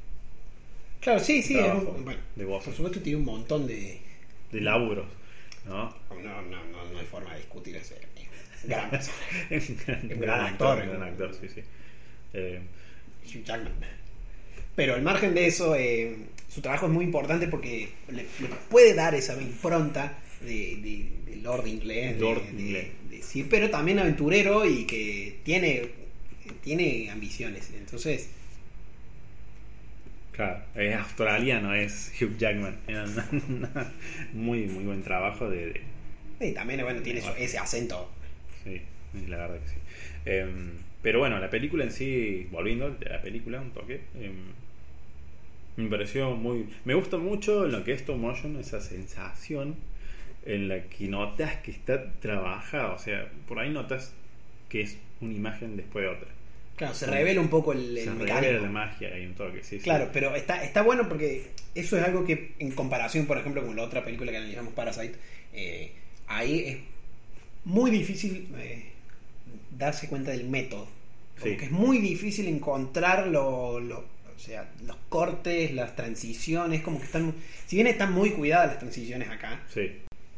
Claro, 1.01 1.21
sí, 1.21 1.43
sí, 1.43 1.59
es 1.59 1.65
un- 1.73 2.05
bueno, 2.05 2.21
de 2.37 2.45
voz. 2.45 2.65
por 2.65 2.75
supuesto 2.75 3.01
tiene 3.01 3.19
un 3.19 3.25
montón 3.25 3.67
de... 3.67 4.01
De 4.53 4.61
laburos, 4.61 5.07
¿no? 5.67 5.95
No, 6.11 6.43
no, 6.43 6.65
no, 6.65 6.91
no 6.93 6.99
hay 6.99 7.07
forma 7.07 7.31
de 7.33 7.39
discutir 7.39 7.77
ese 7.77 8.01
gran 8.65 8.91
gran, 8.91 10.09
gran 10.19 10.41
actor, 10.41 10.83
un 10.83 10.89
gran 10.89 11.03
actor, 11.05 11.33
sí, 11.35 11.49
sí. 11.49 11.63
Eh, 12.35 12.61
Hugh 13.25 13.45
Jackman. 13.45 13.73
Pero 14.79 14.95
al 14.95 15.03
margen 15.03 15.35
de 15.35 15.47
eso, 15.49 15.75
eh, 15.75 16.15
su 16.49 16.61
trabajo 16.61 16.87
es 16.87 16.93
muy 16.93 17.05
importante 17.05 17.49
porque 17.49 17.89
le, 18.13 18.23
le 18.23 18.49
puede 18.71 18.95
dar 18.95 19.13
esa 19.17 19.35
impronta 19.43 20.17
de, 20.41 20.77
de- 20.77 21.11
de 21.33 21.37
Lord 21.43 21.67
inglés, 21.67 22.15
de- 22.15 22.21
Lord 22.21 22.45
de- 22.45 22.63
inglés. 22.63 22.87
sí, 23.23 23.45
pero 23.51 23.71
también 23.71 23.99
aventurero 23.99 24.65
y 24.65 24.85
que 24.85 25.39
tiene, 25.43 25.83
tiene 26.63 27.11
ambiciones. 27.11 27.71
Entonces, 27.77 28.29
claro, 30.33 30.63
es 30.77 30.95
australiano, 30.95 31.75
es 31.75 32.13
Hugh 32.21 32.37
Jackman. 32.39 32.79
muy, 34.33 34.67
muy 34.67 34.85
buen 34.85 35.03
trabajo 35.03 35.51
de- 35.51 35.81
y 36.41 36.53
también 36.53 36.83
bueno, 36.83 37.03
tiene 37.03 37.21
ese 37.39 37.59
acento. 37.59 38.09
Sí, 38.63 38.81
la 39.27 39.39
verdad 39.39 39.59
que 39.61 39.69
sí. 39.71 39.77
Em, 40.25 40.71
pero 41.03 41.19
bueno, 41.19 41.41
la 41.41 41.51
película 41.51 41.83
en 41.85 41.91
sí, 41.91 42.47
volviendo 42.53 42.87
a 42.87 43.09
la 43.09 43.21
película 43.23 43.61
un 43.61 43.73
toque, 43.73 44.03
em, 44.21 44.53
me 45.79 45.89
pareció 45.89 46.35
muy... 46.35 46.69
Me 46.85 46.95
gusta 46.95 47.17
mucho 47.19 47.65
en 47.67 47.73
lo 47.73 47.85
que 47.85 47.93
es 47.93 48.07
motion, 48.09 48.57
esa 48.57 48.81
sensación 48.81 49.77
en 50.45 50.69
la 50.69 50.83
que 50.85 51.09
notas 51.09 51.57
que 51.57 51.71
está 51.71 52.13
trabajada, 52.21 52.93
o 52.93 52.99
sea, 52.99 53.31
por 53.47 53.59
ahí 53.59 53.71
notas 53.71 54.13
que 54.69 54.81
es 54.83 54.99
una 55.21 55.35
imagen 55.35 55.77
después 55.77 56.05
de 56.05 56.11
otra. 56.11 56.29
Claro, 56.77 56.95
se 56.95 57.07
revela 57.07 57.41
un 57.41 57.49
poco 57.49 57.73
el, 57.73 57.97
el 57.99 58.05
Se 58.05 58.11
mecanismo. 58.11 58.41
revela 58.41 58.63
la 58.63 58.71
magia 58.71 59.09
ahí 59.15 59.27
un 59.27 59.35
toque, 59.35 59.63
sí, 59.65 59.79
sí. 59.79 59.83
Claro, 59.83 60.11
pero 60.13 60.35
está, 60.37 60.63
está 60.63 60.83
bueno 60.83 61.09
porque 61.09 61.51
eso 61.75 61.97
es 61.99 62.05
algo 62.05 62.25
que, 62.25 62.53
en 62.61 62.71
comparación, 62.73 63.27
por 63.27 63.37
ejemplo, 63.39 63.65
con 63.67 63.75
la 63.77 63.83
otra 63.83 64.05
película 64.05 64.31
que 64.31 64.39
analizamos, 64.39 64.73
Parasite, 64.75 65.17
eh, 65.53 65.93
ahí 66.29 66.61
es 66.61 66.77
muy 67.65 67.91
difícil 67.91 68.49
eh, 68.59 68.85
darse 69.77 70.09
cuenta 70.09 70.31
del 70.31 70.49
método. 70.49 70.89
Como 71.39 71.53
Sí. 71.53 71.57
que 71.57 71.65
es 71.67 71.71
muy 71.71 71.99
difícil 71.99 72.47
encontrar 72.49 73.27
lo, 73.29 73.81
lo- 73.81 74.05
o 74.39 74.41
sea, 74.41 74.71
los 74.87 74.97
cortes, 75.09 75.75
las 75.75 75.97
transiciones, 75.97 76.81
como 76.83 77.01
que 77.01 77.07
están. 77.07 77.35
Si 77.67 77.75
bien 77.75 77.89
están 77.89 78.13
muy 78.13 78.31
cuidadas 78.31 78.69
las 78.69 78.79
transiciones 78.79 79.29
acá, 79.29 79.61
Sí, 79.75 79.91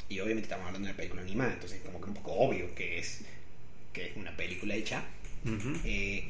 y 0.09 0.21
obviamente 0.21 0.47
estamos 0.47 0.67
hablando 0.67 0.87
de 0.87 0.93
una 0.93 0.97
película 0.97 1.21
animada, 1.21 1.53
entonces 1.53 1.83
como 1.85 2.01
que 2.01 2.09
un 2.09 2.15
poco 2.15 2.33
obvio 2.33 2.75
que 2.75 2.99
es, 2.99 3.21
que 3.93 4.07
es 4.07 4.17
una 4.17 4.35
película 4.35 4.75
hecha. 4.75 5.03
Ujú. 5.45 5.79
Eh, 5.85 6.29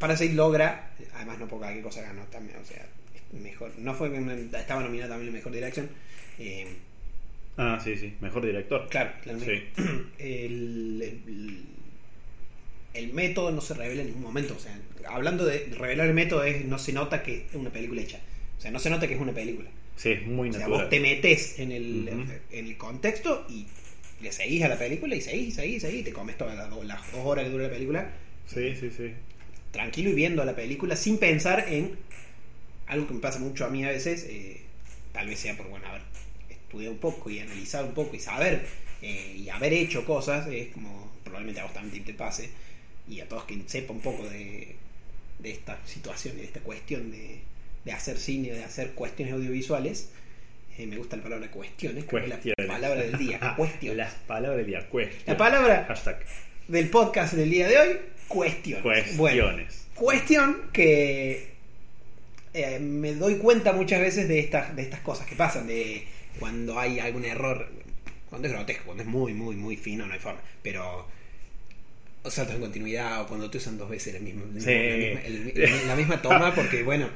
Parasite 0.00 0.34
logra, 0.34 0.90
además 1.14 1.38
no 1.38 1.46
por 1.46 1.64
qué 1.66 1.80
cosa 1.80 2.02
ganó 2.02 2.24
también, 2.24 2.58
o 2.58 2.64
sea, 2.64 2.84
mejor, 3.32 3.72
no 3.78 3.94
fue 3.94 4.08
estaba 4.58 4.82
nominada 4.82 5.10
también 5.10 5.30
a 5.30 5.36
mejor 5.36 5.52
dirección. 5.52 5.88
Eh, 6.38 6.66
Ah, 7.56 7.78
sí, 7.84 7.96
sí, 7.96 8.16
mejor 8.20 8.44
director. 8.44 8.88
claro, 8.88 9.12
claramente. 9.22 9.68
Sí. 9.76 9.82
el, 10.18 11.02
el, 11.02 11.22
el 11.28 11.64
método 13.12 13.50
no 13.50 13.60
se 13.60 13.74
revela 13.74 14.02
en 14.02 14.08
ningún 14.08 14.22
momento, 14.22 14.54
o 14.56 14.60
sea, 14.60 14.78
hablando 15.08 15.44
de 15.44 15.66
revelar 15.78 16.06
el 16.08 16.14
método 16.14 16.44
es 16.44 16.64
no 16.64 16.78
se 16.78 16.92
nota 16.92 17.22
que 17.22 17.46
es 17.48 17.54
una 17.54 17.70
película 17.70 18.00
hecha, 18.02 18.20
o 18.58 18.60
sea, 18.60 18.70
no 18.70 18.78
se 18.78 18.90
nota 18.90 19.08
que 19.08 19.14
es 19.14 19.20
una 19.20 19.32
película. 19.32 19.68
Sí, 19.96 20.10
es 20.12 20.26
muy 20.26 20.48
O 20.48 20.52
sea, 20.52 20.60
natural. 20.62 20.80
vos 20.82 20.90
te 20.90 21.00
metes 21.00 21.58
en 21.58 21.70
el, 21.72 22.08
en 22.50 22.66
el 22.66 22.76
contexto 22.76 23.46
y 23.48 23.66
le 24.22 24.32
seguís 24.32 24.62
a 24.62 24.68
la 24.68 24.78
película 24.78 25.14
y 25.16 25.20
seguís, 25.20 25.48
y 25.48 25.52
seguís, 25.52 25.76
y 25.76 25.80
seguís, 25.80 26.04
te 26.04 26.12
comes 26.12 26.36
todas 26.38 26.56
las, 26.56 26.70
do- 26.70 26.82
las 26.84 27.00
dos 27.12 27.20
horas 27.24 27.44
que 27.44 27.50
dura 27.50 27.64
la 27.64 27.70
película 27.70 28.10
Sí, 28.46 28.74
sí, 28.76 28.90
sí. 28.90 29.12
tranquilo 29.70 30.10
y 30.10 30.14
viendo 30.14 30.44
la 30.44 30.54
película 30.56 30.96
sin 30.96 31.18
pensar 31.18 31.66
en 31.68 31.96
algo 32.86 33.06
que 33.06 33.14
me 33.14 33.20
pasa 33.20 33.38
mucho 33.38 33.64
a 33.64 33.70
mí 33.70 33.84
a 33.84 33.88
veces, 33.90 34.26
eh, 34.28 34.60
tal 35.12 35.26
vez 35.28 35.38
sea 35.40 35.56
por, 35.56 35.68
bueno, 35.68 35.86
haber 35.88 36.02
estudiado 36.50 36.92
un 36.94 37.00
poco 37.00 37.30
y 37.30 37.38
analizado 37.38 37.86
un 37.86 37.94
poco 37.94 38.16
y 38.16 38.20
saber 38.20 38.66
eh, 39.02 39.36
y 39.38 39.48
haber 39.48 39.72
hecho 39.72 40.04
cosas, 40.04 40.46
es 40.48 40.68
como 40.68 41.10
probablemente 41.24 41.60
a 41.60 41.64
vos 41.64 41.72
también 41.74 42.04
te 42.04 42.14
pase 42.14 42.50
y 43.08 43.20
a 43.20 43.28
todos 43.28 43.44
quien 43.44 43.68
sepa 43.68 43.92
un 43.92 44.00
poco 44.00 44.28
de, 44.28 44.76
de 45.38 45.50
esta 45.50 45.78
situación, 45.86 46.36
de 46.36 46.44
esta 46.44 46.60
cuestión 46.60 47.10
de, 47.10 47.40
de 47.84 47.92
hacer 47.92 48.16
cine, 48.18 48.50
de 48.50 48.64
hacer 48.64 48.92
cuestiones 48.92 49.34
audiovisuales. 49.34 50.10
eh, 50.78 50.86
me 50.86 50.96
gusta 50.96 51.16
la 51.16 51.22
palabra 51.24 51.50
cuestiones, 51.50 52.04
creo 52.04 52.20
que 52.20 52.26
es 52.26 52.30
la 52.30 52.36
Cuestiones. 52.40 52.66
palabra 52.72 53.02
del 53.02 53.18
día, 53.18 53.54
cuestión. 53.56 53.96
Las 53.96 54.14
palabras 54.14 54.56
del 54.58 54.66
día, 54.66 54.88
cuestiones. 54.88 55.26
La 55.28 55.36
palabra 55.36 55.84
Hashtag 55.88 56.24
del 56.68 56.88
podcast 56.90 57.34
del 57.34 57.50
día 57.50 57.66
de 57.68 57.76
hoy, 57.78 57.96
cuestiones. 58.28 58.82
cuestiones. 58.82 59.16
Bueno, 59.16 59.66
Cuestión 59.94 60.70
que 60.72 61.52
eh, 62.54 62.78
me 62.80 63.14
doy 63.14 63.36
cuenta 63.36 63.72
muchas 63.72 64.00
veces 64.00 64.26
de 64.28 64.38
estas, 64.38 64.74
de 64.74 64.82
estas 64.82 65.00
cosas 65.00 65.26
que 65.26 65.34
pasan, 65.36 65.66
de 65.66 66.06
cuando 66.38 66.78
hay 66.78 66.98
algún 66.98 67.24
error, 67.24 67.68
cuando 68.30 68.48
es 68.48 68.54
grotesco, 68.54 68.84
cuando 68.86 69.02
es 69.02 69.08
muy, 69.08 69.34
muy, 69.34 69.54
muy 69.54 69.76
fino, 69.76 70.06
no 70.06 70.14
hay 70.14 70.18
forma, 70.20 70.40
pero 70.62 71.06
o 72.24 72.30
saltos 72.30 72.54
en 72.54 72.60
continuidad 72.60 73.22
o 73.22 73.26
cuando 73.26 73.50
te 73.50 73.58
usan 73.58 73.78
dos 73.78 73.88
veces 73.90 74.14
el- 75.26 75.52
el- 75.56 75.88
la 75.88 75.96
misma 75.96 76.22
toma 76.22 76.54
porque, 76.54 76.82
bueno, 76.82 77.08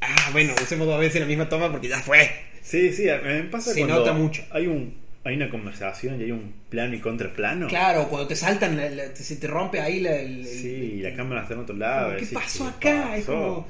ah, 0.00 0.28
bueno, 0.32 0.54
usemos 0.62 0.86
dos 0.86 1.00
veces 1.00 1.20
la 1.20 1.26
misma 1.26 1.48
toma 1.48 1.70
porque 1.70 1.88
ya 1.88 1.98
fue. 1.98 2.30
Sí, 2.62 2.92
sí, 2.92 3.04
me 3.22 3.42
pasa 3.44 3.72
Se 3.72 3.80
cuando 3.80 3.98
nota 4.00 4.12
mucho. 4.12 4.44
Hay 4.50 4.66
un 4.66 5.04
hay 5.24 5.34
una 5.34 5.50
conversación 5.50 6.20
y 6.20 6.24
hay 6.24 6.30
un 6.30 6.54
plano 6.68 6.94
y 6.94 7.00
contraplano. 7.00 7.66
Claro, 7.66 8.08
cuando 8.08 8.28
te 8.28 8.36
saltan, 8.36 8.76
la- 8.76 8.88
la- 8.90 9.16
se 9.16 9.34
te 9.36 9.48
rompe 9.48 9.80
ahí 9.80 9.98
la, 9.98 10.14
el- 10.14 10.46
Sí, 10.46 11.00
la 11.02 11.14
cámara 11.16 11.42
está 11.42 11.54
en 11.54 11.60
otro 11.60 11.74
lado. 11.76 12.16
¿Qué 12.16 12.26
pasó 12.26 12.72
¿qué 12.78 12.88
acá? 12.90 13.16
Es 13.16 13.24
pasó? 13.24 13.32
como. 13.38 13.68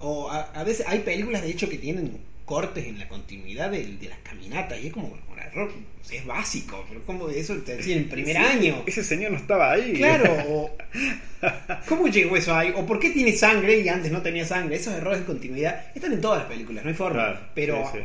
O 0.00 0.30
a, 0.30 0.42
a 0.52 0.64
veces 0.64 0.86
hay 0.86 0.98
películas, 1.00 1.42
de 1.42 1.50
hecho, 1.50 1.68
que 1.70 1.78
tienen 1.78 2.18
cortes 2.48 2.86
en 2.86 2.98
la 2.98 3.06
continuidad 3.08 3.70
de, 3.70 3.86
de 3.86 4.08
las 4.08 4.18
caminatas 4.20 4.80
y 4.82 4.86
es 4.88 4.92
como 4.92 5.08
un 5.08 5.38
error. 5.38 5.70
es 6.10 6.26
básico, 6.26 6.84
pero 6.88 7.04
como 7.04 7.28
eso 7.28 7.54
te 7.58 7.76
decían 7.76 7.98
en 7.98 8.08
primer 8.08 8.36
Sí, 8.36 8.42
año. 8.42 8.82
Ese 8.86 9.04
señor 9.04 9.32
no 9.32 9.36
estaba 9.36 9.72
ahí. 9.72 9.92
Claro, 9.92 10.34
o. 10.48 10.76
¿Cómo 11.88 12.08
llegó 12.08 12.36
eso 12.36 12.54
ahí? 12.54 12.72
¿O 12.74 12.84
por 12.86 12.98
qué 12.98 13.10
tiene 13.10 13.32
sangre 13.32 13.78
y 13.80 13.88
antes 13.88 14.10
no 14.10 14.22
tenía 14.22 14.44
sangre? 14.46 14.76
Esos 14.76 14.94
errores 14.94 15.20
de 15.20 15.26
continuidad 15.26 15.86
están 15.94 16.12
en 16.14 16.20
todas 16.20 16.38
las 16.40 16.48
películas, 16.48 16.82
no 16.82 16.88
hay 16.90 16.96
forma. 16.96 17.22
Claro, 17.24 17.40
pero 17.54 17.84
sí, 17.92 17.98
sí. 17.98 18.04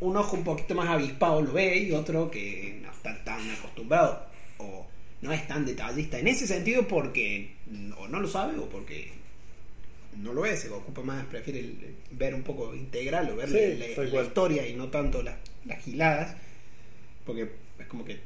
un 0.00 0.16
ojo 0.16 0.36
un 0.36 0.44
poquito 0.44 0.74
más 0.76 0.88
avispado 0.88 1.42
lo 1.42 1.52
ve 1.52 1.76
y 1.78 1.92
otro 1.92 2.30
que 2.30 2.78
no 2.82 2.90
está 2.92 3.22
tan 3.24 3.50
acostumbrado 3.50 4.24
o 4.58 4.86
no 5.20 5.32
es 5.32 5.46
tan 5.48 5.66
detallista 5.66 6.18
en 6.18 6.28
ese 6.28 6.46
sentido 6.46 6.86
porque 6.88 7.56
o 7.98 8.08
no 8.08 8.20
lo 8.20 8.28
sabe 8.28 8.56
o 8.58 8.68
porque 8.68 9.10
no 10.18 10.32
lo 10.32 10.44
es, 10.46 10.60
se 10.60 10.70
ocupa 10.70 11.02
más, 11.02 11.24
prefiere 11.26 11.60
el- 11.60 11.76
ver 12.12 12.34
un 12.34 12.42
poco 12.42 12.74
integral 12.74 13.30
o 13.30 13.36
ver 13.36 13.48
Sí, 13.48 13.78
la, 13.96 14.04
la- 14.04 14.22
historia 14.22 14.66
y 14.66 14.74
no 14.74 14.88
tanto 14.88 15.22
las, 15.22 15.36
las 15.64 15.82
giladas, 15.82 16.36
porque 17.24 17.48
es 17.78 17.86
como 17.86 18.04
que 18.04 18.18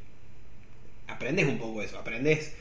aprendes 1.07 1.47
un 1.47 1.59
poco 1.59 1.83
eso, 1.83 1.99
aprendes 1.99 2.55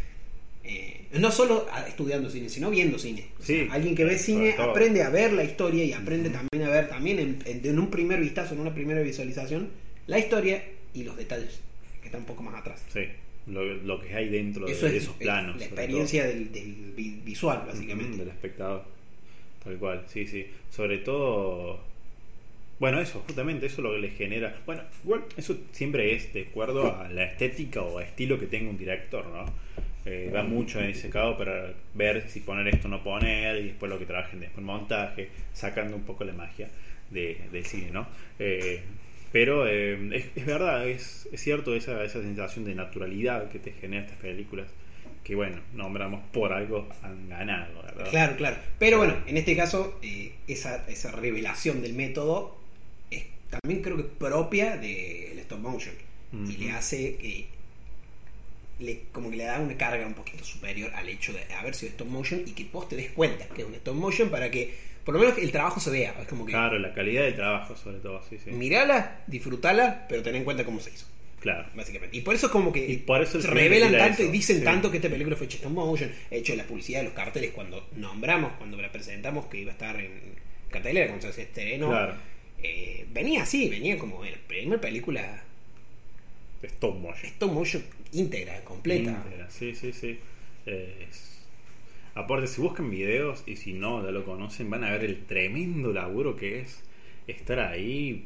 eh, 0.65 1.07
no 1.13 1.30
solo 1.32 1.67
estudiando 1.88 2.30
cine, 2.30 2.47
sino 2.49 2.69
viendo 2.69 2.97
cine. 2.97 3.28
O 3.39 3.43
sea, 3.43 3.63
Sí, 3.63 3.67
alguien 3.71 3.95
que 3.95 4.05
ve 4.05 4.17
cine 4.17 4.55
aprende 4.57 5.03
a 5.03 5.09
ver 5.09 5.34
la 5.34 5.43
historia 5.43 5.84
y 5.84 5.91
aprende 5.93 6.30
también 6.30 6.63
a 6.67 6.69
ver, 6.69 6.88
también 6.89 7.19
en, 7.19 7.39
en- 7.45 7.65
en 7.65 7.80
un 7.80 7.89
primer 7.89 8.19
vistazo, 8.19 8.53
en 8.53 8.61
una 8.61 8.74
primera 8.74 9.01
visualización, 9.01 9.69
la 10.07 10.19
historia 10.19 10.63
y 10.93 11.03
los 11.03 11.17
detalles, 11.17 11.59
que 12.01 12.07
está 12.07 12.17
un 12.17 12.26
poco 12.26 12.43
más 12.43 12.55
atrás. 12.55 12.82
Sí, 12.93 13.01
lo, 13.47 13.63
lo 13.65 13.99
que 13.99 14.13
hay 14.15 14.30
dentro 14.30 14.65
de, 14.65 14.71
Eso 14.71 14.88
es 14.88 14.93
esos 14.93 15.15
planos. 15.15 15.57
la 15.59 15.65
experiencia 15.65 16.26
del, 16.26 16.51
del 16.53 16.93
vi- 16.95 17.19
visual, 17.26 17.63
básicamente. 17.67 18.11
Ujú, 18.13 18.19
del 18.19 18.30
espectador. 18.30 18.86
Tal 19.64 19.78
cual, 19.78 20.03
sí, 20.07 20.28
sí. 20.28 20.47
Sobre 20.70 20.99
todo. 20.99 21.80
Bueno, 22.80 22.99
eso, 22.99 23.24
justamente, 23.26 23.68
eso 23.68 23.78
es 23.78 23.84
lo 23.84 23.91
que 23.93 23.99
le 23.99 24.09
genera. 24.09 24.55
Bueno, 24.66 24.82
igual, 25.03 25.24
eso 25.38 25.57
siempre 25.72 26.14
es 26.16 26.34
de 26.34 26.47
acuerdo 26.49 26.97
a 26.99 27.07
la 27.09 27.24
estética 27.24 27.82
o 27.82 27.99
estilo 27.99 28.39
que 28.39 28.47
tenga 28.47 28.70
un 28.70 28.78
director, 28.78 29.26
¿no? 29.28 29.45
Eh, 30.05 30.30
va 30.36 30.43
mucho 30.43 30.82
en 30.82 30.89
ese 30.89 31.09
caso 31.09 31.38
para 31.38 31.72
ver 31.93 32.30
si 32.30 32.41
poner 32.41 32.68
esto 32.68 32.89
o 32.89 32.91
no 32.91 33.01
poner 33.01 33.57
y 33.61 33.68
después 33.68 33.89
lo 33.89 33.97
que 33.97 34.05
trabajen 34.05 34.41
después 34.41 34.57
el 34.57 34.66
montaje, 34.66 35.30
sacando 35.53 35.95
un 35.95 36.03
poco 36.03 36.26
la 36.26 36.34
magia 36.34 36.68
de, 37.09 37.38
del 37.53 37.66
cine, 37.66 37.89
¿no? 37.91 38.05
Eh, 38.38 38.82
pero 39.32 39.66
eh, 39.66 39.97
es, 40.11 40.26
es 40.36 40.45
verdad, 40.45 40.88
es, 40.88 41.30
es 41.32 41.41
cierto 41.41 41.74
esa, 41.74 42.03
esa 42.03 42.22
sensación 42.22 42.66
de 42.66 42.76
naturalidad 42.76 43.49
que 43.49 43.59
te 43.59 43.72
genera 43.72 44.03
estas 44.03 44.20
películas, 44.20 44.68
que 45.24 45.36
bueno, 45.36 45.61
nombramos 45.74 46.21
por 46.32 46.51
algo 46.51 46.88
han 47.01 47.30
ganado, 47.30 47.82
¿verdad? 47.84 48.09
Claro, 48.09 48.36
claro. 48.36 48.57
Pero 48.78 48.97
bueno, 48.97 49.15
en 49.26 49.38
este 49.38 49.55
caso, 49.55 49.97
eh, 50.01 50.34
esa, 50.47 50.86
esa 50.89 51.11
revelación 51.11 51.82
del 51.82 51.93
método 51.93 52.57
es 53.09 53.26
también 53.49 53.82
creo 53.82 53.95
que 53.97 54.03
propia 54.03 54.78
del 54.78 55.39
stop 55.39 55.59
motion. 55.59 55.95
Y 56.34 56.57
le 56.57 56.71
hace 56.71 57.15
que. 57.17 57.47
Le, 58.80 59.03
como 59.11 59.30
que 59.30 59.38
le 59.38 59.43
da 59.43 59.59
una 59.59 59.78
carga 59.78 60.05
un 60.07 60.15
poquito 60.15 60.43
superior 60.43 60.91
al 60.95 61.07
hecho 61.07 61.32
de 61.32 61.41
haber 61.53 61.76
sido 61.76 61.91
stop 61.91 62.07
motion 62.07 62.41
y 62.43 62.51
que 62.53 62.65
vos 62.74 62.89
te 62.89 62.95
des 62.95 63.11
cuenta 63.11 63.45
que 63.49 63.61
es 63.61 63.67
un 63.67 63.76
stop 63.76 63.95
motion 63.95 64.30
para 64.30 64.49
que 64.49 64.74
por 65.05 65.13
lo 65.13 65.19
menos 65.21 65.38
el 65.38 65.51
trabajo 65.51 65.80
se 65.80 65.91
vea. 65.91 66.15
Es 66.19 66.28
como 66.28 66.45
que 66.45 66.53
Claro, 66.53 66.80
la 66.80 66.91
calidad 66.93 67.21
del 67.21 67.36
trabajo 67.36 67.76
sobre 67.76 67.99
todo, 67.99 68.21
sí, 68.28 68.39
sí. 68.43 68.49
mirala, 68.49 69.21
disfrutala, 69.28 70.05
pero 70.09 70.24
ten 70.24 70.36
en 70.36 70.43
cuenta 70.43 70.65
cómo 70.65 70.80
se 70.80 70.89
hizo. 70.89 71.05
Claro. 71.43 71.67
Básicamente. 71.75 72.17
Y 72.17 72.21
por 72.21 72.33
eso 72.33 72.47
es 72.47 72.51
como 72.51 72.71
que 72.73 72.89
Y 72.89 72.97
por 72.97 73.21
eso 73.21 73.37
el 73.37 73.43
se 73.43 73.49
revelan 73.51 73.91
tanto 73.95 74.23
y 74.23 74.29
dicen 74.29 74.57
sí. 74.59 74.63
tanto 74.63 74.89
que 74.89 74.97
esta 74.97 75.09
película 75.09 75.35
fue 75.35 75.45
hecha 75.45 75.69
motion, 75.69 76.09
hecho 76.31 76.55
la 76.55 76.63
publicidad 76.63 76.99
de 77.01 77.05
los 77.05 77.13
carteles 77.13 77.51
cuando 77.51 77.85
nombramos, 77.97 78.53
cuando 78.53 78.81
la 78.81 78.91
presentamos 78.91 79.45
que 79.47 79.59
iba 79.59 79.69
a 79.71 79.73
estar 79.73 79.99
en 79.99 80.11
cartelera, 80.71 81.07
cuando 81.07 81.31
se. 81.31 81.45
Claro. 81.51 82.15
eh, 82.63 83.05
venía 83.13 83.43
así, 83.43 83.69
venía 83.69 83.97
como 83.99 84.23
la 84.23 84.31
primera 84.47 84.81
película 84.81 85.43
Stop 86.63 86.95
motion. 86.97 87.25
stop 87.25 87.51
motion 87.51 87.83
íntegra, 88.13 88.63
completa. 88.63 89.11
Íntegra, 89.11 89.49
Sí, 89.51 89.75
sí, 89.75 89.91
sí. 89.93 90.17
Eh, 90.65 91.07
es- 91.09 91.29
Aparte, 92.15 92.45
si 92.47 92.61
buscan 92.61 92.89
videos 92.91 93.43
y 93.47 93.55
si 93.57 93.73
no, 93.73 94.03
ya 94.05 94.11
lo 94.11 94.23
conocen, 94.23 94.69
van 94.69 94.83
a 94.83 94.91
ver 94.91 95.03
el 95.03 95.25
tremendo 95.25 95.91
laburo 95.91 96.35
que 96.35 96.59
es 96.59 96.79
estar 97.27 97.59
ahí 97.59 98.25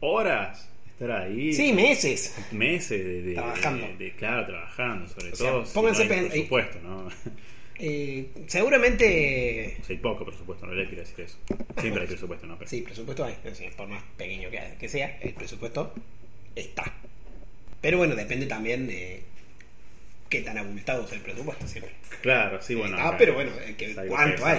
horas, 0.00 0.70
estar 1.00 1.10
ahí 1.22 1.52
Sí, 1.52 1.72
meses. 1.72 2.34
meses 2.52 3.04
de, 3.04 3.22
de- 3.22 3.34
Trabajando. 3.34 3.86
de- 3.86 3.96
de- 3.96 4.12
claro, 4.12 4.46
trabajando, 4.46 5.08
sobre 5.08 5.32
O 5.32 5.36
sea, 5.36 5.50
todo. 5.50 5.66
si 5.66 5.74
pónganse 5.74 6.04
no 6.06 6.12
hay 6.14 6.20
pen- 6.20 6.28
presupuesto, 6.30 6.78
¿no? 6.82 7.08
Eh, 7.80 8.26
seguramente. 8.48 9.76
O 9.80 9.84
sea, 9.84 9.94
hay 9.94 10.02
poco 10.02 10.24
presupuesto, 10.24 10.66
no 10.66 10.72
le 10.74 10.86
quiero 10.88 11.02
decir 11.02 11.20
eso. 11.24 11.38
Siempre 11.80 12.02
hay 12.02 12.08
presupuesto, 12.08 12.46
¿no? 12.46 12.58
Pero- 12.58 12.68
Sí, 12.70 12.82
presupuesto 12.82 13.24
hay. 13.24 13.36
por 13.76 13.86
más 13.88 14.02
pequeño 14.16 14.50
que, 14.50 14.88
sea, 14.88 15.16
el 15.20 15.32
presupuesto 15.34 15.94
está. 16.56 16.92
Pero 17.80 17.98
bueno, 17.98 18.16
depende 18.16 18.46
también 18.46 18.88
de 18.88 19.22
qué 20.28 20.40
tan 20.40 20.58
abultado 20.58 21.06
sea 21.06 21.18
el 21.18 21.22
presupuesto 21.22 21.66
siempre. 21.68 21.92
Claro, 22.20 22.60
sí, 22.60 22.74
bueno. 22.74 22.96
Ah, 22.98 23.14
pero 23.16 23.34
bueno, 23.34 23.52
eh, 23.64 23.76
que 23.78 23.92
es 23.92 23.96
¿cuánto 24.08 24.44
hay? 24.44 24.58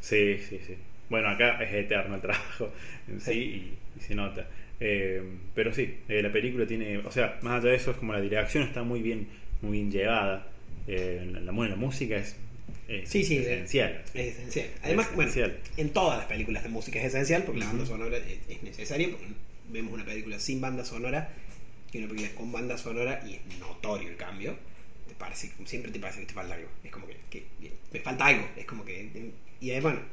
Sí, 0.00 0.38
sí, 0.48 0.58
sí. 0.66 0.76
Bueno, 1.10 1.28
acá 1.28 1.62
es 1.62 1.72
eterno 1.74 2.14
el 2.14 2.20
trabajo 2.22 2.72
en 3.08 3.20
sí, 3.20 3.32
y, 3.32 3.98
y 3.98 4.02
se 4.02 4.14
nota. 4.14 4.48
Eh, 4.80 5.22
pero 5.54 5.72
sí, 5.72 5.98
eh, 6.08 6.22
la 6.22 6.32
película 6.32 6.66
tiene, 6.66 6.98
o 6.98 7.10
sea, 7.10 7.38
más 7.42 7.60
allá 7.62 7.70
de 7.70 7.76
eso 7.76 7.90
es 7.92 7.96
como 7.96 8.12
la 8.12 8.20
dirección 8.20 8.62
está 8.64 8.82
muy 8.82 9.00
bien, 9.02 9.28
muy 9.62 9.72
bien 9.72 9.90
llevada. 9.90 10.50
Eh, 10.86 11.28
la, 11.32 11.40
la, 11.40 11.52
la 11.52 11.76
música 11.76 12.16
es, 12.16 12.36
es 12.88 13.08
Sí, 13.08 13.24
sí, 13.24 13.38
esencial. 13.38 14.02
Es 14.14 14.36
esencial. 14.36 14.68
Además, 14.82 15.08
esencial. 15.12 15.50
bueno, 15.50 15.64
en 15.76 15.90
todas 15.90 16.18
las 16.18 16.26
películas 16.26 16.62
de 16.62 16.68
música 16.68 16.98
es 17.00 17.06
esencial 17.06 17.42
porque 17.44 17.60
la 17.60 17.66
banda 17.66 17.86
sonora 17.86 18.16
es, 18.18 18.38
es 18.48 18.62
necesaria. 18.62 19.08
Porque 19.10 19.26
vemos 19.70 19.92
una 19.92 20.04
película 20.04 20.38
sin 20.38 20.60
banda 20.60 20.84
sonora 20.84 21.32
y 21.92 21.98
una 21.98 22.08
película 22.08 22.34
con 22.34 22.52
banda 22.52 22.78
sonora 22.78 23.22
y 23.26 23.34
es 23.34 23.58
notorio 23.58 24.08
el 24.10 24.16
cambio. 24.16 24.56
Te 25.08 25.14
parece, 25.14 25.50
siempre 25.64 25.90
te 25.90 25.98
parece 25.98 26.20
que 26.20 26.26
te 26.26 26.34
falta 26.34 26.54
algo. 26.54 26.68
Es 26.84 26.90
como 26.90 27.06
que, 27.06 27.16
que 27.30 27.44
me 27.92 28.00
falta 28.00 28.26
algo. 28.26 28.46
Es 28.56 28.64
como 28.66 28.84
que. 28.84 29.32
Y 29.60 29.70
además, 29.70 29.94
bueno, 29.94 30.08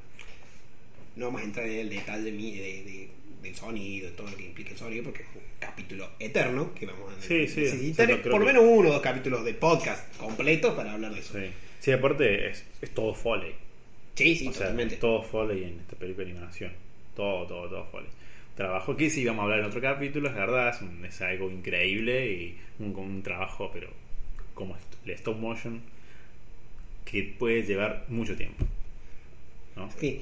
no 1.16 1.26
vamos 1.26 1.42
a 1.42 1.44
entrar 1.46 1.66
en 1.68 1.80
el 1.80 1.90
detalle 1.90 2.32
mi- 2.32 2.56
de, 2.58 2.84
de- 2.84 3.10
del 3.44 3.56
sonido, 3.56 4.10
de 4.10 4.16
todo 4.16 4.30
lo 4.30 4.38
que 4.38 4.46
implica 4.46 4.72
el 4.72 4.78
sonido, 4.78 5.04
porque 5.04 5.24
es 5.24 5.28
un 5.36 5.42
capítulo 5.60 6.10
eterno 6.20 6.74
que 6.74 6.86
vamos 6.86 7.12
a 7.14 7.22
Sí, 7.22 7.48
sí, 7.48 7.62
necesitar 7.62 8.08
creo 8.08 8.22
por 8.32 8.40
lo 8.40 8.46
menos 8.46 8.64
uno 8.66 8.90
o 8.90 8.94
dos 8.94 9.02
capítulos 9.02 9.44
de 9.44 9.54
podcast 9.54 10.16
completos 10.18 10.74
para 10.76 10.94
hablar 10.94 11.14
de 11.14 11.20
eso. 11.20 11.34
Sí. 11.38 11.46
Sí, 11.82 11.92
aparte 11.92 12.50
es, 12.50 12.64
es 12.82 12.92
todo 12.92 13.14
foley. 13.14 13.52
Sí, 14.16 14.36
sí, 14.38 14.48
o 14.48 14.52
sea, 14.54 14.62
totalmente. 14.68 14.94
es 14.96 15.00
todo 15.02 15.22
foley 15.24 15.64
en 15.66 15.80
esta 15.82 15.96
película 15.98 16.26
de 16.26 16.32
animación. 16.32 16.72
Todo, 17.16 17.46
todo, 17.48 17.68
todo 17.68 17.86
foley. 17.88 18.08
Trabajo 18.56 18.96
que 18.96 19.10
sí 19.10 19.26
vamos 19.26 19.42
a 19.42 19.44
hablar 19.44 19.60
en 19.60 19.66
otro 19.66 19.82
capítulo, 19.82 20.30
es 20.30 20.36
verdad, 20.36 20.70
es, 20.70 20.82
un- 20.82 21.04
es 21.04 21.22
algo 21.22 21.52
increíble 21.52 22.32
y 22.32 22.58
un, 22.80 22.96
un 22.96 23.24
trabajo, 23.24 23.70
pero 23.74 23.90
como 24.54 24.78
el 25.06 25.12
stop 25.12 25.38
motion, 25.38 25.82
que 27.06 27.24
puede 27.38 27.64
llevar 27.64 28.06
mucho 28.08 28.36
tiempo. 28.38 28.66
¿no? 29.76 29.90
Sí. 30.00 30.22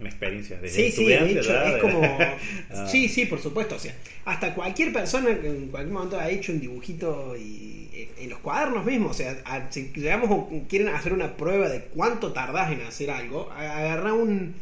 Una 0.00 0.08
experiencia 0.08 0.58
desde 0.60 0.90
Sí, 0.90 0.92
sí, 0.92 1.04
de 1.06 1.32
hecho, 1.32 1.48
¿verdad? 1.52 1.76
es 1.76 1.82
como. 1.82 2.00
Ah, 2.70 2.86
Sí, 2.88 3.08
sí, 3.08 3.26
por 3.26 3.40
supuesto. 3.40 3.76
O 3.76 3.78
sea, 3.78 3.94
hasta 4.24 4.54
cualquier 4.54 4.92
persona 4.92 5.38
que 5.40 5.48
en 5.48 5.68
cualquier 5.68 5.92
momento 5.92 6.18
ha 6.18 6.28
hecho 6.30 6.52
un 6.52 6.60
dibujito 6.60 7.36
y 7.36 7.88
eh, 7.92 8.08
en 8.18 8.30
los 8.30 8.38
cuadernos 8.40 8.84
mismos. 8.84 9.12
O 9.12 9.14
sea, 9.14 9.36
a- 9.44 9.70
si 9.70 9.92
llegamos 9.94 10.30
o 10.30 10.48
quieren 10.68 10.88
hacer 10.88 11.12
una 11.12 11.36
prueba 11.36 11.68
de 11.68 11.80
cuánto 11.82 12.32
tardás 12.32 12.72
en 12.72 12.82
hacer 12.82 13.10
algo, 13.10 13.50
a- 13.52 13.78
agarrá 13.78 14.12
un, 14.12 14.54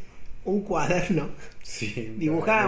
un 0.45 0.61
cuaderno, 0.61 1.29
sí, 1.63 2.11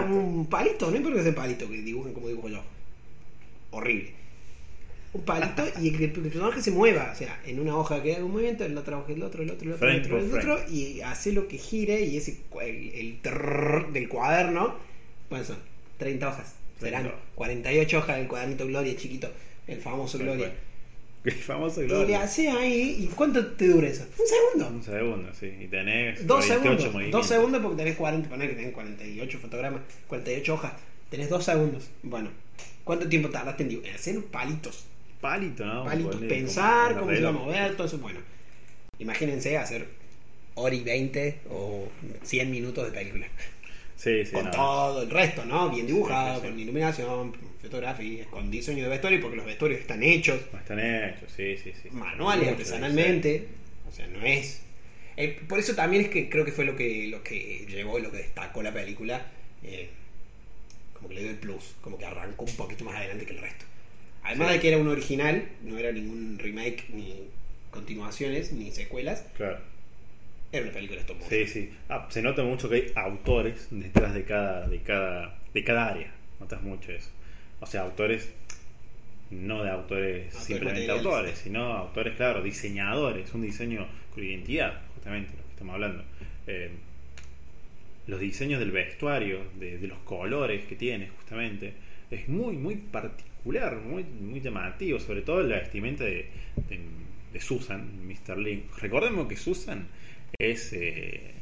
un 0.08 0.46
palito, 0.46 0.90
no 0.90 0.96
importa 0.96 1.18
que 1.18 1.24
sea 1.24 1.34
palito, 1.34 1.68
que 1.68 1.82
dibujen 1.82 2.12
como 2.14 2.28
dibujo 2.28 2.48
yo. 2.48 2.62
Horrible. 3.70 4.10
Un 5.16 5.24
palito 5.24 5.64
y 5.80 5.90
que 5.92 6.04
el 6.04 6.10
personaje 6.12 6.60
se 6.62 6.70
mueva. 6.70 7.10
O 7.12 7.14
sea, 7.16 7.40
en 7.46 7.58
una 7.60 7.76
hoja 7.76 8.02
que 8.02 8.14
haga 8.16 8.24
un 8.24 8.32
movimiento, 8.32 8.64
en 8.64 8.74
la 8.74 8.80
otra 8.82 8.98
hoja 8.98 9.12
el 9.12 9.22
otro, 9.22 9.42
el 9.42 9.50
otro, 9.50 9.68
el 9.68 9.74
otro, 9.74 9.88
el 9.88 10.00
otro, 10.00 10.18
el 10.18 10.34
otro, 10.34 10.58
y 10.72 11.00
hace 11.00 11.32
lo 11.32 11.48
que 11.48 11.58
gire 11.58 12.00
y 12.02 12.16
ese 12.16 12.38
el, 12.62 12.90
el 12.94 13.18
trrr 13.22 13.92
del 13.92 14.08
cuaderno. 14.08 14.76
Bueno, 15.30 15.44
son 15.44 15.58
30 15.98 16.28
hojas. 16.28 16.54
30 16.80 16.98
Serán 16.98 17.06
hojas. 17.06 17.20
48 17.34 17.98
hojas 17.98 18.16
del 18.18 18.28
cuadernito 18.28 18.66
Gloria 18.66 18.96
chiquito, 18.96 19.30
el 19.66 19.80
famoso 19.80 20.18
Gloria. 20.18 20.52
El 21.24 21.32
famoso 21.32 21.80
Y 21.82 21.88
le 21.88 21.94
Gloria. 21.94 22.22
hace 22.22 22.48
ahí, 22.48 22.98
¿y 23.00 23.06
cuánto 23.08 23.44
te 23.54 23.66
dura 23.66 23.88
eso? 23.88 24.04
Un 24.16 24.26
segundo. 24.28 24.76
Un 24.76 24.84
segundo, 24.84 25.34
sí. 25.34 25.46
Y 25.60 25.66
tenés 25.66 26.24
Dos 26.24 26.46
48 26.46 26.62
segundos. 26.62 26.92
movimientos. 26.92 27.20
Dos 27.20 27.26
segundos 27.26 27.62
porque 27.62 27.76
tenés 27.78 27.96
40, 27.96 28.28
poner 28.28 28.48
que 28.50 28.54
tenés 28.54 28.72
48 28.72 29.38
fotogramas, 29.40 29.80
48 30.06 30.54
hojas. 30.54 30.72
Tenés 31.10 31.28
dos 31.28 31.44
segundos. 31.44 31.90
Bueno, 32.04 32.30
¿cuánto 32.84 33.08
tiempo 33.08 33.28
tardaste? 33.30 33.64
En 33.64 33.92
hacer 33.92 34.22
palitos. 34.26 34.84
Palito, 35.26 35.64
¿no? 35.64 35.84
Palitos, 35.84 36.20
Ponle 36.20 36.28
pensar 36.28 36.98
cómo 36.98 37.12
se 37.12 37.20
va 37.22 37.28
a 37.30 37.32
mover, 37.32 37.76
todo 37.76 37.86
eso. 37.86 37.98
Bueno, 37.98 38.20
imagínense 38.98 39.56
hacer 39.58 39.88
hora 40.54 40.74
y 40.74 40.82
20 40.84 41.40
o 41.50 41.88
100 42.22 42.50
minutos 42.50 42.84
de 42.86 42.92
película. 42.92 43.26
Sí, 43.96 44.24
sí, 44.26 44.32
con 44.32 44.44
no. 44.46 44.50
todo 44.50 45.02
el 45.02 45.10
resto, 45.10 45.44
¿no? 45.46 45.70
Bien 45.70 45.86
dibujado, 45.86 46.40
Sí, 46.40 46.46
con 46.46 46.58
iluminación, 46.58 47.34
fotografía, 47.60 48.26
con 48.30 48.50
diseño 48.50 48.84
de 48.84 48.90
vestuario, 48.90 49.20
porque 49.20 49.36
los 49.36 49.46
vestuarios 49.46 49.80
están 49.80 50.02
hechos 50.02 50.40
No 50.52 50.58
Están 50.58 50.80
hechos, 50.80 51.32
sí, 51.34 51.56
sí, 51.56 51.72
sí. 51.82 51.90
manuales, 51.90 52.48
artesanalmente. 52.48 53.48
O 53.88 53.92
sea, 53.92 54.06
no 54.08 54.22
es. 54.24 54.62
eh, 55.16 55.40
por 55.48 55.58
eso 55.58 55.74
también 55.74 56.02
es 56.04 56.08
que 56.10 56.28
creo 56.28 56.44
que 56.44 56.52
fue 56.52 56.64
lo 56.64 56.76
que, 56.76 57.06
lo 57.08 57.22
que 57.22 57.66
llevó, 57.68 57.98
lo 57.98 58.10
que 58.10 58.18
destacó 58.18 58.62
la 58.62 58.72
película. 58.72 59.26
eh, 59.62 59.90
como 60.92 61.08
que 61.08 61.14
le 61.16 61.22
dio 61.22 61.30
el 61.30 61.38
plus, 61.38 61.74
como 61.80 61.98
que 61.98 62.06
arrancó 62.06 62.44
un 62.44 62.56
poquito 62.56 62.84
más 62.84 62.96
adelante 62.96 63.26
que 63.26 63.32
el 63.32 63.38
resto. 63.40 63.64
Además 64.26 64.48
Sí. 64.48 64.54
de 64.54 64.60
que 64.60 64.68
era 64.68 64.78
un 64.78 64.88
original, 64.88 65.48
no 65.62 65.78
era 65.78 65.92
ningún 65.92 66.38
remake, 66.38 66.84
ni 66.90 67.14
continuaciones, 67.70 68.52
ni 68.52 68.70
secuelas, 68.72 69.26
Claro. 69.36 69.58
era 70.52 70.64
una 70.64 70.72
película 70.72 71.00
stop 71.00 71.16
motion. 71.18 71.30
Sí, 71.38 71.46
sí. 71.46 71.70
Ah, 71.88 72.06
se 72.10 72.22
nota 72.22 72.42
mucho 72.42 72.68
que 72.68 72.74
hay 72.76 72.92
autores 72.94 73.68
detrás 73.70 74.14
de 74.14 74.24
cada, 74.24 74.66
de 74.68 74.80
cada, 74.80 75.38
de 75.54 75.64
cada 75.64 75.88
área. 75.88 76.12
Notas 76.40 76.62
mucho 76.62 76.92
eso. 76.92 77.10
O 77.60 77.66
sea, 77.66 77.82
autores, 77.82 78.30
no 79.30 79.62
de 79.64 79.70
autores 79.70 80.26
Autores 80.26 80.44
simplemente 80.46 80.80
materiales. 80.86 81.06
autores, 81.06 81.38
sino 81.38 81.72
autores, 81.72 82.14
claro, 82.16 82.42
diseñadores, 82.42 83.32
un 83.34 83.42
diseño 83.42 83.86
con 84.14 84.24
identidad, 84.24 84.82
justamente, 84.94 85.30
lo 85.36 85.42
que 85.44 85.50
estamos 85.50 85.74
hablando. 85.74 86.04
Eh, 86.46 86.70
los 88.06 88.20
diseños 88.20 88.60
del 88.60 88.70
vestuario, 88.70 89.40
de, 89.58 89.78
de 89.78 89.86
los 89.88 89.98
colores 90.00 90.64
que 90.66 90.76
tiene, 90.76 91.08
justamente, 91.08 91.72
es 92.10 92.28
muy, 92.28 92.56
muy 92.56 92.76
particular, 92.76 93.35
muy, 93.46 94.04
muy 94.04 94.40
llamativo, 94.40 94.98
sobre 94.98 95.22
todo 95.22 95.42
la 95.42 95.56
vestimenta 95.58 96.04
de, 96.04 96.28
de, 96.68 96.80
de 97.32 97.40
Susan, 97.40 98.06
Mr. 98.06 98.36
Link. 98.38 98.64
Recordemos 98.78 99.28
que 99.28 99.36
Susan 99.36 99.86
es, 100.38 100.72
eh, 100.72 101.32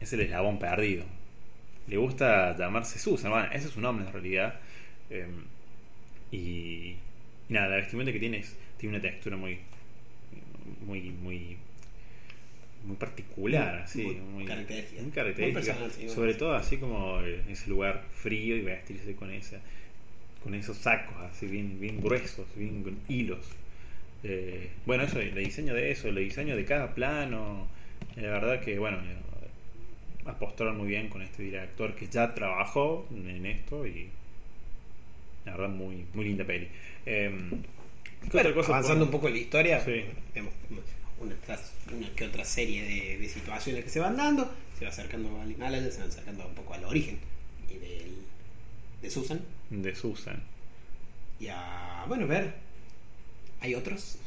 es 0.00 0.12
el 0.12 0.20
eslabón 0.20 0.58
perdido. 0.58 1.04
Le 1.88 1.96
gusta 1.96 2.56
llamarse 2.56 2.98
Susan, 2.98 3.30
bueno, 3.32 3.48
ese 3.52 3.66
es 3.66 3.72
su 3.72 3.80
nombre 3.80 4.06
en 4.06 4.12
realidad. 4.12 4.60
Eh, 5.10 5.26
y, 6.30 6.36
y 6.38 6.96
nada, 7.48 7.68
la 7.68 7.76
vestimenta 7.76 8.12
que 8.12 8.20
tiene 8.20 8.38
es- 8.38 8.56
tiene 8.78 8.94
una 8.96 9.02
textura 9.02 9.36
muy, 9.36 9.58
muy, 10.86 11.00
muy, 11.10 11.56
muy 12.84 12.96
particular, 12.96 13.74
así, 13.82 14.02
Muy 14.04 14.14
muy, 14.14 14.44
característica. 14.44 15.02
muy 15.02 15.10
característica. 15.10 15.74
Muy 15.74 15.80
personal, 15.84 15.90
sí, 15.90 16.14
Sobre 16.14 16.34
todo 16.34 16.54
así 16.54 16.76
como 16.78 17.20
ese 17.20 17.68
lugar 17.68 18.04
frío 18.12 18.56
y 18.56 18.62
vestirse 18.62 19.14
con 19.16 19.30
esa, 19.32 19.60
con 20.42 20.54
esos 20.54 20.76
sacos 20.78 21.14
así 21.30 21.46
bien, 21.46 21.78
bien 21.80 22.00
gruesos, 22.00 22.46
bien 22.56 22.82
con 22.82 22.98
hilos. 23.08 23.46
Eh, 24.22 24.70
bueno, 24.86 25.04
eso, 25.04 25.20
el 25.20 25.34
diseño 25.34 25.74
de 25.74 25.90
eso, 25.90 26.08
el 26.08 26.16
diseño 26.16 26.56
de 26.56 26.64
cada 26.64 26.94
plano, 26.94 27.68
eh, 28.16 28.22
la 28.22 28.30
verdad 28.30 28.60
que 28.60 28.78
bueno, 28.78 28.98
eh, 28.98 29.16
apostaron 30.26 30.76
muy 30.76 30.88
bien 30.88 31.08
con 31.08 31.22
este 31.22 31.42
director 31.42 31.94
que 31.94 32.06
ya 32.06 32.34
trabajó 32.34 33.06
en 33.10 33.46
esto 33.46 33.86
y 33.86 34.08
la 35.44 35.52
verdad 35.52 35.68
muy, 35.68 36.04
muy 36.14 36.24
linda 36.24 36.44
peli. 36.44 36.68
¿qué 37.04 37.30
Bueno, 38.32 38.54
cosa 38.54 38.72
avanzando 38.72 39.04
un 39.06 39.10
poco 39.10 39.28
en 39.28 39.34
la 39.34 39.40
historia, 39.40 39.80
Sí. 39.84 40.04
vemos 40.34 40.52
una, 41.20 41.34
que 42.14 42.24
otra 42.24 42.44
serie 42.44 42.82
de, 42.82 43.18
de 43.18 43.28
situaciones 43.28 43.84
que 43.84 43.90
se 43.90 44.00
van 44.00 44.16
dando, 44.16 44.50
se 44.78 44.84
va 44.84 44.90
acercando 44.90 45.40
al 45.40 45.50
Himalaya, 45.50 45.90
se 45.90 46.00
van 46.00 46.08
acercando 46.08 46.46
un 46.46 46.54
poco 46.54 46.74
al 46.74 46.84
origen 46.84 47.18
de 49.02 49.10
Susan. 49.10 49.40
de 49.70 49.94
Susan? 49.94 50.42
Y 51.38 51.48
a, 51.48 52.04
bueno, 52.06 52.26
ver, 52.26 52.54
¿hay 53.60 53.74
otros? 53.74 54.18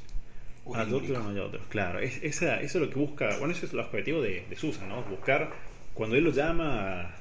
¿O 0.66 0.76
es 0.78 0.82
Ah, 0.82 0.84
único? 0.88 1.14
otros 1.14 1.24
no 1.24 1.30
hay 1.30 1.40
otros, 1.40 1.68
claro. 1.68 2.00
Es, 2.00 2.22
esa, 2.24 2.62
eso 2.62 2.80
es 2.80 2.86
lo 2.88 2.90
que 2.90 3.00
busca, 3.00 3.38
bueno, 3.38 3.54
eso 3.54 3.66
es 3.66 3.74
el 3.74 3.80
objetivo 3.80 4.22
de, 4.22 4.46
de 4.50 4.56
Susan, 4.56 4.90
¿no? 4.90 5.04
Buscar, 5.04 5.52
cuando 5.94 6.16
él 6.16 6.24
lo 6.24 6.32
llama, 6.32 7.16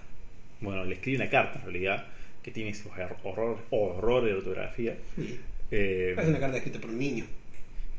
bueno, 0.61 0.85
le 0.85 0.95
escribe 0.95 1.19
una 1.19 1.31
carta 1.31 1.59
en 1.59 1.65
realidad, 1.65 2.07
que 2.43 2.51
tiene 2.51 2.71
esos 2.71 2.91
horror, 3.25 3.59
horrores 3.71 4.33
de 4.33 4.39
ortografía. 4.39 4.97
Sí. 5.17 5.41
Eh, 5.71 6.15
Es 6.17 6.27
una 6.29 6.39
carta 6.41 6.57
escrita 6.59 6.81
por 6.81 6.91
un 6.91 6.99
niño 6.99 7.27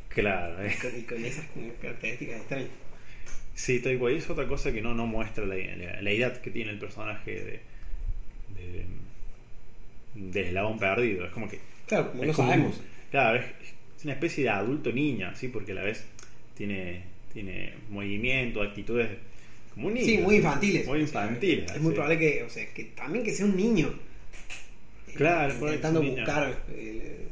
claro, 0.10 0.64
eh. 0.64 0.76
con, 0.82 0.98
y 1.00 1.04
con 1.04 1.26
esas 1.26 1.46
características 1.82 2.38
extrañas. 2.42 2.70
sí, 3.54 3.80
tal 3.80 3.98
cual. 4.00 4.14
Es 4.16 4.30
otra 4.30 4.48
cosa 4.48 4.72
que 4.72 4.82
no, 4.82 4.94
no 4.94 5.06
muestra 5.08 5.46
la, 5.46 5.56
la- 5.56 6.02
la 6.02 6.12
edad 6.12 6.42
que 6.42 6.52
tiene 6.52 6.72
el 6.72 6.80
personaje 6.80 7.32
de, 7.32 7.62
de, 8.56 8.86
de 10.16 10.42
Eslabón 10.48 10.78
Perdido. 10.80 11.26
Es 11.26 11.32
como 11.32 11.48
que 11.48 11.60
Claro, 11.88 12.12
no 12.16 12.22
un- 12.22 12.34
sabemos. 12.34 12.82
claro, 13.12 13.40
es, 13.40 13.46
es 13.98 14.04
una 14.04 14.14
especie 14.14 14.44
de 14.44 14.50
adulto 14.50 14.92
niña, 14.92 15.36
¿sí? 15.36 15.48
Porque 15.50 15.72
a 15.72 15.76
la 15.76 15.84
vez 15.84 16.06
tiene, 16.56 17.04
tiene 17.34 17.74
movimiento, 17.90 18.62
actitudes 18.62 19.10
como 19.74 19.88
un 19.88 19.94
niño. 19.96 20.06
Sí, 20.06 20.18
muy 20.20 20.36
infantiles. 20.36 20.86
Muy 20.88 21.02
O 21.02 21.08
sea, 21.08 21.24
infantiles. 21.26 21.72
es 21.72 21.82
muy 21.82 21.94
probable 21.94 22.20
que, 22.20 22.44
o 22.44 22.50
sea, 22.50 22.66
que 22.74 22.84
también 22.86 23.24
que 23.24 23.32
sea 23.34 23.46
un 23.46 23.56
niño. 23.58 23.94
eh, 25.08 25.14
Claro, 25.16 25.54
ahí 25.54 25.60
intentando 25.62 26.00
un 26.00 26.06
niño. 26.08 26.18
buscar 26.18 26.58
eh, 26.70 27.28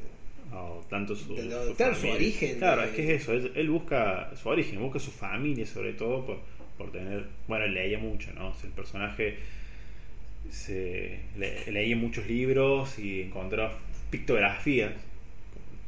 O 0.54 0.84
tanto 0.90 1.16
su, 1.16 1.34
lo- 1.36 1.74
claro, 1.76 1.96
su 1.96 2.08
origen, 2.10 2.58
Claro, 2.58 2.82
de- 2.82 2.88
es 2.90 2.94
que 2.96 3.16
es 3.16 3.22
eso. 3.22 3.32
Él, 3.34 3.52
él 3.56 3.70
busca 3.70 4.32
su 4.42 4.50
origen, 4.50 4.80
busca 4.82 5.00
su 5.00 5.12
familia, 5.12 5.66
sobre 5.66 5.94
todo 5.94 6.26
por, 6.26 6.40
por 6.78 6.92
tener. 6.92 7.26
Bueno, 7.48 7.66
él 7.66 7.74
leía 7.74 7.98
mucho, 8.00 8.32
¿no? 8.34 8.50
O 8.50 8.54
sea, 8.56 8.66
el 8.68 8.74
personaje 8.74 9.38
se 10.50 11.20
le- 11.38 11.72
leía 11.72 11.96
muchos 11.96 12.28
libros 12.28 13.00
y 13.00 13.22
encontró 13.22 13.72
pictografías, 14.10 14.94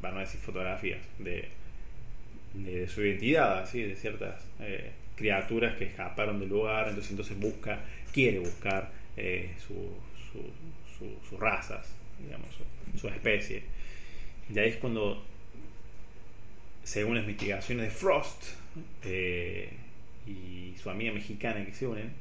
para 0.01 0.13
no 0.15 0.19
decir 0.21 0.39
fotografías, 0.39 0.99
de, 1.19 1.47
de 2.53 2.87
su 2.87 3.01
identidad, 3.01 3.59
así, 3.59 3.81
de 3.81 3.95
ciertas 3.95 4.41
eh, 4.59 4.91
criaturas 5.15 5.75
que 5.77 5.85
escaparon 5.85 6.39
del 6.39 6.49
lugar. 6.49 6.87
Entonces, 6.89 7.11
entonces 7.11 7.37
busca, 7.39 7.81
quiere 8.13 8.39
buscar 8.39 8.91
eh, 9.17 9.51
su, 9.65 9.73
su- 10.31 10.51
su- 10.97 11.29
sus 11.29 11.39
razas, 11.39 11.87
digamos, 12.23 12.47
su 12.99 13.07
especie. 13.09 13.63
Y 14.53 14.59
ahí 14.59 14.69
es 14.69 14.77
cuando, 14.77 15.23
según 16.83 17.15
las 17.15 17.23
investigaciones 17.23 17.85
de 17.85 17.91
Frost 17.91 18.43
eh, 19.03 19.69
y 20.27 20.75
su 20.81 20.89
amiga 20.89 21.13
mexicana 21.13 21.65
que 21.65 21.73
se 21.73 21.87
unen, 21.87 22.11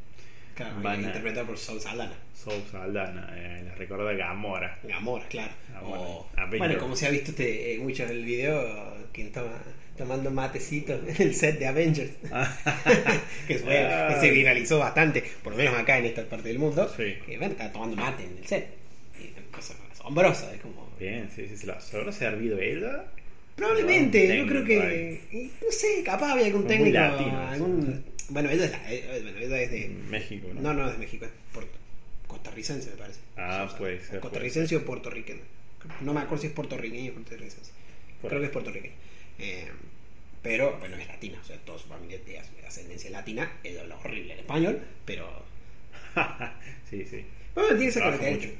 claro, 0.54 0.74
Van 0.82 1.04
a- 1.04 1.46
por 1.46 1.58
Saul 1.58 1.80
Saldana. 1.80 2.12
Saul 2.34 2.62
Saldana, 2.70 3.28
eh, 3.36 3.62
les 3.64 3.78
recuerda 3.78 4.10
a 4.10 4.14
Gamora. 4.14 4.78
Gamora, 4.82 5.26
claro. 5.28 5.52
Gamora. 5.72 6.00
O- 6.00 6.28
bueno, 6.58 6.78
como 6.78 6.96
se 6.96 7.06
ha 7.06 7.10
visto 7.10 7.30
este, 7.30 7.74
eh, 7.74 7.78
mucho 7.78 8.02
en 8.04 8.10
el 8.10 8.24
video, 8.24 8.96
quien 9.12 9.30
toma 9.32 9.52
tomando 9.96 10.30
matecito 10.30 10.94
en 11.06 11.14
el 11.22 11.34
set 11.34 11.58
de 11.58 11.66
Avengers. 11.66 12.10
que, 13.46 13.58
fue- 13.58 13.88
que 14.08 14.16
se 14.20 14.30
viralizó 14.30 14.78
bastante, 14.78 15.22
por 15.42 15.52
lo 15.52 15.58
menos 15.58 15.74
acá 15.78 15.98
en 15.98 16.06
esta 16.06 16.24
parte 16.24 16.48
del 16.48 16.58
mundo. 16.58 16.90
Sí. 16.96 17.14
Que 17.26 17.36
bueno, 17.38 17.52
estaba 17.52 17.72
tomando 17.72 17.96
mate 17.96 18.24
en 18.24 18.38
el 18.38 18.46
set. 18.46 18.68
Y 19.20 19.24
es 19.26 19.32
una 19.36 19.56
cosa 19.56 19.74
asombrosa, 19.92 20.52
es 20.54 20.60
como. 20.60 20.90
Bien, 20.98 21.28
sí, 21.34 21.46
sí, 21.48 21.56
sí. 21.56 21.66
¿Se 21.66 21.96
lo 21.96 22.00
habrá 22.00 22.12
servido? 22.12 22.58
Probablemente, 23.56 24.38
yo 24.38 24.46
creo 24.46 24.64
que. 24.64 25.48
No 25.64 25.70
sé, 25.70 26.02
capaz 26.04 26.32
había 26.32 26.46
algún 26.46 26.66
técnico. 26.66 26.98
latino, 26.98 27.38
algún, 27.48 28.04
bueno, 28.30 28.50
ella 28.50 28.64
es, 28.66 28.70
la- 28.72 28.92
eh, 28.92 29.20
bueno, 29.22 29.38
ella 29.38 29.60
es 29.62 29.70
de. 29.70 29.88
México, 29.88 30.48
¿no? 30.54 30.60
No, 30.60 30.74
no, 30.74 30.86
es 30.86 30.92
de 30.92 30.98
México, 30.98 31.24
es 31.24 31.30
puerto- 31.52 31.78
costarricense, 32.26 32.90
me 32.90 32.96
parece. 32.96 33.20
Ah, 33.36 33.64
O 33.64 33.68
sea, 33.68 33.78
puede 33.78 34.00
ser, 34.00 34.20
Costarricense 34.20 34.76
o 34.76 34.84
puertorriqueño. 34.84 35.40
No 36.00 36.14
me 36.14 36.20
acuerdo 36.20 36.42
si 36.42 36.46
es 36.48 36.52
puertorriqueño 36.52 37.12
o 37.12 37.14
costarricense. 37.16 37.72
Creo 38.26 38.38
que 38.40 38.46
es 38.46 38.52
puertorriqueño. 38.52 38.94
Eh, 39.38 39.68
pero, 40.42 40.76
bueno, 40.78 40.96
es 40.96 41.06
latina, 41.06 41.38
o 41.40 41.44
sea, 41.44 41.56
toda 41.58 41.78
su 41.78 41.88
familia 41.88 42.18
de 42.24 42.38
ascendencia 42.66 43.10
latina. 43.10 43.52
Ella 43.64 43.82
habla 43.82 43.96
horrible 43.96 44.32
en 44.34 44.38
español, 44.40 44.80
pero. 45.04 45.28
sí, 46.90 47.04
sí. 47.04 47.24
Bueno, 47.54 47.70
tiene 47.70 47.86
esa 47.86 48.00
característica. 48.00 48.52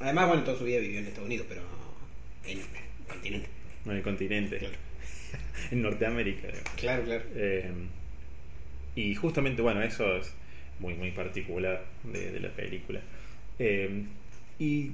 Además, 0.00 0.28
bueno, 0.28 0.44
toda 0.44 0.58
su 0.58 0.64
vida 0.64 0.78
vivió 0.80 0.98
en 1.00 1.06
Estados 1.06 1.26
Unidos, 1.26 1.46
pero. 1.48 1.62
En 2.44 2.58
el 2.58 2.64
continente. 3.08 3.48
En 3.84 3.90
el 3.92 4.02
continente. 4.02 4.58
Claro. 4.58 4.74
en 5.70 5.82
Norteamérica. 5.82 6.48
Claro, 6.76 7.04
claro. 7.04 7.24
Eh, 7.34 7.70
y 8.94 9.14
justamente, 9.14 9.62
bueno, 9.62 9.82
eso 9.82 10.16
es 10.16 10.34
muy, 10.78 10.94
muy 10.94 11.10
particular 11.10 11.84
de, 12.04 12.30
de 12.32 12.40
la 12.40 12.50
película. 12.50 13.00
Eh, 13.58 14.04
y 14.58 14.90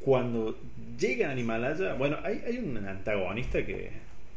cuando 0.00 0.58
llegan 0.98 1.36
a 1.36 1.40
Himalaya, 1.40 1.94
bueno, 1.94 2.18
hay, 2.22 2.42
hay 2.46 2.58
un 2.58 2.76
antagonista 2.76 3.64
que, 3.64 3.90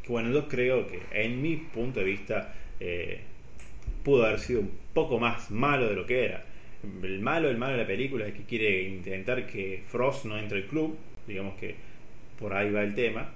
bueno, 0.08 0.32
yo 0.32 0.48
creo 0.48 0.88
que 0.88 1.02
en 1.12 1.42
mi 1.42 1.56
punto 1.58 2.00
de 2.00 2.06
vista 2.06 2.54
eh, 2.80 3.22
pudo 4.04 4.26
haber 4.26 4.40
sido 4.40 4.62
un 4.62 4.72
poco 4.94 5.20
más 5.20 5.52
malo 5.52 5.88
de 5.90 5.96
lo 5.96 6.06
que 6.06 6.26
era. 6.26 6.46
El 7.02 7.20
malo, 7.22 7.50
el 7.50 7.58
malo 7.58 7.74
de 7.74 7.80
la 7.80 7.88
película 7.88 8.28
es 8.28 8.34
que 8.34 8.44
quiere 8.44 8.84
intentar 8.84 9.48
que 9.48 9.84
Frost 9.88 10.26
no 10.26 10.38
entre 10.38 10.58
al 10.60 10.66
club, 10.66 10.98
digamos 11.26 11.56
que 11.56 11.76
por 12.38 12.54
ahí 12.54 12.70
va 12.72 12.84
el 12.84 12.94
tema. 12.94 13.30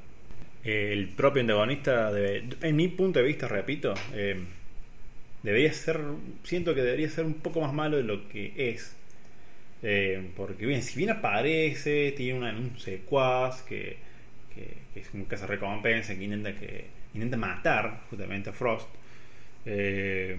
El 0.65 1.07
propio 1.09 1.41
antagonista, 1.41 2.11
debe- 2.11 2.43
en 2.61 2.75
mi 2.75 2.89
punto 2.89 3.19
de 3.19 3.25
vista, 3.25 3.47
repito, 3.47 3.93
eh, 4.13 4.35
debería 5.47 5.71
ser, 5.71 6.01
siento 6.43 6.75
que 6.75 6.81
debería 6.81 7.09
ser 7.09 7.23
un 7.23 7.35
poco 7.35 7.61
más 7.61 7.71
malo 7.71 7.95
de 7.95 8.03
lo 8.03 8.27
que 8.27 8.51
es. 8.57 8.93
Eh, 9.81 10.31
porque 10.35 10.65
bien, 10.65 10.83
si 10.83 10.97
bien 10.97 11.09
aparece, 11.09 12.11
tiene 12.17 12.37
una, 12.37 12.51
un 12.51 12.77
secuaz 12.77 13.61
que, 13.61 13.95
que, 14.53 14.73
que 14.93 14.99
es 14.99 15.07
un 15.13 15.25
recompensa 15.47 16.15
que 16.15 16.23
intenta, 16.25 16.53
que 16.53 16.87
intenta 17.13 17.37
matar 17.37 18.01
justamente 18.09 18.49
a 18.49 18.53
Frost. 18.53 18.89
eh, 19.65 20.35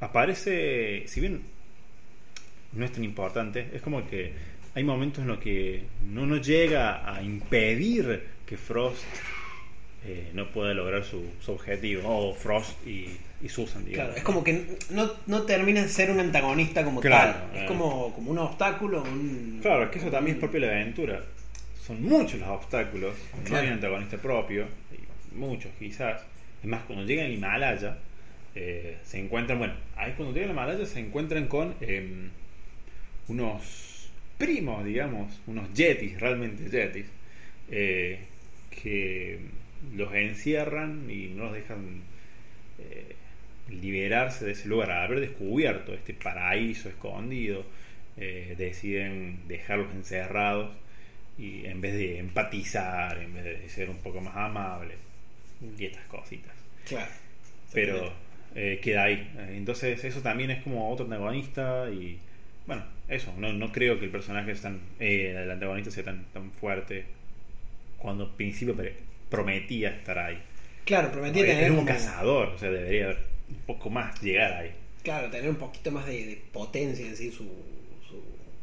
aparece, 0.00 1.02
si 1.06 1.20
bien 1.20 1.42
no 2.72 2.86
es 2.86 2.92
tan 2.92 3.04
importante, 3.04 3.68
es 3.74 3.82
como 3.82 4.08
que 4.08 4.32
hay 4.74 4.82
momentos 4.82 5.22
en 5.22 5.28
los 5.28 5.40
que 5.40 5.82
no 6.10 6.24
nos 6.24 6.46
llega 6.46 7.14
a 7.14 7.22
impedir 7.22 8.22
que 8.46 8.56
Frost 8.56 9.04
eh, 10.04 10.30
no 10.34 10.50
pueda 10.50 10.74
lograr 10.74 11.04
su, 11.04 11.24
su 11.40 11.52
objetivo, 11.52 12.02
o 12.06 12.34
Frost 12.34 12.86
y, 12.86 13.08
y 13.42 13.48
Susan, 13.48 13.84
digamos. 13.84 14.06
Claro, 14.06 14.16
es 14.18 14.22
como 14.24 14.44
que 14.44 14.64
no, 14.90 15.10
no 15.26 15.42
termina 15.42 15.82
de 15.82 15.88
ser 15.88 16.10
un 16.10 16.20
antagonista 16.20 16.84
como 16.84 17.00
Claro, 17.00 17.32
tal. 17.32 17.56
eh. 17.56 17.60
Es 17.62 17.68
como, 17.68 18.14
como 18.14 18.30
un 18.30 18.38
obstáculo. 18.38 19.02
Un, 19.02 19.58
Claro, 19.62 19.84
es 19.84 19.90
que 19.90 19.98
eso 19.98 20.10
también 20.10 20.36
es 20.36 20.40
propio 20.40 20.60
de 20.60 20.66
la 20.66 20.72
aventura. 20.74 21.22
Son 21.86 22.02
muchos 22.02 22.38
los 22.40 22.48
obstáculos, 22.50 23.14
no 23.50 23.56
hay 23.56 23.66
un 23.66 23.72
antagonista 23.74 24.16
propio, 24.18 24.66
muchos 25.34 25.70
quizás. 25.78 26.22
Es 26.62 26.68
más, 26.68 26.82
cuando 26.84 27.04
llegan 27.06 27.26
al 27.26 27.32
Himalaya, 27.32 27.96
eh, 28.54 28.98
se 29.04 29.18
encuentran, 29.18 29.58
bueno, 29.58 29.74
ahí 29.96 30.12
cuando 30.16 30.34
llegan 30.34 30.50
al 30.50 30.56
Himalaya 30.56 30.86
se 30.86 31.00
encuentran 31.00 31.46
con 31.46 31.74
eh, 31.80 32.28
unos 33.28 34.10
primos, 34.36 34.84
digamos, 34.84 35.32
unos 35.46 35.72
yetis, 35.74 36.18
realmente 36.20 36.68
yetis, 36.70 37.06
eh, 37.70 38.18
que 38.70 39.38
los 39.94 40.12
encierran 40.14 41.10
y 41.10 41.28
no 41.28 41.44
los 41.44 41.54
dejan 41.54 42.02
eh, 42.78 43.16
liberarse 43.68 44.44
de 44.44 44.52
ese 44.52 44.68
lugar. 44.68 44.90
Al 44.90 45.04
haber 45.04 45.20
descubierto 45.20 45.92
este 45.94 46.14
paraíso 46.14 46.88
escondido, 46.88 47.64
eh, 48.16 48.54
deciden 48.56 49.46
dejarlos 49.46 49.92
encerrados 49.94 50.70
y 51.38 51.66
en 51.66 51.80
vez 51.80 51.94
de 51.94 52.18
empatizar, 52.18 53.18
en 53.18 53.34
vez 53.34 53.44
de 53.44 53.68
ser 53.68 53.90
un 53.90 53.98
poco 53.98 54.20
más 54.20 54.36
amables, 54.36 54.96
y 55.78 55.84
estas 55.84 56.04
cositas. 56.06 56.52
Claro. 56.86 57.10
Pero 57.72 58.12
eh, 58.54 58.80
queda 58.82 59.04
ahí. 59.04 59.30
Entonces 59.50 60.02
eso 60.02 60.20
también 60.20 60.50
es 60.50 60.62
como 60.62 60.90
otro 60.90 61.04
antagonista 61.04 61.88
y 61.90 62.18
bueno, 62.66 62.84
eso, 63.08 63.32
no, 63.38 63.52
no 63.52 63.72
creo 63.72 63.98
que 63.98 64.06
el 64.06 64.10
personaje 64.10 64.50
es 64.50 64.62
tan, 64.62 64.80
el 64.98 65.50
antagonista 65.50 65.90
sea 65.90 66.04
tan, 66.04 66.24
tan 66.32 66.50
fuerte 66.52 67.06
cuando 67.98 68.24
al 68.24 68.34
principio 68.34 68.76
prometía 69.30 69.90
estar 69.90 70.18
ahí. 70.18 70.38
Claro, 70.84 71.10
prometí 71.12 71.40
es, 71.40 71.46
tener 71.46 71.70
un 71.70 71.78
como- 71.78 71.88
cazador, 71.88 72.48
o 72.48 72.58
sea, 72.58 72.70
debería 72.70 73.04
haber 73.06 73.18
un 73.50 73.56
poco 73.66 73.90
más 73.90 74.20
llegar 74.22 74.52
ahí. 74.52 74.70
Claro, 75.02 75.30
tener 75.30 75.48
un 75.50 75.56
poquito 75.56 75.90
más 75.90 76.06
de, 76.06 76.26
de 76.26 76.36
potencia 76.52 77.06
en 77.06 77.16
sí, 77.16 77.30
su, 77.30 77.44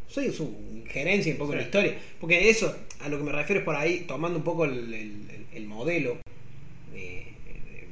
su, 0.08 0.32
su 0.32 0.56
injerencia 0.74 1.32
un 1.32 1.38
poco 1.40 1.54
en 1.54 1.60
la 1.60 1.66
historia. 1.66 1.96
Porque 2.20 2.50
eso, 2.50 2.76
a 3.00 3.10
lo 3.10 3.18
que 3.18 3.24
me 3.24 3.32
refiero 3.32 3.60
es 3.62 3.66
por 3.66 3.76
ahí, 3.76 4.06
tomando 4.08 4.38
un 4.40 4.44
poco 4.44 4.66
el, 4.66 4.94
el- 4.94 5.30
el- 5.30 5.46
el 5.54 5.66
modelo, 5.66 6.18
eh, 6.94 7.28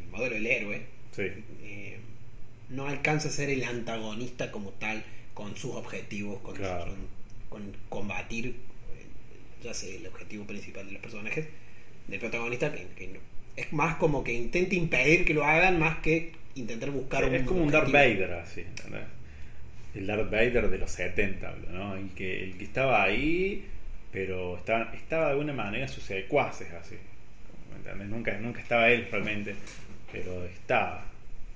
el 0.03 0.09
modelo 0.09 0.35
del 0.35 0.45
héroe, 0.47 0.81
Sí, 1.15 1.23
eh, 1.63 1.97
no 2.69 2.87
alcanza 2.87 3.29
a 3.29 3.31
ser 3.31 3.49
el 3.49 3.63
antagonista 3.63 4.51
como 4.51 4.71
tal 4.71 5.03
con 5.33 5.55
sus 5.55 5.75
objetivos, 5.75 6.39
con, 6.41 6.55
Claro. 6.55 6.85
con- 6.85 7.07
con 7.49 7.77
combatir, 7.89 8.47
eh, 8.47 8.53
ya 9.63 9.73
sé, 9.75 9.97
el 9.97 10.07
objetivo 10.07 10.45
principal 10.45 10.85
de 10.87 10.93
los 10.93 11.01
personajes, 11.01 11.47
del 12.07 12.19
protagonista, 12.19 12.71
que, 12.71 12.87
que 12.95 13.07
no- 13.07 13.19
es 13.55 13.71
más 13.73 13.95
como 13.97 14.23
que 14.23 14.33
intenta 14.33 14.75
impedir 14.75 15.25
que 15.25 15.33
lo 15.33 15.43
hagan 15.43 15.77
más 15.79 15.97
que 15.99 16.31
intentar 16.55 16.89
buscar 16.91 17.23
es 17.25 17.43
como 17.43 17.63
un 17.63 17.71
Darth. 17.71 17.91
Vader 17.91 18.33
así, 18.33 18.61
¿entendés? 18.61 19.03
El 19.95 20.07
Darth 20.07 20.29
Vader 20.31 20.69
de 20.69 20.77
los 20.79 20.91
70, 20.91 21.49
hablo, 21.49 21.69
¿no? 21.69 21.95
El 21.95 22.09
que, 22.11 22.43
el 22.43 22.57
que 22.57 22.63
estaba 22.63 23.03
ahí, 23.03 23.65
pero 24.11 24.57
estaba, 24.57 24.91
estaba 24.95 25.25
de 25.25 25.31
alguna 25.31 25.53
manera 25.53 25.87
sus 25.87 26.03
secuaces 26.03 26.71
así. 26.73 26.95
¿me 27.71 27.77
entendés? 27.77 28.07
Nunca, 28.07 28.37
nunca 28.39 28.59
estaba 28.61 28.89
él 28.89 29.07
realmente, 29.11 29.55
pero 30.11 30.43
estaba. 30.45 31.05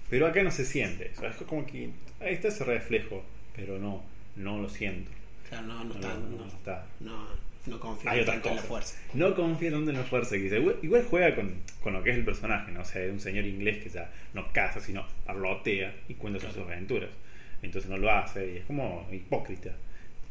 Pero 0.09 0.27
acá 0.27 0.41
no 0.43 0.51
se 0.51 0.65
siente 0.65 1.11
eso, 1.11 1.25
es 1.27 1.35
como 1.47 1.65
que 1.65 1.89
ahí 2.21 2.33
está 2.33 2.47
ese 2.49 2.63
reflejo, 2.63 3.23
pero 3.55 3.77
no, 3.79 4.03
no 4.35 4.61
lo 4.61 4.69
siento. 4.69 5.09
Claro, 5.49 5.65
no, 5.67 5.83
no, 5.83 5.83
No, 5.85 5.95
está, 5.95 6.07
no, 6.13 6.19
no, 6.29 6.37
no 6.37 6.47
está. 6.47 6.85
no, 6.99 7.27
no 7.67 7.79
confía 7.79 8.11
Hay 8.11 8.25
tanto 8.25 8.49
en 8.49 8.55
la 8.55 8.61
fuerza. 8.61 8.95
No 9.13 9.35
confía 9.35 9.71
tanto 9.71 9.91
en 9.91 9.97
la 9.97 10.03
fuerza. 10.03 10.35
Igual, 10.37 10.77
igual 10.81 11.05
juega 11.09 11.35
con, 11.35 11.53
con 11.83 11.93
lo 11.93 12.03
que 12.03 12.11
es 12.11 12.17
el 12.17 12.25
personaje, 12.25 12.71
¿no? 12.71 12.81
O 12.81 12.85
sea, 12.85 13.03
es 13.03 13.11
un 13.11 13.19
señor 13.19 13.45
inglés 13.45 13.83
que 13.83 13.89
ya 13.89 14.09
no 14.33 14.51
caza, 14.53 14.79
sino 14.79 15.05
parlotea 15.25 15.93
y 16.07 16.13
cuenta 16.15 16.39
sus 16.39 16.57
aventuras. 16.57 17.09
Entonces 17.61 17.89
no 17.89 17.97
lo 17.97 18.11
hace 18.11 18.53
y 18.53 18.57
es 18.57 18.65
como 18.65 19.07
hipócrita. 19.11 19.71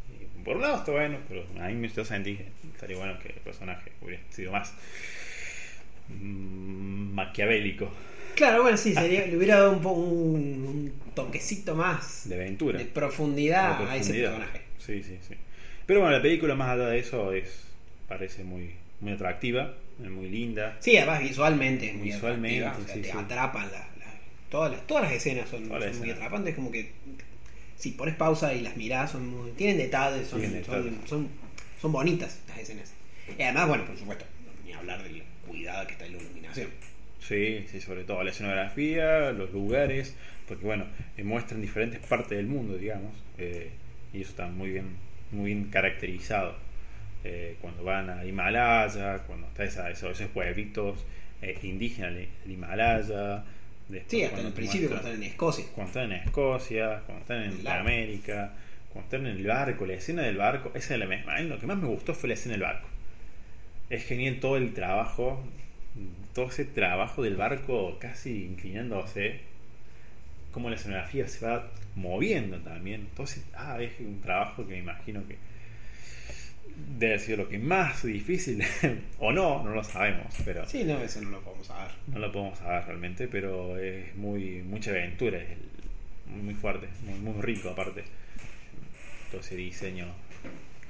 Y 0.08 0.42
por 0.44 0.56
un 0.56 0.62
lado 0.62 0.76
está 0.78 0.92
bueno, 0.92 1.18
pero 1.28 1.44
a 1.60 1.68
mí 1.68 1.74
me 1.74 1.88
yo 1.88 2.04
sentí 2.04 2.36
que 2.36 2.46
estaría 2.72 2.96
bueno 2.96 3.18
que 3.18 3.28
el 3.28 3.34
personaje 3.40 3.92
hubiera 4.00 4.22
sido 4.30 4.52
más 4.52 4.72
mm, 6.08 7.14
maquiavélico, 7.14 7.90
Claro, 8.34 8.62
bueno, 8.62 8.76
sí, 8.76 8.92
sería, 8.92 9.26
le 9.26 9.36
hubiera 9.36 9.56
dado 9.56 9.72
un, 9.72 9.80
po- 9.80 9.92
un, 9.92 10.36
un 10.66 10.92
toquecito 11.14 11.74
más 11.74 12.28
de 12.28 12.34
aventura. 12.34 12.78
de 12.78 12.84
profundidad, 12.84 13.78
de 13.78 13.84
a 13.90 13.96
ese 13.96 14.12
profundidad. 14.12 14.36
personaje. 14.36 14.60
Sí, 14.78 15.02
sí, 15.02 15.18
sí. 15.26 15.34
Pero 15.86 16.00
bueno, 16.00 16.16
la 16.16 16.22
película 16.22 16.54
más 16.54 16.70
allá 16.70 16.88
de 16.88 16.98
eso 16.98 17.32
es 17.32 17.62
parece 18.08 18.44
muy, 18.44 18.70
muy 19.00 19.12
atractiva, 19.12 19.74
muy 19.98 20.28
linda. 20.28 20.76
Sí, 20.80 20.96
además 20.96 21.20
visualmente 21.22 21.88
es 21.90 21.94
muy 21.94 22.08
Visualmente, 22.08 22.64
atractiva, 22.66 22.84
o 22.84 22.86
sea, 22.86 22.94
sí, 22.96 23.02
te 23.02 23.12
sí. 23.12 23.18
atrapan 23.18 23.70
la- 23.72 23.78
la- 23.78 24.20
todas, 24.50 24.72
las, 24.72 24.86
todas 24.86 25.04
las 25.04 25.12
escenas 25.12 25.48
son, 25.48 25.68
muy 25.68 26.10
atrapantes, 26.10 26.54
como 26.54 26.70
que 26.70 26.92
si 27.76 27.92
pones 27.92 28.14
pausa 28.16 28.52
y 28.54 28.60
las 28.62 28.76
mirás, 28.76 29.12
son 29.12 29.28
muy- 29.28 29.50
tienen 29.52 29.76
detalles, 29.78 30.26
son, 30.28 30.40
Tienen 30.40 30.64
son, 30.64 30.84
detalles. 30.84 31.08
son, 31.08 31.28
son 31.80 31.92
bonitas 31.92 32.40
las 32.48 32.58
escenas. 32.58 32.92
Y 33.38 33.42
además, 33.42 33.68
bueno, 33.68 33.84
por 33.86 33.96
supuesto, 33.96 34.24
ni 34.64 34.72
hablar 34.72 35.02
del 35.02 35.22
cuidado 35.46 35.86
que 35.86 35.92
está 35.92 36.06
en 36.06 36.12
la 36.16 36.22
iluminación. 36.22 36.70
Sí, 37.20 37.66
sí, 37.70 37.80
sobre 37.80 38.04
todo 38.04 38.22
la 38.22 38.30
escenografía, 38.30 39.32
los 39.32 39.52
lugares, 39.52 40.14
porque 40.46 40.64
bueno, 40.64 40.86
eh, 41.16 41.24
muestran 41.24 41.60
diferentes 41.60 42.00
partes 42.00 42.36
del 42.38 42.46
mundo, 42.46 42.76
digamos, 42.76 43.12
eh, 43.38 43.70
y 44.12 44.20
eso 44.20 44.30
está 44.30 44.46
muy 44.46 44.70
bien, 44.70 44.86
muy 45.30 45.54
bien 45.54 45.64
caracterizado. 45.70 46.54
Eh, 47.24 47.56
cuando 47.60 47.82
van 47.82 48.08
a 48.08 48.24
Himalaya, 48.24 49.18
cuando 49.26 49.48
está 49.48 49.64
esa, 49.64 49.90
esos, 49.90 50.12
esos 50.12 50.30
pueblitos 50.30 51.04
eh, 51.42 51.58
indígenas 51.62 52.14
del 52.14 52.28
Himalaya. 52.46 53.44
después 53.88 54.10
Sí, 54.10 54.22
hasta 54.22 54.36
cuando 54.36 54.48
el 54.48 54.54
principio 54.54 54.88
cuando 54.88 55.08
están 55.08 55.22
en 55.22 55.28
Escocia. 55.30 55.64
cuando 55.74 55.88
están 55.88 56.12
en 56.12 56.18
Escocia, 56.18 57.02
cuando 57.06 57.22
están 57.22 57.42
en. 57.42 57.68
América, 57.68 58.52
cuando 58.92 59.06
están 59.06 59.26
en 59.26 59.36
el 59.38 59.46
barco, 59.46 59.86
la 59.86 59.94
escena 59.94 60.22
del 60.22 60.36
barco, 60.36 60.70
esa 60.74 60.94
es 60.94 61.00
la 61.00 61.06
misma. 61.06 61.40
Lo 61.40 61.58
que 61.58 61.66
más 61.66 61.78
me 61.78 61.88
gustó 61.88 62.14
fue 62.14 62.28
la 62.28 62.34
escena 62.34 62.52
del 62.52 62.62
barco. 62.62 62.88
Es 63.90 64.04
genial 64.04 64.38
todo 64.40 64.56
el 64.56 64.72
trabajo, 64.72 65.42
todo 66.34 66.46
ese 66.46 66.64
trabajo 66.64 67.22
del 67.22 67.36
barco 67.36 67.98
casi 67.98 68.44
inclinándose, 68.44 69.40
como 70.52 70.70
la 70.70 70.76
escenografía 70.76 71.26
se 71.28 71.44
va 71.44 71.70
moviendo 71.96 72.58
también. 72.58 73.02
Entonces, 73.02 73.44
ah, 73.54 73.80
es 73.80 73.98
un 74.00 74.20
trabajo 74.20 74.66
que 74.66 74.74
me 74.74 74.78
imagino 74.78 75.26
que 75.26 75.36
debe 76.98 77.14
haber 77.14 77.20
sido 77.20 77.38
lo 77.38 77.48
que 77.48 77.58
más 77.58 78.04
difícil, 78.04 78.62
o 79.18 79.32
no, 79.32 79.62
no 79.64 79.70
lo 79.70 79.82
sabemos, 79.82 80.26
pero 80.44 80.66
Sí, 80.66 80.84
no, 80.84 80.98
eso 80.98 81.20
no 81.22 81.30
lo 81.30 81.40
podemos 81.40 81.66
saber. 81.66 81.90
no 82.08 82.18
lo 82.18 82.30
podemos 82.30 82.58
saber 82.58 82.84
realmente, 82.86 83.28
pero 83.28 83.78
es 83.78 84.14
muy 84.14 84.62
mucha 84.62 84.90
aventura, 84.90 85.38
es 85.38 85.48
muy, 86.26 86.54
fuerte, 86.54 86.88
muy, 87.04 87.18
muy 87.18 87.42
rico 87.42 87.70
aparte. 87.70 88.04
Todo 89.30 89.40
ese 89.40 89.56
diseño, 89.56 90.06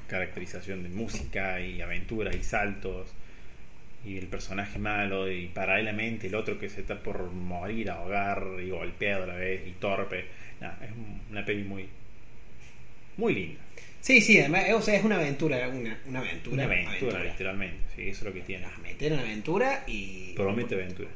caracterización 0.08 0.82
de 0.82 0.88
música 0.88 1.60
y 1.60 1.80
aventura 1.80 2.34
y 2.34 2.42
saltos 2.42 3.14
y 4.04 4.18
el 4.18 4.26
personaje 4.26 4.78
malo 4.78 5.30
y 5.30 5.48
paralelamente 5.48 6.28
el 6.28 6.34
otro 6.36 6.58
que 6.58 6.68
se 6.68 6.82
está 6.82 7.02
por 7.02 7.30
morir, 7.32 7.90
ahogar 7.90 8.46
y 8.64 8.70
golpeado 8.70 9.24
a 9.24 9.26
la 9.26 9.34
vez 9.34 9.66
y 9.66 9.72
torpe. 9.72 10.26
Es 10.60 10.90
un- 10.92 11.20
una 11.30 11.44
peli 11.44 11.64
muy 11.64 11.88
muy 13.16 13.34
linda. 13.34 13.60
Sí, 14.00 14.20
sí, 14.20 14.38
además, 14.38 14.64
o 14.74 14.82
sea, 14.82 14.94
es 14.96 15.04
una 15.04 15.16
aventura, 15.16 15.68
una, 15.68 15.98
una 16.06 16.20
aventura. 16.20 16.64
Una 16.66 16.74
aventura, 16.88 17.24
literalmente. 17.24 17.78
Sí, 17.96 18.02
eso 18.08 18.18
es 18.20 18.22
lo 18.24 18.32
que 18.32 18.40
tiene. 18.42 18.66
Meter 18.82 19.12
en 19.12 19.18
aventura 19.18 19.84
y. 19.86 20.32
Promete 20.36 20.74
aventura. 20.76 21.08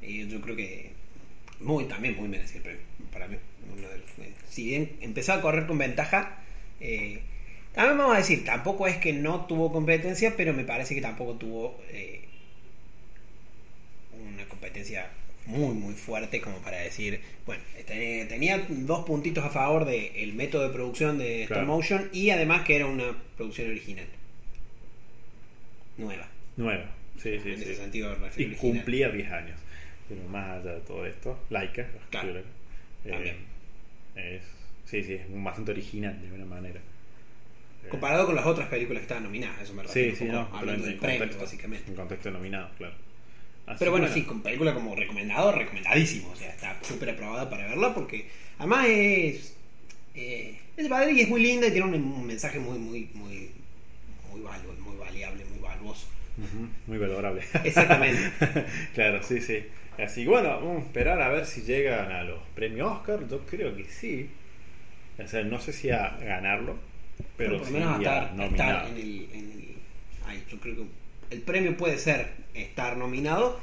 Y 0.00 0.28
yo 0.28 0.40
creo 0.40 0.54
que 0.56 0.90
muy 1.60 1.84
también 1.84 2.16
muy 2.16 2.28
merecido 2.28 2.58
el 2.58 2.62
premio 2.62 2.82
para 3.12 3.28
mí. 3.28 3.36
uno 3.72 3.88
de 3.88 3.96
los- 3.98 4.10
si 4.48 4.66
bien 4.66 4.92
empezó 5.00 5.32
a 5.32 5.40
correr 5.40 5.66
con 5.66 5.78
ventaja, 5.78 6.38
eh, 6.80 7.20
también 7.72 7.96
vamos 7.98 8.14
a 8.14 8.18
decir, 8.18 8.44
tampoco 8.44 8.86
es 8.86 8.98
que 8.98 9.12
no 9.14 9.46
tuvo 9.46 9.72
competencia, 9.72 10.34
pero 10.36 10.52
me 10.52 10.64
parece 10.64 10.94
que 10.94 11.00
tampoco 11.00 11.34
tuvo 11.36 11.80
eh, 11.90 12.20
una 14.12 14.44
competencia 14.46 15.08
muy 15.46 15.74
muy 15.74 15.94
fuerte 15.94 16.40
como 16.40 16.58
para 16.58 16.78
decir, 16.78 17.20
bueno, 17.46 17.62
este, 17.76 18.24
tenía 18.26 18.64
dos 18.68 19.04
puntitos 19.04 19.44
a 19.44 19.50
favor 19.50 19.84
del 19.84 20.32
método 20.34 20.66
de 20.68 20.72
producción 20.74 21.18
de 21.18 21.44
Claro. 21.46 21.62
stop 21.62 21.74
motion 21.76 22.08
y 22.12 22.30
además 22.30 22.62
que 22.64 22.76
era 22.76 22.86
una 22.86 23.16
producción 23.36 23.68
original. 23.70 24.06
Nueva. 25.98 26.28
Nueva. 26.56 26.84
Sí, 27.18 27.38
sí, 27.40 27.50
en 27.50 27.56
sí. 27.58 27.62
ese 27.64 27.74
sentido 27.76 28.12
Y 28.12 28.22
original. 28.24 28.56
cumplía 28.56 29.08
10 29.10 29.30
años. 29.30 29.58
Pero 30.08 30.22
más 30.28 30.60
allá 30.60 30.74
de 30.74 30.80
todo 30.80 31.06
esto, 31.06 31.38
Laika, 31.50 31.82
la 31.82 32.20
Claro. 32.20 32.38
eh, 33.04 33.10
También. 33.10 33.36
es, 34.16 34.42
sí, 34.84 35.02
sí, 35.04 35.14
es 35.14 35.22
bastante 35.28 35.70
original 35.72 36.18
de 36.20 36.26
alguna 36.26 36.44
manera. 36.46 36.80
Eh, 37.84 37.88
Comparado 37.88 38.26
con 38.26 38.34
las 38.34 38.46
otras 38.46 38.68
películas 38.68 39.00
que 39.00 39.04
estaban 39.04 39.24
nominadas, 39.24 39.60
eso 39.62 39.74
me 39.74 39.82
refiero. 39.82 40.10
Sí, 40.16 40.16
sí, 40.16 40.24
no, 40.24 40.48
hablando 40.52 40.84
del 40.84 40.94
en 40.94 41.00
premio, 41.00 41.18
contexto, 41.18 41.44
básicamente. 41.44 41.90
en 41.90 41.96
contexto 41.96 42.30
nominado, 42.30 42.70
claro. 42.78 42.94
Así 43.66 43.78
Pero 43.78 43.90
bueno, 43.92 44.08
sí, 44.08 44.22
con 44.24 44.42
película 44.42 44.74
como 44.74 44.94
recomendado, 44.96 45.52
recomendadísimo. 45.52 46.30
O 46.30 46.36
sea, 46.36 46.50
está 46.50 46.76
súper 46.82 47.10
aprobada 47.10 47.48
para 47.48 47.66
verla 47.66 47.94
porque 47.94 48.28
además 48.58 48.86
es. 48.88 49.54
Eh, 50.14 50.58
es 50.76 50.88
padre 50.88 51.12
y 51.12 51.20
es 51.20 51.28
muy 51.28 51.42
linda 51.42 51.66
y 51.68 51.70
tiene 51.72 51.86
un, 51.86 51.94
un 51.94 52.26
mensaje 52.26 52.58
muy, 52.58 52.78
muy, 52.78 53.08
muy, 53.14 53.50
muy, 54.30 54.40
valu- 54.42 54.78
muy 54.80 54.96
valiable, 54.96 55.44
muy 55.44 55.58
valuoso. 55.60 56.06
Muy 56.86 56.98
valorable. 56.98 57.42
Exactamente. 57.64 58.20
claro, 58.94 59.22
sí, 59.22 59.40
sí. 59.40 59.64
Así 59.98 60.24
bueno, 60.26 60.48
vamos 60.48 60.82
a 60.82 60.86
esperar 60.86 61.20
a 61.20 61.28
ver 61.28 61.46
si 61.46 61.62
llegan 61.62 62.10
a 62.10 62.24
los 62.24 62.40
premios 62.54 62.90
Oscar. 62.90 63.26
Yo 63.28 63.40
creo 63.46 63.76
que 63.76 63.84
sí. 63.84 64.28
O 65.22 65.28
sea, 65.28 65.42
no 65.44 65.60
sé 65.60 65.72
si 65.72 65.90
a 65.90 66.16
ganarlo, 66.20 66.76
pero, 67.36 67.58
por 67.58 67.66
lo 67.66 67.72
menos 67.72 67.88
a 67.88 67.94
a 67.94 67.98
estar, 67.98 68.40
a 68.40 68.46
estar 68.46 68.88
en 68.88 68.96
el. 68.96 69.28
En 69.32 69.50
el 69.52 69.68
ay, 70.26 70.42
yo 70.50 70.58
creo 70.58 70.76
que 70.76 70.82
el 71.32 71.40
premio 71.42 71.76
puede 71.76 71.98
ser 71.98 72.30
estar 72.54 72.96
nominado, 72.96 73.60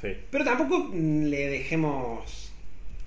Sí. 0.00 0.16
Pero 0.30 0.44
tampoco 0.44 0.88
mm, 0.92 1.24
le 1.24 1.48
dejemos 1.50 2.52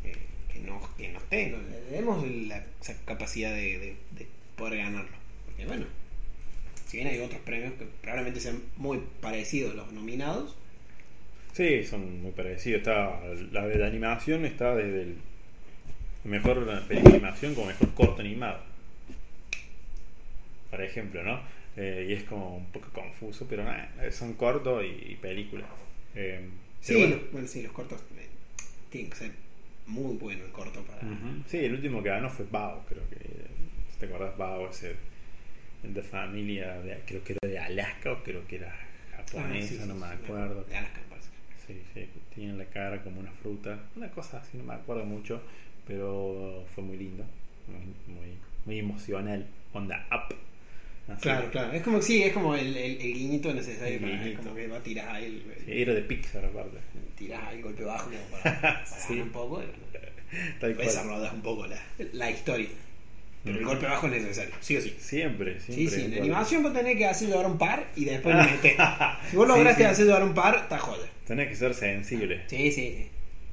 eh, 0.03 0.15
que, 0.51 0.59
no, 0.59 0.79
que 0.95 1.09
no 1.09 1.17
esté, 1.17 1.47
no, 1.49 1.57
le 1.57 1.81
demos 1.97 2.23
la, 2.47 2.63
esa 2.81 2.95
capacidad 3.05 3.49
de, 3.51 3.79
de- 3.79 3.97
de 4.11 4.27
poder 4.55 4.77
ganarlo. 4.77 5.09
Porque 5.45 5.65
bueno, 5.65 5.85
si 6.85 6.97
bien 6.97 7.09
hay 7.09 7.19
otros 7.19 7.41
premios 7.41 7.73
que 7.79 7.85
probablemente 8.01 8.39
sean 8.39 8.61
muy 8.77 9.01
parecidos 9.21 9.73
los 9.75 9.91
nominados, 9.91 10.55
Sí, 11.53 11.83
son 11.83 12.21
muy 12.21 12.31
parecidos. 12.31 12.79
Está, 12.79 13.19
la 13.51 13.65
de 13.67 13.77
la 13.77 13.87
animación 13.87 14.45
está 14.45 14.75
desde 14.75 15.01
el 15.03 15.15
mejor 16.23 16.63
película 16.87 17.11
de 17.11 17.17
animación 17.17 17.55
como 17.55 17.67
mejor 17.67 17.93
corto 17.95 18.21
animado. 18.21 18.59
Por 20.69 20.81
ejemplo, 20.81 21.23
¿no? 21.23 21.41
Eh, 21.75 22.07
y 22.09 22.13
es 22.13 22.23
como 22.23 22.57
un 22.57 22.65
poco 22.67 22.89
confuso, 22.93 23.47
pero 23.49 23.63
nada, 23.63 23.89
son 24.11 24.33
cortos 24.33 24.83
y, 24.85 25.15
películas. 25.15 25.67
Eh, 26.15 26.49
Sí, 26.81 26.95
bueno. 26.95 27.15
los, 27.15 27.31
bueno, 27.31 27.47
sí, 27.47 27.63
los 27.63 27.71
cortos 27.71 28.01
eh, 28.17 28.27
tienen 28.89 29.09
que 29.09 29.17
ser 29.17 29.31
muy 29.87 30.17
bueno 30.17 30.43
el 30.45 30.51
corto 30.51 30.83
para. 30.83 31.01
Sí, 31.47 31.57
el 31.57 31.73
último 31.73 32.03
que 32.03 32.09
ganó 32.09 32.29
fue 32.29 32.45
Bao, 32.51 32.85
creo 32.87 33.09
que. 33.09 33.15
si 33.91 33.99
¿Te 33.99 34.05
acordás? 34.07 34.37
Bao, 34.37 34.69
ese. 34.69 34.95
El 35.83 35.93
de 35.93 36.03
familia, 36.03 36.79
de- 36.81 37.01
creo 37.05 37.23
que 37.23 37.33
era 37.41 37.49
de 37.51 37.59
Alaska 37.59 38.11
o 38.13 38.23
creo 38.23 38.45
que 38.47 38.57
era 38.57 38.73
japonesa, 39.15 39.65
Ah, 39.65 39.67
sí, 39.67 39.77
sí, 39.81 39.87
no 39.87 39.95
me 39.95 40.07
acuerdo. 40.07 40.63
De 40.65 40.75
Alaska, 40.77 41.01
parece. 41.09 41.29
Sí, 41.67 41.81
sí, 41.93 42.09
tienen 42.35 42.57
la 42.57 42.65
cara 42.65 43.01
como 43.03 43.19
una 43.19 43.31
fruta, 43.31 43.79
una 43.95 44.09
cosa 44.11 44.37
así, 44.39 44.57
no 44.57 44.63
me 44.65 44.73
acuerdo 44.73 45.05
mucho, 45.05 45.41
pero 45.87 46.65
fue 46.75 46.83
muy 46.83 46.97
lindo, 46.97 47.25
muy, 47.67 48.15
muy, 48.15 48.37
muy 48.65 48.79
emocional, 48.79 49.47
onda 49.73 50.05
up. 50.11 50.35
Así. 51.07 51.21
Claro, 51.21 51.51
claro. 51.51 51.73
Es 51.73 51.81
como, 51.83 52.01
sí, 52.01 52.23
es 52.23 52.31
como 52.33 52.55
el, 52.55 52.75
el, 52.77 53.01
el 53.01 53.13
guiñito 53.13 53.53
necesario 53.53 53.95
El 53.95 53.99
para. 53.99 54.17
guiñito. 54.23 54.41
Como 54.43 54.55
que 54.55 54.67
va 54.67 54.77
a 54.77 54.83
tirar 54.83 55.15
ahí 55.15 55.25
el, 55.25 55.43
Sí, 55.65 55.81
era 55.81 55.93
de 55.93 56.01
Pixar 56.01 56.45
aparte. 56.45 56.77
tirás 57.17 57.43
ahí 57.47 57.57
el 57.57 57.63
golpe 57.63 57.83
bajo 57.83 58.05
como 58.09 58.41
para, 58.41 58.61
para 58.61 58.85
Sí. 58.85 59.19
un 59.19 59.29
poco. 59.29 59.61
Tal 60.59 60.75
cual. 60.75 60.87
desarrollas 60.87 61.33
un 61.33 61.41
poco 61.41 61.67
la, 61.67 61.77
la 62.13 62.31
historia. 62.31 62.69
Pero 63.43 63.57
el 63.57 63.63
Ujú. 63.65 63.71
golpe 63.73 63.85
bajo 63.87 64.07
es 64.07 64.13
necesario, 64.13 64.55
sí 64.61 64.77
o 64.77 64.81
sí. 64.81 64.95
Siempre, 64.97 65.59
Sí, 65.59 65.73
siempre. 65.73 65.95
sí, 65.97 66.01
en 66.05 66.07
igual. 66.13 66.21
animación 66.23 66.63
vos 66.63 66.73
tenés 66.73 66.95
que 66.97 67.05
hacer 67.05 67.27
llevar 67.27 67.45
un 67.45 67.57
par 67.57 67.85
y 67.95 68.05
después 68.05 68.35
le 68.35 68.43
metés. 68.43 68.77
Si 69.29 69.35
vos 69.35 69.47
lograste 69.47 69.83
Sí, 69.83 69.87
sí. 69.87 69.91
hacer 69.91 70.05
llevar 70.05 70.23
un 70.23 70.33
par, 70.33 70.55
está 70.55 70.79
joya. 70.79 71.03
Tenés 71.27 71.49
que 71.49 71.55
ser 71.57 71.73
sensible. 71.73 72.41
Sí, 72.47 72.71
sí, 72.71 72.95
sí. 72.97 73.07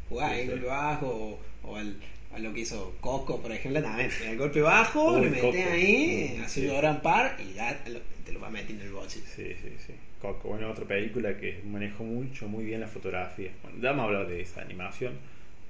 Jugá 0.08 0.28
Sí, 0.28 0.34
ahí 0.34 0.40
el 0.42 0.46
sí. 0.46 0.50
golpe 0.52 0.66
bajo 0.66 1.06
o, 1.08 1.40
o 1.68 1.76
al- 1.76 1.96
a 2.32 2.38
lo 2.38 2.52
que 2.52 2.60
hizo 2.60 2.94
Coco, 3.00 3.40
por 3.40 3.52
ejemplo, 3.52 3.82
también. 3.82 4.10
El 4.26 4.36
golpe 4.38 4.60
bajo, 4.60 5.14
Uy, 5.18 5.26
metés 5.30 5.40
Coco. 5.42 5.56
ahí, 5.72 6.36
Mm, 6.40 6.48
sí. 6.48 6.60
llevar 6.62 6.84
un 6.86 7.00
par 7.00 7.36
y 7.40 7.54
ya 7.54 7.76
te 7.82 7.90
lo, 7.90 8.00
lo 8.32 8.40
va 8.40 8.50
metiendo 8.50 8.82
en 8.84 8.88
el 8.90 8.94
bolsillo. 8.94 9.26
Sí, 9.34 9.46
sí, 9.60 9.68
sí. 9.86 9.92
Coco, 10.20 10.50
bueno, 10.50 10.70
otra 10.70 10.84
película 10.84 11.36
que 11.36 11.60
manejó 11.66 12.04
mucho, 12.04 12.46
muy 12.46 12.64
bien 12.64 12.80
la 12.80 12.86
fotografía. 12.88 13.50
Bueno, 13.62 13.78
ya 13.82 13.90
vamos 13.90 14.02
a 14.02 14.06
hablar 14.06 14.28
de 14.28 14.42
esa 14.42 14.60
animación, 14.60 15.14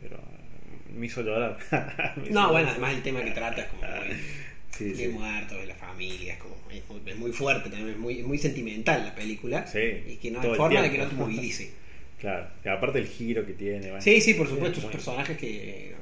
pero 0.01 0.17
eh, 0.17 0.93
me 0.97 1.07
hizo 1.07 1.23
llorar. 1.23 1.57
Me 2.17 2.25
hizo 2.25 2.33
No, 2.35 2.51
bueno, 2.51 2.69
además 2.71 2.95
el 2.95 3.03
tema 3.03 3.23
que 3.23 3.31
trata 3.31 3.63
es 3.63 3.69
como 3.69 3.83
muy 3.83 4.17
Sí, 4.77 4.95
sí. 4.95 5.09
muertos, 5.09 5.59
de 5.59 5.67
la 5.67 5.75
familia, 5.75 6.35
es 6.35 6.39
como 6.39 6.55
es 6.71 6.89
muy, 6.89 7.01
es 7.13 7.19
muy 7.19 7.33
fuerte 7.33 7.69
también, 7.71 7.91
es 7.91 7.99
muy, 7.99 8.21
es 8.21 8.27
muy 8.27 8.39
sentimental 8.39 9.05
la 9.05 9.15
película. 9.15 9.67
Sí, 9.67 9.79
Y 10.09 10.17
que 10.17 10.31
no 10.31 10.41
hay 10.41 10.55
forma 10.55 10.81
de 10.83 10.91
que 10.91 10.99
no 10.99 11.07
te 11.07 11.15
movilice. 11.17 11.71
Claro, 12.21 12.49
y 12.63 12.69
aparte 12.69 12.99
el 12.99 13.07
giro 13.07 13.47
que 13.47 13.55
tiene. 13.55 13.87
bueno. 13.87 14.03
Sí, 14.03 14.21
sí, 14.21 14.35
por 14.35 14.47
supuesto, 14.47 14.79
esos 14.81 14.93
personajes 14.93 15.39
que 15.39 15.95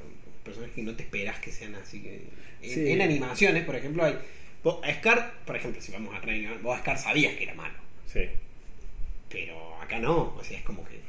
personajes 0.49 0.75
que 0.75 0.83
no 0.83 0.95
te 0.95 1.03
esperas 1.03 1.39
que 1.39 1.51
sean 1.51 1.75
así 1.75 2.01
que 2.01 2.21
en, 2.61 2.69
Sí. 2.73 2.91
en 2.91 3.01
animaciones, 3.01 3.63
por 3.63 3.75
ejemplo, 3.75 4.03
hay 4.03 4.17
vos, 4.63 4.79
a 4.83 4.93
Scar, 4.93 5.33
por 5.45 5.55
ejemplo, 5.55 5.81
si 5.81 5.91
vamos 5.91 6.13
a 6.13 6.19
Reino, 6.19 6.51
vos 6.61 6.77
a 6.77 6.81
Scar 6.81 6.97
sabías 6.97 7.33
que 7.35 7.43
era 7.43 7.53
malo, 7.55 7.77
Sí. 8.05 8.21
pero 9.29 9.75
acá 9.81 9.99
no, 9.99 10.35
o 10.35 10.43
sea, 10.43 10.57
es 10.57 10.63
como 10.63 10.83
que 10.85 10.99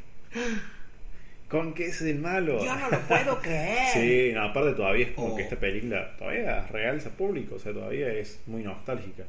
¿Con 1.49 1.74
qué 1.74 1.86
es 1.86 2.01
el 2.03 2.20
malo? 2.20 2.64
yo 2.64 2.76
no 2.76 2.88
lo 2.88 3.01
puedo 3.09 3.38
creer. 3.43 3.88
Sí, 3.93 4.32
no, 4.32 4.45
aparte 4.45 4.72
todavía 4.74 5.07
es 5.07 5.12
como 5.12 5.32
O- 5.32 5.36
que 5.36 5.43
esta 5.43 5.57
película 5.59 6.16
todavía 6.16 6.64
realza 6.68 7.11
público, 7.11 7.57
o 7.57 7.59
sea, 7.59 7.72
todavía 7.72 8.12
es 8.12 8.38
muy 8.47 8.62
nostálgica. 8.62 9.24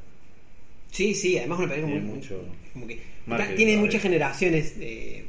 Sí, 0.92 1.14
sí, 1.14 1.36
además 1.38 1.58
una 1.58 1.68
película 1.70 1.90
muy, 1.94 2.00
Tiene 2.00 2.12
muy- 2.12 2.18
mucho 2.20 2.44
como 2.72 2.86
que 2.86 3.00
marketing 3.26 3.56
tiene 3.56 3.72
todavía. 3.72 3.86
muchas 3.86 4.02
generaciones 4.02 4.74
eh, 4.80 5.24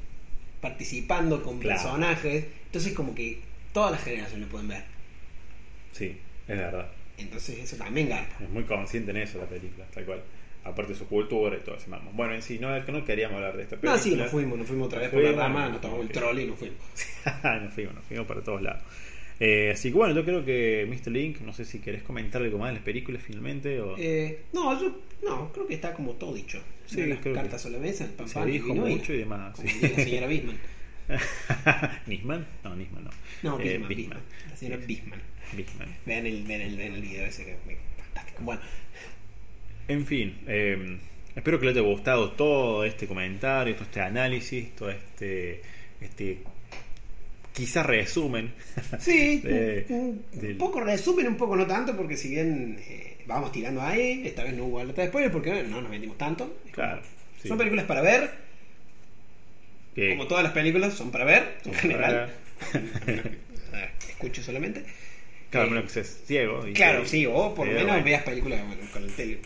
participando 0.62 1.42
con 1.42 1.58
Claro. 1.60 1.82
personajes, 1.82 2.46
entonces 2.68 2.94
como 2.94 3.16
que 3.16 3.40
todas 3.74 3.92
las 3.92 4.04
generaciones 4.04 4.48
pueden 4.48 4.70
ver. 4.70 4.84
Sí, 5.92 6.18
es 6.48 6.58
verdad. 6.58 6.88
Entonces 7.18 7.60
eso 7.60 7.76
también 7.76 8.10
garpa. 8.10 8.44
Es 8.44 8.50
muy 8.50 8.64
consciente 8.64 9.12
en 9.12 9.18
eso 9.18 9.38
la 9.40 9.46
película, 9.46 9.86
tal 9.94 10.06
cual. 10.06 10.24
Aparte 10.64 10.94
de 10.94 11.00
su 11.00 11.08
cultura 11.08 11.58
y 11.58 11.60
todo 11.60 11.76
ese 11.76 11.90
mambo. 11.90 12.12
Bueno, 12.14 12.34
en 12.34 12.42
sí, 12.42 12.58
no, 12.58 12.80
no 12.80 13.04
queríamos 13.04 13.36
hablar 13.36 13.58
de 13.58 13.64
esta 13.64 13.76
película. 13.76 13.98
No, 13.98 13.98
sí, 13.98 14.16
nos 14.16 14.32
fuimos, 14.32 14.58
nos 14.58 14.66
fuimos 14.66 14.88
otra 14.88 15.02
vez 15.02 15.10
por 15.10 15.22
la 15.22 15.34
rama, 15.34 15.68
nos 15.68 15.82
tomamos 15.82 16.06
el 16.06 16.12
troll 16.12 16.40
y 16.40 16.46
nos 16.46 16.58
fuimos. 16.58 16.78
nos 17.44 17.74
fuimos, 17.74 17.96
nos 17.96 18.06
fuimos 18.06 18.26
para 18.26 18.42
todos 18.42 18.62
lados. 18.62 18.82
Eh, 19.40 19.72
así 19.74 19.90
que 19.90 19.98
bueno, 19.98 20.16
yo 20.16 20.24
creo 20.24 20.46
que 20.46 20.88
Mr. 20.88 21.12
Link, 21.12 21.42
no 21.42 21.52
sé 21.52 21.66
si 21.66 21.80
querés 21.80 22.04
comentar 22.04 22.42
algo 22.42 22.58
más 22.60 22.70
de 22.70 22.76
las 22.76 22.84
películas 22.84 23.22
finalmente 23.22 23.82
o... 23.82 23.98
Eh, 23.98 24.44
no, 24.54 24.80
yo 24.80 25.02
no, 25.22 25.52
creo 25.52 25.68
que 25.68 25.74
está 25.74 25.94
como 25.94 26.14
todo 26.14 26.34
dicho. 26.34 26.62
Sí, 26.86 27.06
las 27.06 27.20
creo 27.20 27.34
que 27.34 27.42
cartas 27.42 27.62
sobre 27.62 27.76
la 27.76 27.82
mesa, 27.82 28.06
el 28.06 28.12
pan 28.12 28.30
se 28.30 28.36
pan, 28.36 28.50
dijo 28.50 28.68
vino, 28.68 28.86
mucho 28.86 29.14
y 29.14 29.18
demás. 29.18 29.56
Como 29.56 29.68
sí. 29.68 29.80
la 29.82 30.04
señora 30.04 30.28
Bisman. 30.28 30.58
¿Nisman? 32.08 32.46
No, 32.64 32.76
Nisman 32.76 33.04
no. 33.04 33.10
No, 33.44 33.60
Eh, 33.60 33.78
Bisman, 33.78 33.88
Bisman. 33.90 34.20
La 34.50 34.56
señora. 34.58 34.78
Bisman. 34.86 35.22
Bisman. 35.54 35.88
Vean 36.06 36.26
el, 36.26 36.44
vean 36.44 36.62
el, 36.62 36.78
vean 36.78 36.94
el 36.96 37.02
video 37.02 37.26
ese 37.26 37.46
que 37.46 37.52
es 37.52 37.58
fantástico. 37.98 38.44
Bueno, 38.44 38.62
En 39.88 40.06
fin, 40.06 40.38
eh, 40.48 40.98
espero 41.36 41.60
que 41.60 41.66
les 41.68 41.76
haya 41.76 41.86
gustado 41.86 42.32
todo 42.32 42.84
este 42.86 43.08
comentario, 43.08 43.74
todo 43.76 43.84
este 43.86 44.02
análisis, 44.02 44.74
todo 44.76 44.90
este, 44.90 45.62
este 46.02 46.40
quizás 47.54 47.86
resumen. 47.86 48.52
sí, 49.00 49.40
De- 49.44 49.86
un, 49.90 50.26
un 50.34 50.40
del- 50.42 50.58
poco 50.58 50.80
resumen, 50.82 51.28
un 51.28 51.38
poco 51.38 51.56
no 51.56 51.68
tanto, 51.68 51.96
porque 51.96 52.18
si 52.18 52.30
bien 52.30 52.80
eh, 52.88 53.18
vamos 53.28 53.52
tirando 53.52 53.82
ahí, 53.82 54.24
esta 54.26 54.44
vez 54.44 54.54
no 54.56 54.66
hubo 54.66 54.80
alerta 54.80 55.02
de 55.04 55.10
spoiler 55.10 55.32
porque 55.32 55.52
bueno, 55.52 55.70
no 55.70 55.82
nos 55.82 55.92
metimos 55.92 56.18
tanto. 56.18 56.62
Claro. 56.72 57.02
sí. 57.42 57.48
Son 57.50 57.58
películas 57.58 57.86
para 57.86 58.02
ver, 58.02 58.32
Como 59.96 60.28
todas 60.28 60.44
las 60.44 60.54
películas, 60.54 60.94
son 60.94 61.12
para 61.12 61.26
ver, 61.26 61.58
en 61.66 61.74
general. 61.74 62.30
Eh, 62.74 63.90
Escucho 64.10 64.42
solamente. 64.44 64.84
Claro, 65.50 65.68
Eh, 65.68 65.70
menos 65.72 65.86
que 65.86 65.90
seas 65.92 66.18
ciego. 66.26 66.68
y 66.68 66.74
Claro, 66.74 67.06
sí, 67.06 67.26
o 67.28 67.54
por 67.54 67.68
lo 67.68 67.74
menos 67.74 67.88
bueno. 67.90 68.04
veas 68.06 68.24
películas 68.24 68.60
con 68.92 69.04
el 69.04 69.12
tele. 69.14 69.40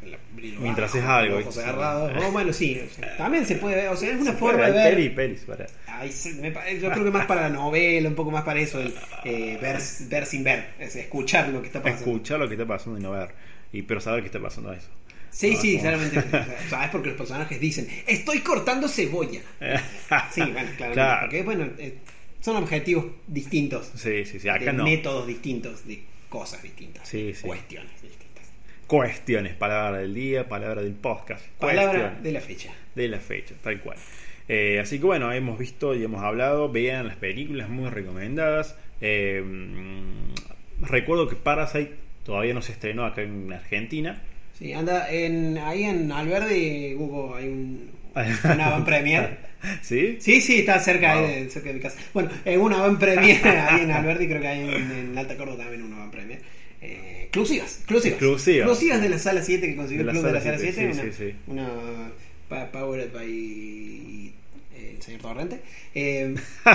con 0.00 0.10
la- 0.10 0.18
brillo 0.34 0.60
Mientras 0.60 0.90
haces 0.90 1.04
algo, 1.04 1.34
con 1.34 1.42
ojos 1.42 1.56
¿viste? 1.56 1.68
agarrados. 1.70 2.24
O 2.24 2.32
bueno, 2.32 2.52
sí, 2.54 2.80
o 2.84 2.94
sea, 2.94 3.16
también 3.18 3.44
se 3.44 3.56
puede 3.56 3.76
ver, 3.76 3.88
o 3.88 3.96
sea, 3.96 4.10
es 4.12 4.20
una 4.20 4.32
Se 4.32 4.36
forma 4.38 4.64
de 4.66 4.72
ver 4.72 4.94
peli 4.94 5.10
pelis 5.10 5.40
para... 5.40 5.66
Ay, 5.86 6.10
se- 6.10 6.32
me 6.34 6.50
pa- 6.52 6.70
yo 6.70 6.90
creo 6.90 7.04
que 7.04 7.10
más 7.10 7.26
para 7.26 7.42
la 7.42 7.50
novela, 7.50 8.08
un 8.08 8.14
poco 8.14 8.30
más 8.30 8.44
para 8.44 8.60
eso, 8.60 8.80
el 8.80 8.94
eh, 9.24 9.58
ver, 9.60 9.76
ver 10.08 10.26
sin 10.26 10.42
ver, 10.42 10.68
es 10.78 10.96
escuchar 10.96 11.50
lo 11.50 11.60
que 11.60 11.66
está 11.66 11.82
pasando. 11.82 12.00
escuchar 12.10 12.38
lo 12.38 12.48
que 12.48 12.54
está 12.54 12.66
pasando 12.66 12.98
y 12.98 13.02
no 13.02 13.10
ver. 13.10 13.28
Y, 13.74 13.82
pero 13.82 14.00
saber 14.00 14.20
qué 14.22 14.26
está 14.28 14.40
pasando 14.40 14.70
a 14.70 14.76
eso. 14.76 14.88
Sí, 15.32 15.56
sí, 15.56 15.78
claramente. 15.78 16.18
o 16.18 16.68
¿Sabes? 16.68 16.90
Porque 16.90 17.08
los 17.08 17.16
personajes 17.16 17.58
dicen, 17.58 17.88
estoy 18.06 18.40
cortando 18.40 18.86
cebolla. 18.88 19.40
Sí, 20.30 20.42
bueno, 20.42 20.70
claro. 20.76 20.92
Claro. 20.92 21.20
Porque, 21.22 21.42
bueno, 21.42 21.68
eh, 21.78 21.94
son 22.40 22.56
objetivos 22.56 23.06
distintos. 23.26 23.90
Sí, 23.96 24.24
sí, 24.26 24.38
sí. 24.38 24.48
Acá 24.48 24.66
de 24.66 24.72
no. 24.74 24.84
métodos 24.84 25.26
distintos, 25.26 25.86
de 25.86 26.02
cosas 26.28 26.62
distintas. 26.62 27.08
Sí, 27.08 27.32
sí. 27.34 27.46
Cuestiones 27.46 27.90
distintas. 28.02 28.44
Cuestiones, 28.86 29.54
palabra 29.54 29.98
del 29.98 30.12
día, 30.12 30.48
palabra 30.48 30.82
del 30.82 30.92
podcast. 30.92 31.46
Palabra 31.58 31.92
Cuestiones. 31.92 32.22
de 32.22 32.32
la 32.32 32.40
fecha. 32.40 32.72
de 32.94 33.08
la 33.08 33.20
fecha, 33.20 33.54
tal 33.62 33.80
cual. 33.80 33.96
Eh, 34.48 34.80
así 34.80 34.98
que 34.98 35.06
bueno, 35.06 35.32
hemos 35.32 35.58
visto 35.58 35.94
y 35.94 36.04
hemos 36.04 36.22
hablado, 36.22 36.70
vean 36.70 37.06
las 37.06 37.16
películas 37.16 37.70
muy 37.70 37.88
recomendadas. 37.88 38.76
Eh, 39.00 39.42
mm, 39.42 40.84
recuerdo 40.84 41.28
que 41.28 41.36
Parasite 41.36 41.94
todavía 42.24 42.52
no 42.52 42.60
se 42.60 42.72
estrenó 42.72 43.06
acá 43.06 43.22
en 43.22 43.50
Argentina. 43.52 44.22
Sí, 44.58 44.72
anda 44.72 45.10
en, 45.10 45.58
ahí 45.58 45.84
en 45.84 46.10
Alberdi 46.12 46.94
hubo 46.94 47.34
hay 47.34 47.48
un, 47.48 47.90
una 48.44 48.70
van 48.70 48.84
premier. 48.84 49.38
¿Sí? 49.82 50.16
Sí, 50.20 50.40
sí, 50.40 50.60
está 50.60 50.78
cerca, 50.80 51.14
Wow. 51.14 51.24
ahí 51.26 51.44
de, 51.44 51.50
cerca 51.50 51.68
de 51.68 51.74
mi 51.74 51.80
casa. 51.80 51.96
Bueno, 52.12 52.30
en 52.44 52.60
una 52.60 52.78
van 52.78 52.98
premier 52.98 53.46
ahí 53.46 53.82
en 53.82 53.90
Alberdi, 53.90 54.28
creo 54.28 54.40
que 54.40 54.48
hay 54.48 54.60
en, 54.68 54.90
en 54.90 55.18
Alta 55.18 55.36
Córdoba 55.36 55.58
también 55.64 55.82
una 55.82 55.98
van 55.98 56.10
premier. 56.10 56.40
Eh, 56.80 57.20
exclusivas, 57.22 57.76
exclusivas. 57.78 58.18
Exclusivas. 58.18 58.68
Exclusivas 58.68 59.00
de 59.02 59.08
la 59.08 59.18
sala 59.18 59.42
7 59.42 59.66
que 59.66 59.76
consiguió 59.76 60.02
el 60.04 60.10
club 60.10 60.24
de 60.24 60.32
la 60.32 60.40
sala 60.40 60.58
sala 60.58 60.72
7. 60.72 60.92
7, 60.92 60.92
una, 60.92 61.12
sí, 61.12 61.24
sí. 61.30 61.34
una 61.46 62.68
Powered 62.72 63.12
by 63.12 63.28
eh, 63.28 64.21
el 65.02 65.06
señor 65.06 65.20
Torrente. 65.22 65.60
Eh, 65.94 66.34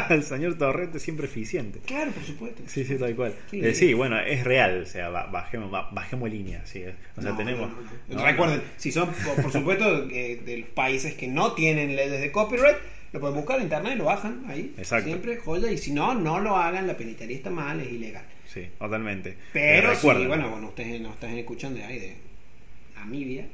el 0.10 0.24
señor 0.24 0.58
Torrente 0.58 1.00
siempre 1.00 1.26
eficiente. 1.26 1.80
claro, 1.86 2.12
por 2.12 2.24
supuesto. 2.24 2.62
Sí, 2.68 2.84
sí, 2.86 2.96
tal 2.98 3.16
cual. 3.16 3.34
Sí. 3.50 3.60
Eh, 3.66 3.74
sí, 3.74 3.94
bueno, 3.94 4.20
es 4.20 4.44
real, 4.44 4.84
o 4.84 4.86
sea, 4.86 5.10
ba- 5.10 5.28
bajemos, 5.28 5.72
ba- 5.72 5.90
bajemos 5.92 6.30
línea, 6.30 6.66
sí. 6.66 6.84
O 7.16 7.22
sea, 7.22 7.32
No, 7.32 7.38
tenemos... 7.38 7.70
no, 8.10 8.16
no, 8.16 8.26
Recuerden, 8.26 8.62
si 8.78 8.92
son, 8.92 9.10
por, 9.42 9.52
supuesto, 9.52 10.08
que 10.08 10.38
de 10.46 10.58
los 10.58 10.70
países 10.70 11.14
que 11.16 11.28
no 11.28 11.54
tienen 11.54 11.96
leyes 11.96 12.22
de 12.22 12.32
copyright, 12.32 12.78
lo 13.14 13.20
pueden 13.22 13.36
buscar 13.38 13.58
en 13.58 13.64
internet 13.64 13.94
y 13.96 13.98
lo 13.98 14.04
bajan 14.06 14.44
ahí. 14.48 14.74
Exacto. 14.78 15.08
Siempre, 15.08 15.38
joya. 15.38 15.72
Y 15.72 15.78
si 15.78 15.92
no, 15.94 16.14
no 16.14 16.40
lo 16.40 16.56
hagan. 16.58 16.86
La 16.88 16.96
penitería 16.98 17.38
está 17.38 17.50
mal, 17.50 17.80
es 17.80 17.92
ilegal. 17.92 18.26
Sí, 18.54 18.68
totalmente. 18.78 19.36
Pero 19.54 19.92
Eh, 19.92 19.96
sí, 19.96 19.96
recuerden, 19.96 20.28
bueno, 20.28 20.50
bueno, 20.50 20.68
ustedes 20.68 21.00
nos 21.02 21.14
están 21.14 21.32
escuchando 21.38 21.80
de 21.80 21.86
ahí, 21.86 22.00
de 22.00 22.16
Namibia, 22.96 23.48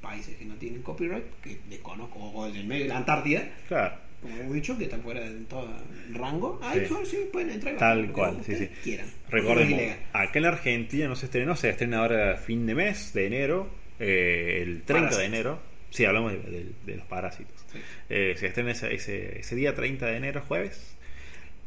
países 0.00 0.36
que 0.36 0.44
no 0.44 0.54
tienen 0.54 0.82
copyright, 0.82 1.24
que 1.42 1.58
desconozco, 1.68 2.18
o 2.32 2.50
del 2.50 2.66
medio 2.66 2.84
de 2.84 2.88
la 2.88 2.96
Antártida, 2.98 3.48
Claro. 3.68 3.96
como 4.22 4.36
hemos 4.36 4.54
dicho, 4.54 4.76
que 4.78 4.84
están 4.84 5.02
fuera 5.02 5.20
de 5.20 5.40
todo 5.44 5.68
rango. 6.12 6.58
Ahí 6.62 6.86
Sí. 6.86 6.94
sí, 7.04 7.16
pueden 7.32 7.50
entrar 7.50 7.76
Tal 7.76 8.10
cual, 8.12 8.38
sí, 8.44 8.54
sí. 8.56 8.68
quieran. 8.82 9.06
Recordemos, 9.28 9.80
acá 10.12 10.30
en 10.38 10.42
la 10.42 10.48
Argentina 10.48 11.08
no 11.08 11.16
se 11.16 11.26
estrenó, 11.26 11.56
se 11.56 11.70
estrena 11.70 11.98
ahora 12.00 12.36
fin 12.36 12.66
de 12.66 12.74
mes, 12.74 13.12
de 13.12 13.26
enero, 13.26 13.70
eh, 13.98 14.60
el 14.62 14.82
30 14.82 15.16
de 15.18 15.24
enero. 15.26 15.60
Sí, 15.90 16.04
hablamos 16.04 16.32
de, 16.32 16.38
de- 16.38 16.72
de 16.86 16.96
los 16.96 17.06
parásitos. 17.06 17.54
Sí. 17.72 17.78
Eh, 18.08 18.34
se 18.38 18.46
estrena 18.46 18.70
ese, 18.70 18.94
ese, 18.94 19.40
ese 19.40 19.56
día 19.56 19.74
30 19.74 20.06
de 20.06 20.16
enero, 20.16 20.42
jueves. 20.46 20.96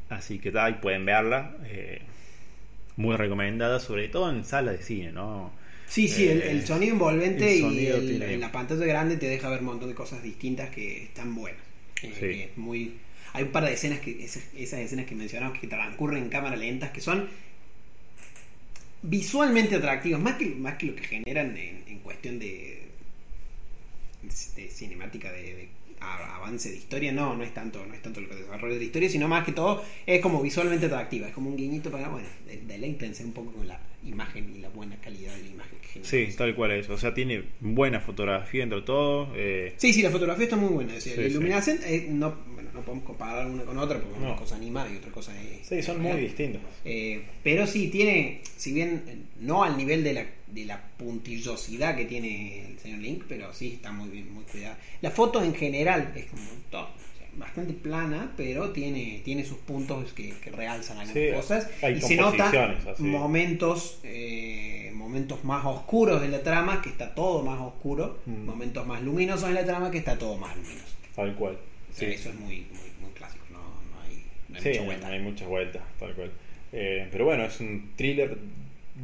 Así 0.09 0.39
que 0.39 0.51
ahí 0.57 0.73
pueden 0.81 1.05
verla. 1.05 1.55
eh, 1.65 2.01
muy 2.95 3.15
recomendada, 3.17 3.79
sobre 3.79 4.07
todo 4.07 4.29
en 4.31 4.43
sala 4.45 4.71
de 4.71 4.77
cine, 4.83 5.11
¿no? 5.11 5.51
Sí, 5.93 6.07
sí, 6.07 6.27
el, 6.27 6.41
Eh, 6.41 6.51
el 6.51 6.65
sonido 6.65 6.93
envolvente 6.93 7.53
el 7.53 7.71
y 7.71 7.85
el- 7.87 8.07
tiene- 8.17 8.37
la 8.37 8.51
pantalla 8.51 8.83
grande 8.85 9.15
te 9.17 9.27
deja 9.27 9.47
ver 9.49 9.59
un 9.59 9.65
montón 9.67 9.89
de 9.89 9.95
cosas 9.95 10.23
distintas 10.23 10.71
que 10.71 11.03
están 11.03 11.35
buenas. 11.35 11.61
Eh, 12.01 12.11
Sí. 12.15 12.19
que 12.19 12.43
es 12.45 12.57
muy. 12.57 12.93
Hay 13.33 13.43
un 13.43 13.51
par 13.51 13.65
de 13.65 13.73
escenas 13.73 13.99
que. 13.99 14.23
Esas, 14.23 14.43
esas 14.57 14.79
escenas 14.79 15.05
que 15.05 15.13
mencionamos 15.13 15.59
que 15.59 15.67
transcurren 15.67 16.23
en 16.23 16.29
cámara 16.29 16.55
lentas 16.55 16.89
que 16.91 16.99
son 17.01 17.27
visualmente 19.03 19.75
atractivas, 19.75 20.19
más 20.21 20.35
que, 20.37 20.47
más 20.47 20.75
que 20.77 20.85
lo 20.87 20.95
que 20.95 21.03
generan 21.03 21.55
en, 21.57 21.83
en 21.87 21.99
cuestión 21.99 22.39
de, 22.39 22.82
de 24.55 24.69
cinemática 24.69 25.31
de, 25.31 25.69
avance 25.99 26.69
de 26.69 26.75
historia, 26.77 27.11
no, 27.13 27.35
no 27.35 27.43
es 27.43 27.53
tanto, 27.53 27.85
no 27.85 27.93
es 27.93 28.01
tanto 28.01 28.19
el 28.19 28.27
desarrollo 28.27 28.73
de 28.73 28.79
la 28.79 28.85
historia, 28.85 29.09
sino 29.09 29.27
más 29.27 29.45
que 29.45 29.53
todo 29.53 29.83
es 30.05 30.19
como 30.21 30.41
visualmente 30.41 30.87
atractiva, 30.87 31.27
es 31.27 31.33
como 31.33 31.49
un 31.49 31.55
guiñito 31.55 31.89
para, 31.91 32.09
bueno, 32.09 32.27
de- 32.45 32.57
deleítense 32.57 33.23
un 33.23 33.31
poco 33.31 33.53
con 33.53 33.67
la 33.67 33.79
imagen 34.05 34.53
y 34.53 34.59
la 34.59 34.67
buena 34.69 34.97
calidad 34.97 35.33
de 35.35 35.43
la 35.43 35.49
imagen 35.49 35.77
que. 35.93 36.03
Sí, 36.03 36.27
tal 36.35 36.55
cual 36.55 36.71
es. 36.71 36.89
O 36.89 36.97
sea, 36.97 37.13
tiene 37.13 37.43
buena 37.61 38.01
fotografía 38.01 38.63
entre 38.63 38.81
todo. 38.81 39.31
eh, 39.35 39.73
Sí, 39.77 39.93
sí, 39.93 40.01
la 40.01 40.09
fotografía 40.11 40.43
está 40.43 40.57
muy 40.57 40.73
buena. 40.73 40.93
es 40.95 41.05
decir, 41.05 41.13
Sí, 41.13 41.21
la 41.21 41.27
sí. 41.27 41.31
iluminación, 41.31 41.77
eh, 41.85 42.07
no, 42.09 42.35
no 42.73 42.81
podemos 42.81 43.05
comparar 43.05 43.45
una 43.47 43.63
con 43.63 43.77
otra 43.77 43.99
porque 43.99 44.19
No. 44.19 44.27
una 44.27 44.35
cosa 44.35 44.55
animada 44.55 44.89
y 44.91 44.97
otra 44.97 45.11
cosa 45.11 45.31
es. 45.41 45.67
sí, 45.67 45.81
son 45.81 46.01
muy 46.01 46.19
distintos. 46.19 46.61
Eh, 46.85 47.23
pero 47.43 47.67
sí, 47.67 47.89
tiene, 47.89 48.41
si 48.57 48.73
bien 48.73 49.03
eh, 49.07 49.17
no 49.39 49.63
al 49.63 49.77
nivel 49.77 50.03
de 50.03 50.13
la, 50.13 50.25
de 50.47 50.65
la 50.65 50.81
puntillosidad 50.97 51.95
que 51.95 52.05
tiene 52.05 52.65
el 52.71 52.79
señor 52.79 52.99
Link, 52.99 53.23
pero 53.27 53.53
sí 53.53 53.73
está 53.75 53.91
muy 53.91 54.09
bien, 54.09 54.33
muy 54.33 54.43
cuidada. 54.45 54.77
La 55.01 55.11
foto 55.11 55.43
en 55.43 55.53
general 55.55 56.11
es 56.15 56.25
como 56.25 56.43
todo, 56.69 56.87
bastante 57.35 57.73
plana, 57.73 58.31
pero 58.37 58.69
tiene, 58.71 59.21
tiene 59.25 59.43
sus 59.43 59.57
puntos 59.57 60.13
que, 60.13 60.31
que 60.43 60.51
realzan 60.51 60.99
algunas 60.99 61.23
Sí, 61.23 61.31
cosas. 61.35 61.67
hay 61.81 61.95
y 61.95 62.01
se 62.01 62.15
nota 62.15 62.49
así. 62.91 63.01
momentos, 63.03 63.99
eh, 64.03 64.91
momentos 64.93 65.43
más 65.43 65.65
oscuros 65.65 66.21
de 66.21 66.27
la 66.27 66.43
trama, 66.43 66.81
que 66.81 66.89
está 66.89 67.15
todo 67.15 67.43
más 67.43 67.59
oscuro, 67.59 68.19
Mm. 68.25 68.45
momentos 68.45 68.85
más 68.87 69.01
luminosos 69.01 69.49
en 69.49 69.55
la 69.55 69.65
trama, 69.65 69.89
que 69.89 69.97
está 69.97 70.17
todo 70.17 70.37
más 70.37 70.55
luminoso. 70.55 70.85
Tal 71.15 71.35
cual. 71.35 71.57
Sí, 71.93 72.05
Eso 72.05 72.29
es 72.29 72.35
muy, 72.35 72.65
muy, 72.71 72.89
muy 73.01 73.11
clásico, 73.13 73.45
no, 73.51 73.59
no 73.59 74.01
hay, 74.03 74.23
no 74.49 74.55
hay 74.57 74.61
Sí, 74.61 74.69
mucha 74.69 74.83
vuelta. 74.83 75.07
hay 75.07 75.19
muchas 75.19 75.47
vueltas, 75.47 75.83
tal 75.99 76.13
cual. 76.15 76.31
Eh, 76.71 77.07
pero 77.11 77.25
bueno, 77.25 77.45
es 77.45 77.59
un 77.59 77.91
thriller, 77.95 78.35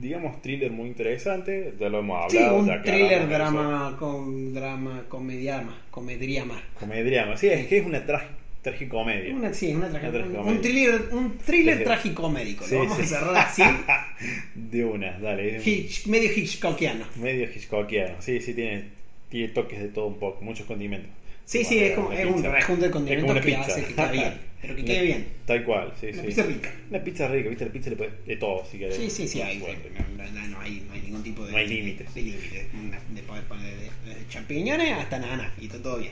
digamos, 0.02 0.42
thriller 0.42 0.72
muy 0.72 0.88
interesante. 0.88 1.74
Ya 1.80 1.90
lo 1.90 2.00
hemos 2.00 2.32
Sí, 2.32 2.38
hablado. 2.40 2.60
un 2.60 2.68
ya 2.68 2.82
thriller, 2.82 3.28
drama, 3.30 3.96
con 4.00 4.54
drama, 4.54 5.04
comediama, 5.08 5.82
comediama. 5.92 6.62
Comediama. 6.80 7.38
Sí, 7.38 7.48
es 7.48 7.68
que 7.68 7.78
es 7.78 7.86
una 7.86 8.06
tragi- 8.08 8.28
tragicomedia. 8.64 9.36
Una, 9.36 9.54
sí, 9.54 9.74
una 9.74 9.88
traje- 9.90 10.10
Una 10.10 10.18
un, 10.20 10.24
tragicomedia. 10.24 10.52
un 10.52 10.62
thriller, 10.62 11.02
un 11.12 11.38
thriller 11.38 11.78
Sí. 11.78 11.84
tragicomédico. 11.84 12.66
Sí, 12.66 12.74
lo 12.74 12.80
vamos 12.80 12.98
sí. 12.98 13.04
a 13.04 13.06
cerrar 13.06 13.38
así, 13.38 13.62
De 14.56 14.84
una, 14.86 15.18
dale. 15.20 15.62
Hitch- 15.62 16.08
medio 16.08 16.32
Hitchcockiano. 16.36 17.06
Medio 17.18 17.46
Hitchcockiano. 17.46 18.22
Sí, 18.22 18.42
sí, 18.42 18.54
tiene, 18.56 18.86
tiene 19.30 19.50
toques 19.50 19.80
de 19.80 19.90
todo 19.90 20.08
un 20.08 20.18
poco, 20.20 20.42
muchos 20.44 20.66
condimentos. 20.66 21.12
Sí, 21.50 21.64
sí, 21.66 21.80
es 21.80 21.96
como 21.96 22.12
es 22.12 22.26
un 22.28 22.36
pizza. 22.36 22.52
rejunte 22.52 22.82
de 22.82 22.88
Es 22.88 22.92
como 22.94 23.06
condimentos 23.06 23.32
una 23.32 23.42
que 23.42 23.48
pizza. 23.48 23.62
hace 23.62 23.84
que 23.86 23.94
quede 23.96 24.12
bien. 24.12 24.34
Pero 24.62 24.76
que 24.76 24.86
quede 24.86 25.02
bien. 25.04 25.28
Tal 25.48 25.64
cual, 25.64 25.94
sí, 26.00 26.08
Una 26.14 26.22
sí. 26.22 26.28
pizza 26.28 26.44
rica. 26.44 26.72
Una 26.92 27.00
pizza 27.04 27.28
rica, 27.28 27.50
¿viste? 27.50 27.66
La 27.66 27.72
pizza 27.72 27.90
le 27.90 27.96
puede 27.96 28.12
de 28.28 28.36
todo, 28.36 28.66
si 28.70 28.78
querés. 28.78 28.96
Sí, 28.98 29.10
sí, 29.10 29.28
sí, 29.28 29.42
hay, 29.42 29.58
Bueno. 29.58 29.80
no, 30.16 30.24
no- 30.32 30.48
no 30.48 30.60
hay, 30.62 30.84
no 30.88 30.94
hay 30.94 31.02
ningún 31.02 31.24
tipo 31.24 31.44
de, 31.46 31.52
No 31.54 31.58
hay 31.58 31.68
límites. 31.68 32.14
de 32.14 32.22
límites. 32.22 32.68
Una- 32.76 33.00
De 33.10 33.24
poder 33.24 33.44
poner 33.46 33.74
de, 33.74 34.14
de 34.14 34.28
champiñones 34.30 34.92
hasta 34.94 35.18
nana 35.18 35.52
y 35.60 35.66
está 35.66 35.82
todo 35.82 35.98
bien. 35.98 36.12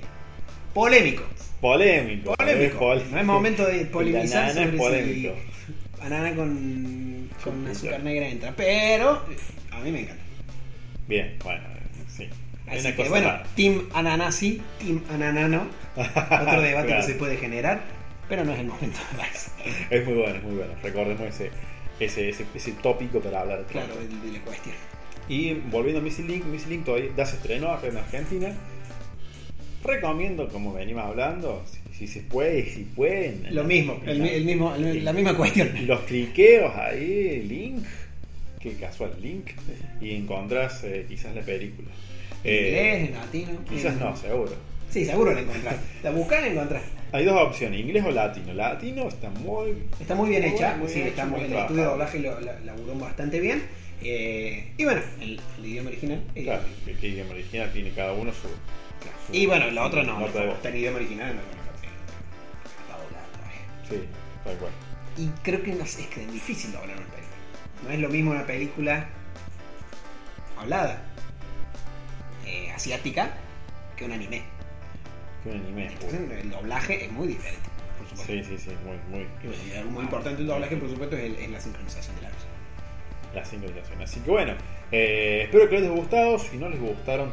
Polémico. 0.74 1.24
Polémico. 1.62 2.34
Polémico. 2.36 2.64
es 2.64 2.72
polémico. 2.74 3.12
No 3.12 3.20
es 3.20 3.26
momento 3.26 3.66
de 3.68 3.86
polemizar 3.86 4.48
La 4.48 4.54
nana 4.54 4.62
es 4.64 4.66
sobre 4.66 4.78
polémico. 4.78 5.36
si 5.36 6.00
banana 6.02 6.36
con, 6.36 7.30
con 7.44 7.68
azúcar 7.68 8.02
negra 8.04 8.28
entra. 8.28 8.54
Pero 8.56 9.24
a 9.72 9.80
mí 9.82 9.92
me 9.92 10.02
encanta. 10.02 10.24
Bien, 11.08 11.36
bueno, 11.44 11.62
Así 12.68 12.80
una 12.82 12.90
que 12.92 12.96
cosa 12.98 13.10
bueno, 13.10 13.28
rara. 13.28 13.44
Team 13.56 13.90
Ananasi, 13.94 14.62
Team 14.80 15.02
Ananano. 15.10 15.68
Otro 15.96 16.62
debate 16.62 16.88
Claro. 16.88 17.02
que 17.02 17.04
se 17.04 17.14
puede 17.16 17.38
generar, 17.38 17.82
pero 18.30 18.44
no 18.46 18.54
es 18.54 18.60
el 18.60 18.68
momento. 18.68 19.00
Max. 19.18 19.52
Es 19.90 20.06
muy 20.06 20.16
bueno, 20.16 20.36
es 20.36 20.44
muy 20.44 20.56
bueno. 20.56 20.74
Recordemos 20.84 21.22
ese, 21.28 21.50
ese, 22.00 22.30
ese, 22.30 22.46
ese 22.54 22.72
tópico 22.74 23.20
para 23.22 23.42
hablar. 23.42 23.60
de 23.60 23.66
claro, 23.66 23.94
todo. 23.94 24.00
de, 24.02 24.08
de 24.32 24.38
la 24.38 24.44
cuestión. 24.44 24.76
Y 25.30 25.54
volviendo 25.54 26.00
a 26.00 26.04
Missing 26.04 26.28
Link, 26.28 26.46
Missing 26.46 26.70
Link 26.70 26.86
todavía 26.86 27.10
ya 27.18 27.26
se 27.26 27.36
estrenó 27.38 27.78
en 27.84 27.98
Argentina. 27.98 28.54
Recomiendo, 29.84 30.50
como 30.50 30.74
venimos 30.74 31.04
hablando, 31.06 31.64
si, 31.92 31.96
si 31.96 32.08
se 32.08 32.22
puede, 32.22 32.66
si 32.66 32.84
pueden. 32.84 33.48
Lo 33.56 33.64
mismo, 33.64 34.00
el, 34.06 34.20
mi- 34.22 34.30
el 34.30 34.44
mismo, 34.46 34.76
el- 34.76 35.06
la 35.06 35.14
misma 35.14 35.36
cuestión. 35.36 35.70
Los 35.88 36.02
cliqueos 36.02 36.76
ahí, 36.76 37.44
link, 37.48 37.86
qué 38.60 38.74
casual, 38.74 39.14
link, 39.22 39.52
y 40.02 40.16
encontrás 40.16 40.84
eh, 40.84 41.06
quizás 41.08 41.34
la 41.36 41.42
película. 41.42 41.88
En 42.44 42.54
Eh, 42.54 42.68
inglés, 42.68 43.10
en 43.10 43.14
latino. 43.16 43.60
quizás 43.70 43.94
en- 43.94 44.00
no, 44.00 44.16
seguro. 44.16 44.54
Sí, 44.90 45.06
seguro 45.06 45.34
la 45.34 45.42
encontrás. 45.42 45.76
La 46.04 46.12
buscás 46.12 46.42
la 46.42 46.48
encontrás. 46.48 46.84
Hay 47.12 47.26
dos 47.26 47.42
opciones, 47.42 47.80
inglés 47.80 48.04
o 48.06 48.12
latino. 48.12 48.54
Latino 48.54 49.08
está 49.08 49.30
muy... 49.30 49.84
Está 50.00 50.16
muy 50.16 50.30
bien 50.30 50.42
Muy 50.44 50.52
hecha, 50.52 50.76
muy 50.78 50.88
sí, 50.90 50.96
bien 50.96 51.08
está 51.08 51.22
hecho, 51.24 51.32
muy- 51.32 51.40
muy 51.42 51.52
el 51.52 51.58
estudio 51.58 51.82
de 51.84 51.88
doblaje 51.90 52.20
lo, 52.20 52.40
la- 52.42 52.60
laburó 52.62 52.96
bastante 52.96 53.40
bien. 53.40 53.64
Eh, 54.02 54.72
y 54.78 54.84
bueno, 54.84 55.02
el, 55.22 55.40
el 55.58 55.66
idioma 55.66 55.90
original. 55.90 56.22
eh, 56.36 56.44
Claro, 56.44 56.64
que 57.00 57.08
idioma 57.08 57.32
original 57.32 57.72
tiene 57.74 57.92
cada 57.92 58.14
uno 58.14 58.32
su... 58.32 58.42
claro. 58.48 59.18
su- 59.28 59.34
Y 59.36 59.46
bueno, 59.46 59.72
la 59.72 59.86
otra 59.86 60.04
no, 60.04 60.26
está 60.26 60.70
en 60.70 60.76
idioma 60.78 60.98
original. 60.98 61.36
No, 61.36 61.42
no. 61.42 61.58
Sí, 63.90 64.04
tal 64.44 64.58
cual. 64.58 64.72
Y 65.18 65.28
creo 65.44 65.64
que 65.64 65.74
no 65.74 65.86
sé, 65.86 66.02
es 66.02 66.08
que 66.08 66.22
es 66.24 66.32
difícil 66.32 66.72
doblar 66.74 66.98
una 66.98 67.06
película. 67.08 67.38
No 67.84 67.90
es 67.92 68.00
lo 68.00 68.10
mismo 68.10 68.32
una 68.32 68.46
película 68.46 69.08
hablada 70.60 71.02
eh, 72.48 72.72
asiática 72.72 73.32
que 73.96 74.06
un 74.06 74.12
anime. 74.14 74.42
Que 75.44 75.50
un 75.50 75.58
anime. 75.58 75.88
Entonces 75.88 76.20
el 76.42 76.50
doblaje 76.50 77.06
es 77.06 77.12
muy 77.12 77.28
diferente, 77.28 77.68
por 77.98 78.08
supuesto. 78.08 78.34
Sí, 78.34 78.44
sí, 78.44 78.58
sí, 78.58 78.72
muy, 78.86 78.98
muy... 79.20 79.28
Y 79.72 79.78
algo 79.78 79.92
muy 79.92 80.04
importante 80.04 80.38
del 80.40 80.48
doblaje, 80.48 80.78
por 80.78 80.90
supuesto, 80.90 81.16
es, 81.18 81.24
el- 81.26 81.36
es 81.36 81.50
la 81.50 81.60
sincronización 81.60 82.16
de 82.18 82.22
la 82.24 82.30
voz. 82.30 82.38
la 83.36 83.46
sincronización. 83.46 84.02
Así 84.02 84.20
que 84.22 84.32
bueno, 84.32 84.54
eh, 84.92 85.42
espero 85.46 85.70
que 85.70 85.76
les 85.80 85.84
haya 85.90 85.96
gustado. 85.96 86.40
Si 86.40 86.58
no 86.58 86.70
les 86.70 86.80
gustaron, 86.80 87.32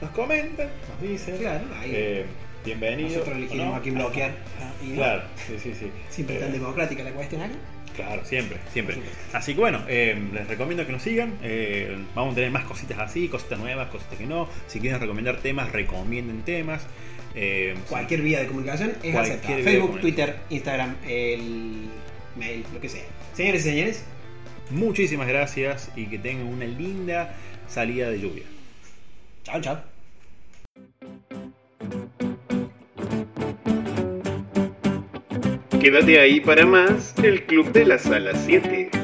nos 0.00 0.10
comentan, 0.10 0.68
nos 0.90 1.00
dicen. 1.10 1.36
Claro, 1.38 1.64
ahí. 1.80 1.90
Eh, 1.94 2.26
bienvenidos. 2.64 3.12
Nosotros 3.12 3.34
¿o 3.34 3.38
elegimos 3.38 3.66
no? 3.66 3.74
a 3.76 3.80
quién 3.80 3.94
bloquear. 3.94 4.32
Y 4.82 4.86
no, 4.88 4.94
Claro, 4.96 5.22
sí, 5.46 5.58
sí, 5.62 5.74
sí. 5.74 5.90
Siempre 6.10 6.36
Eh, 6.36 6.40
tan 6.40 6.52
democrática 6.52 7.02
la 7.04 7.12
cuestión 7.12 7.42
acá. 7.42 7.54
Claro, 7.94 8.24
siempre, 8.24 8.58
siempre. 8.72 8.96
Así 9.32 9.54
que 9.54 9.60
bueno, 9.60 9.84
eh, 9.88 10.20
les 10.32 10.48
recomiendo 10.48 10.84
que 10.84 10.92
nos 10.92 11.02
sigan. 11.02 11.38
eh, 11.42 11.96
vamos 12.14 12.32
a 12.32 12.34
tener 12.34 12.50
más 12.50 12.64
cositas 12.64 12.98
así, 12.98 13.28
cositas 13.28 13.58
nuevas, 13.58 13.88
cositas 13.88 14.18
que 14.18 14.26
no. 14.26 14.48
Si 14.66 14.80
quieren 14.80 15.00
recomendar 15.00 15.38
temas, 15.38 15.70
recomienden 15.70 16.42
temas. 16.42 16.86
Eh, 17.36 17.74
Cualquier 17.88 18.22
vía 18.22 18.40
de 18.40 18.46
comunicación 18.46 18.92
es 19.02 19.14
aceptada. 19.14 19.58
Facebook. 19.58 20.00
Twitter, 20.00 20.36
Instagram, 20.50 20.96
el 21.06 21.88
mail, 22.36 22.64
lo 22.72 22.80
que 22.80 22.88
sea. 22.88 23.04
Señores 23.34 23.64
y 23.66 23.70
señores, 23.70 24.04
Muchísimas 24.70 25.28
gracias 25.28 25.90
y 25.94 26.06
que 26.06 26.18
tengan 26.18 26.46
una 26.46 26.64
linda 26.64 27.34
salida 27.68 28.08
de 28.10 28.18
lluvia. 28.18 28.44
chao, 29.44 29.60
chao. 29.60 29.82
Quédate 35.84 36.18
ahí 36.18 36.40
para 36.40 36.64
más 36.64 37.14
el 37.22 37.42
Club 37.42 37.70
de 37.72 37.84
la 37.84 37.98
Sala 37.98 38.32
7. 38.34 39.03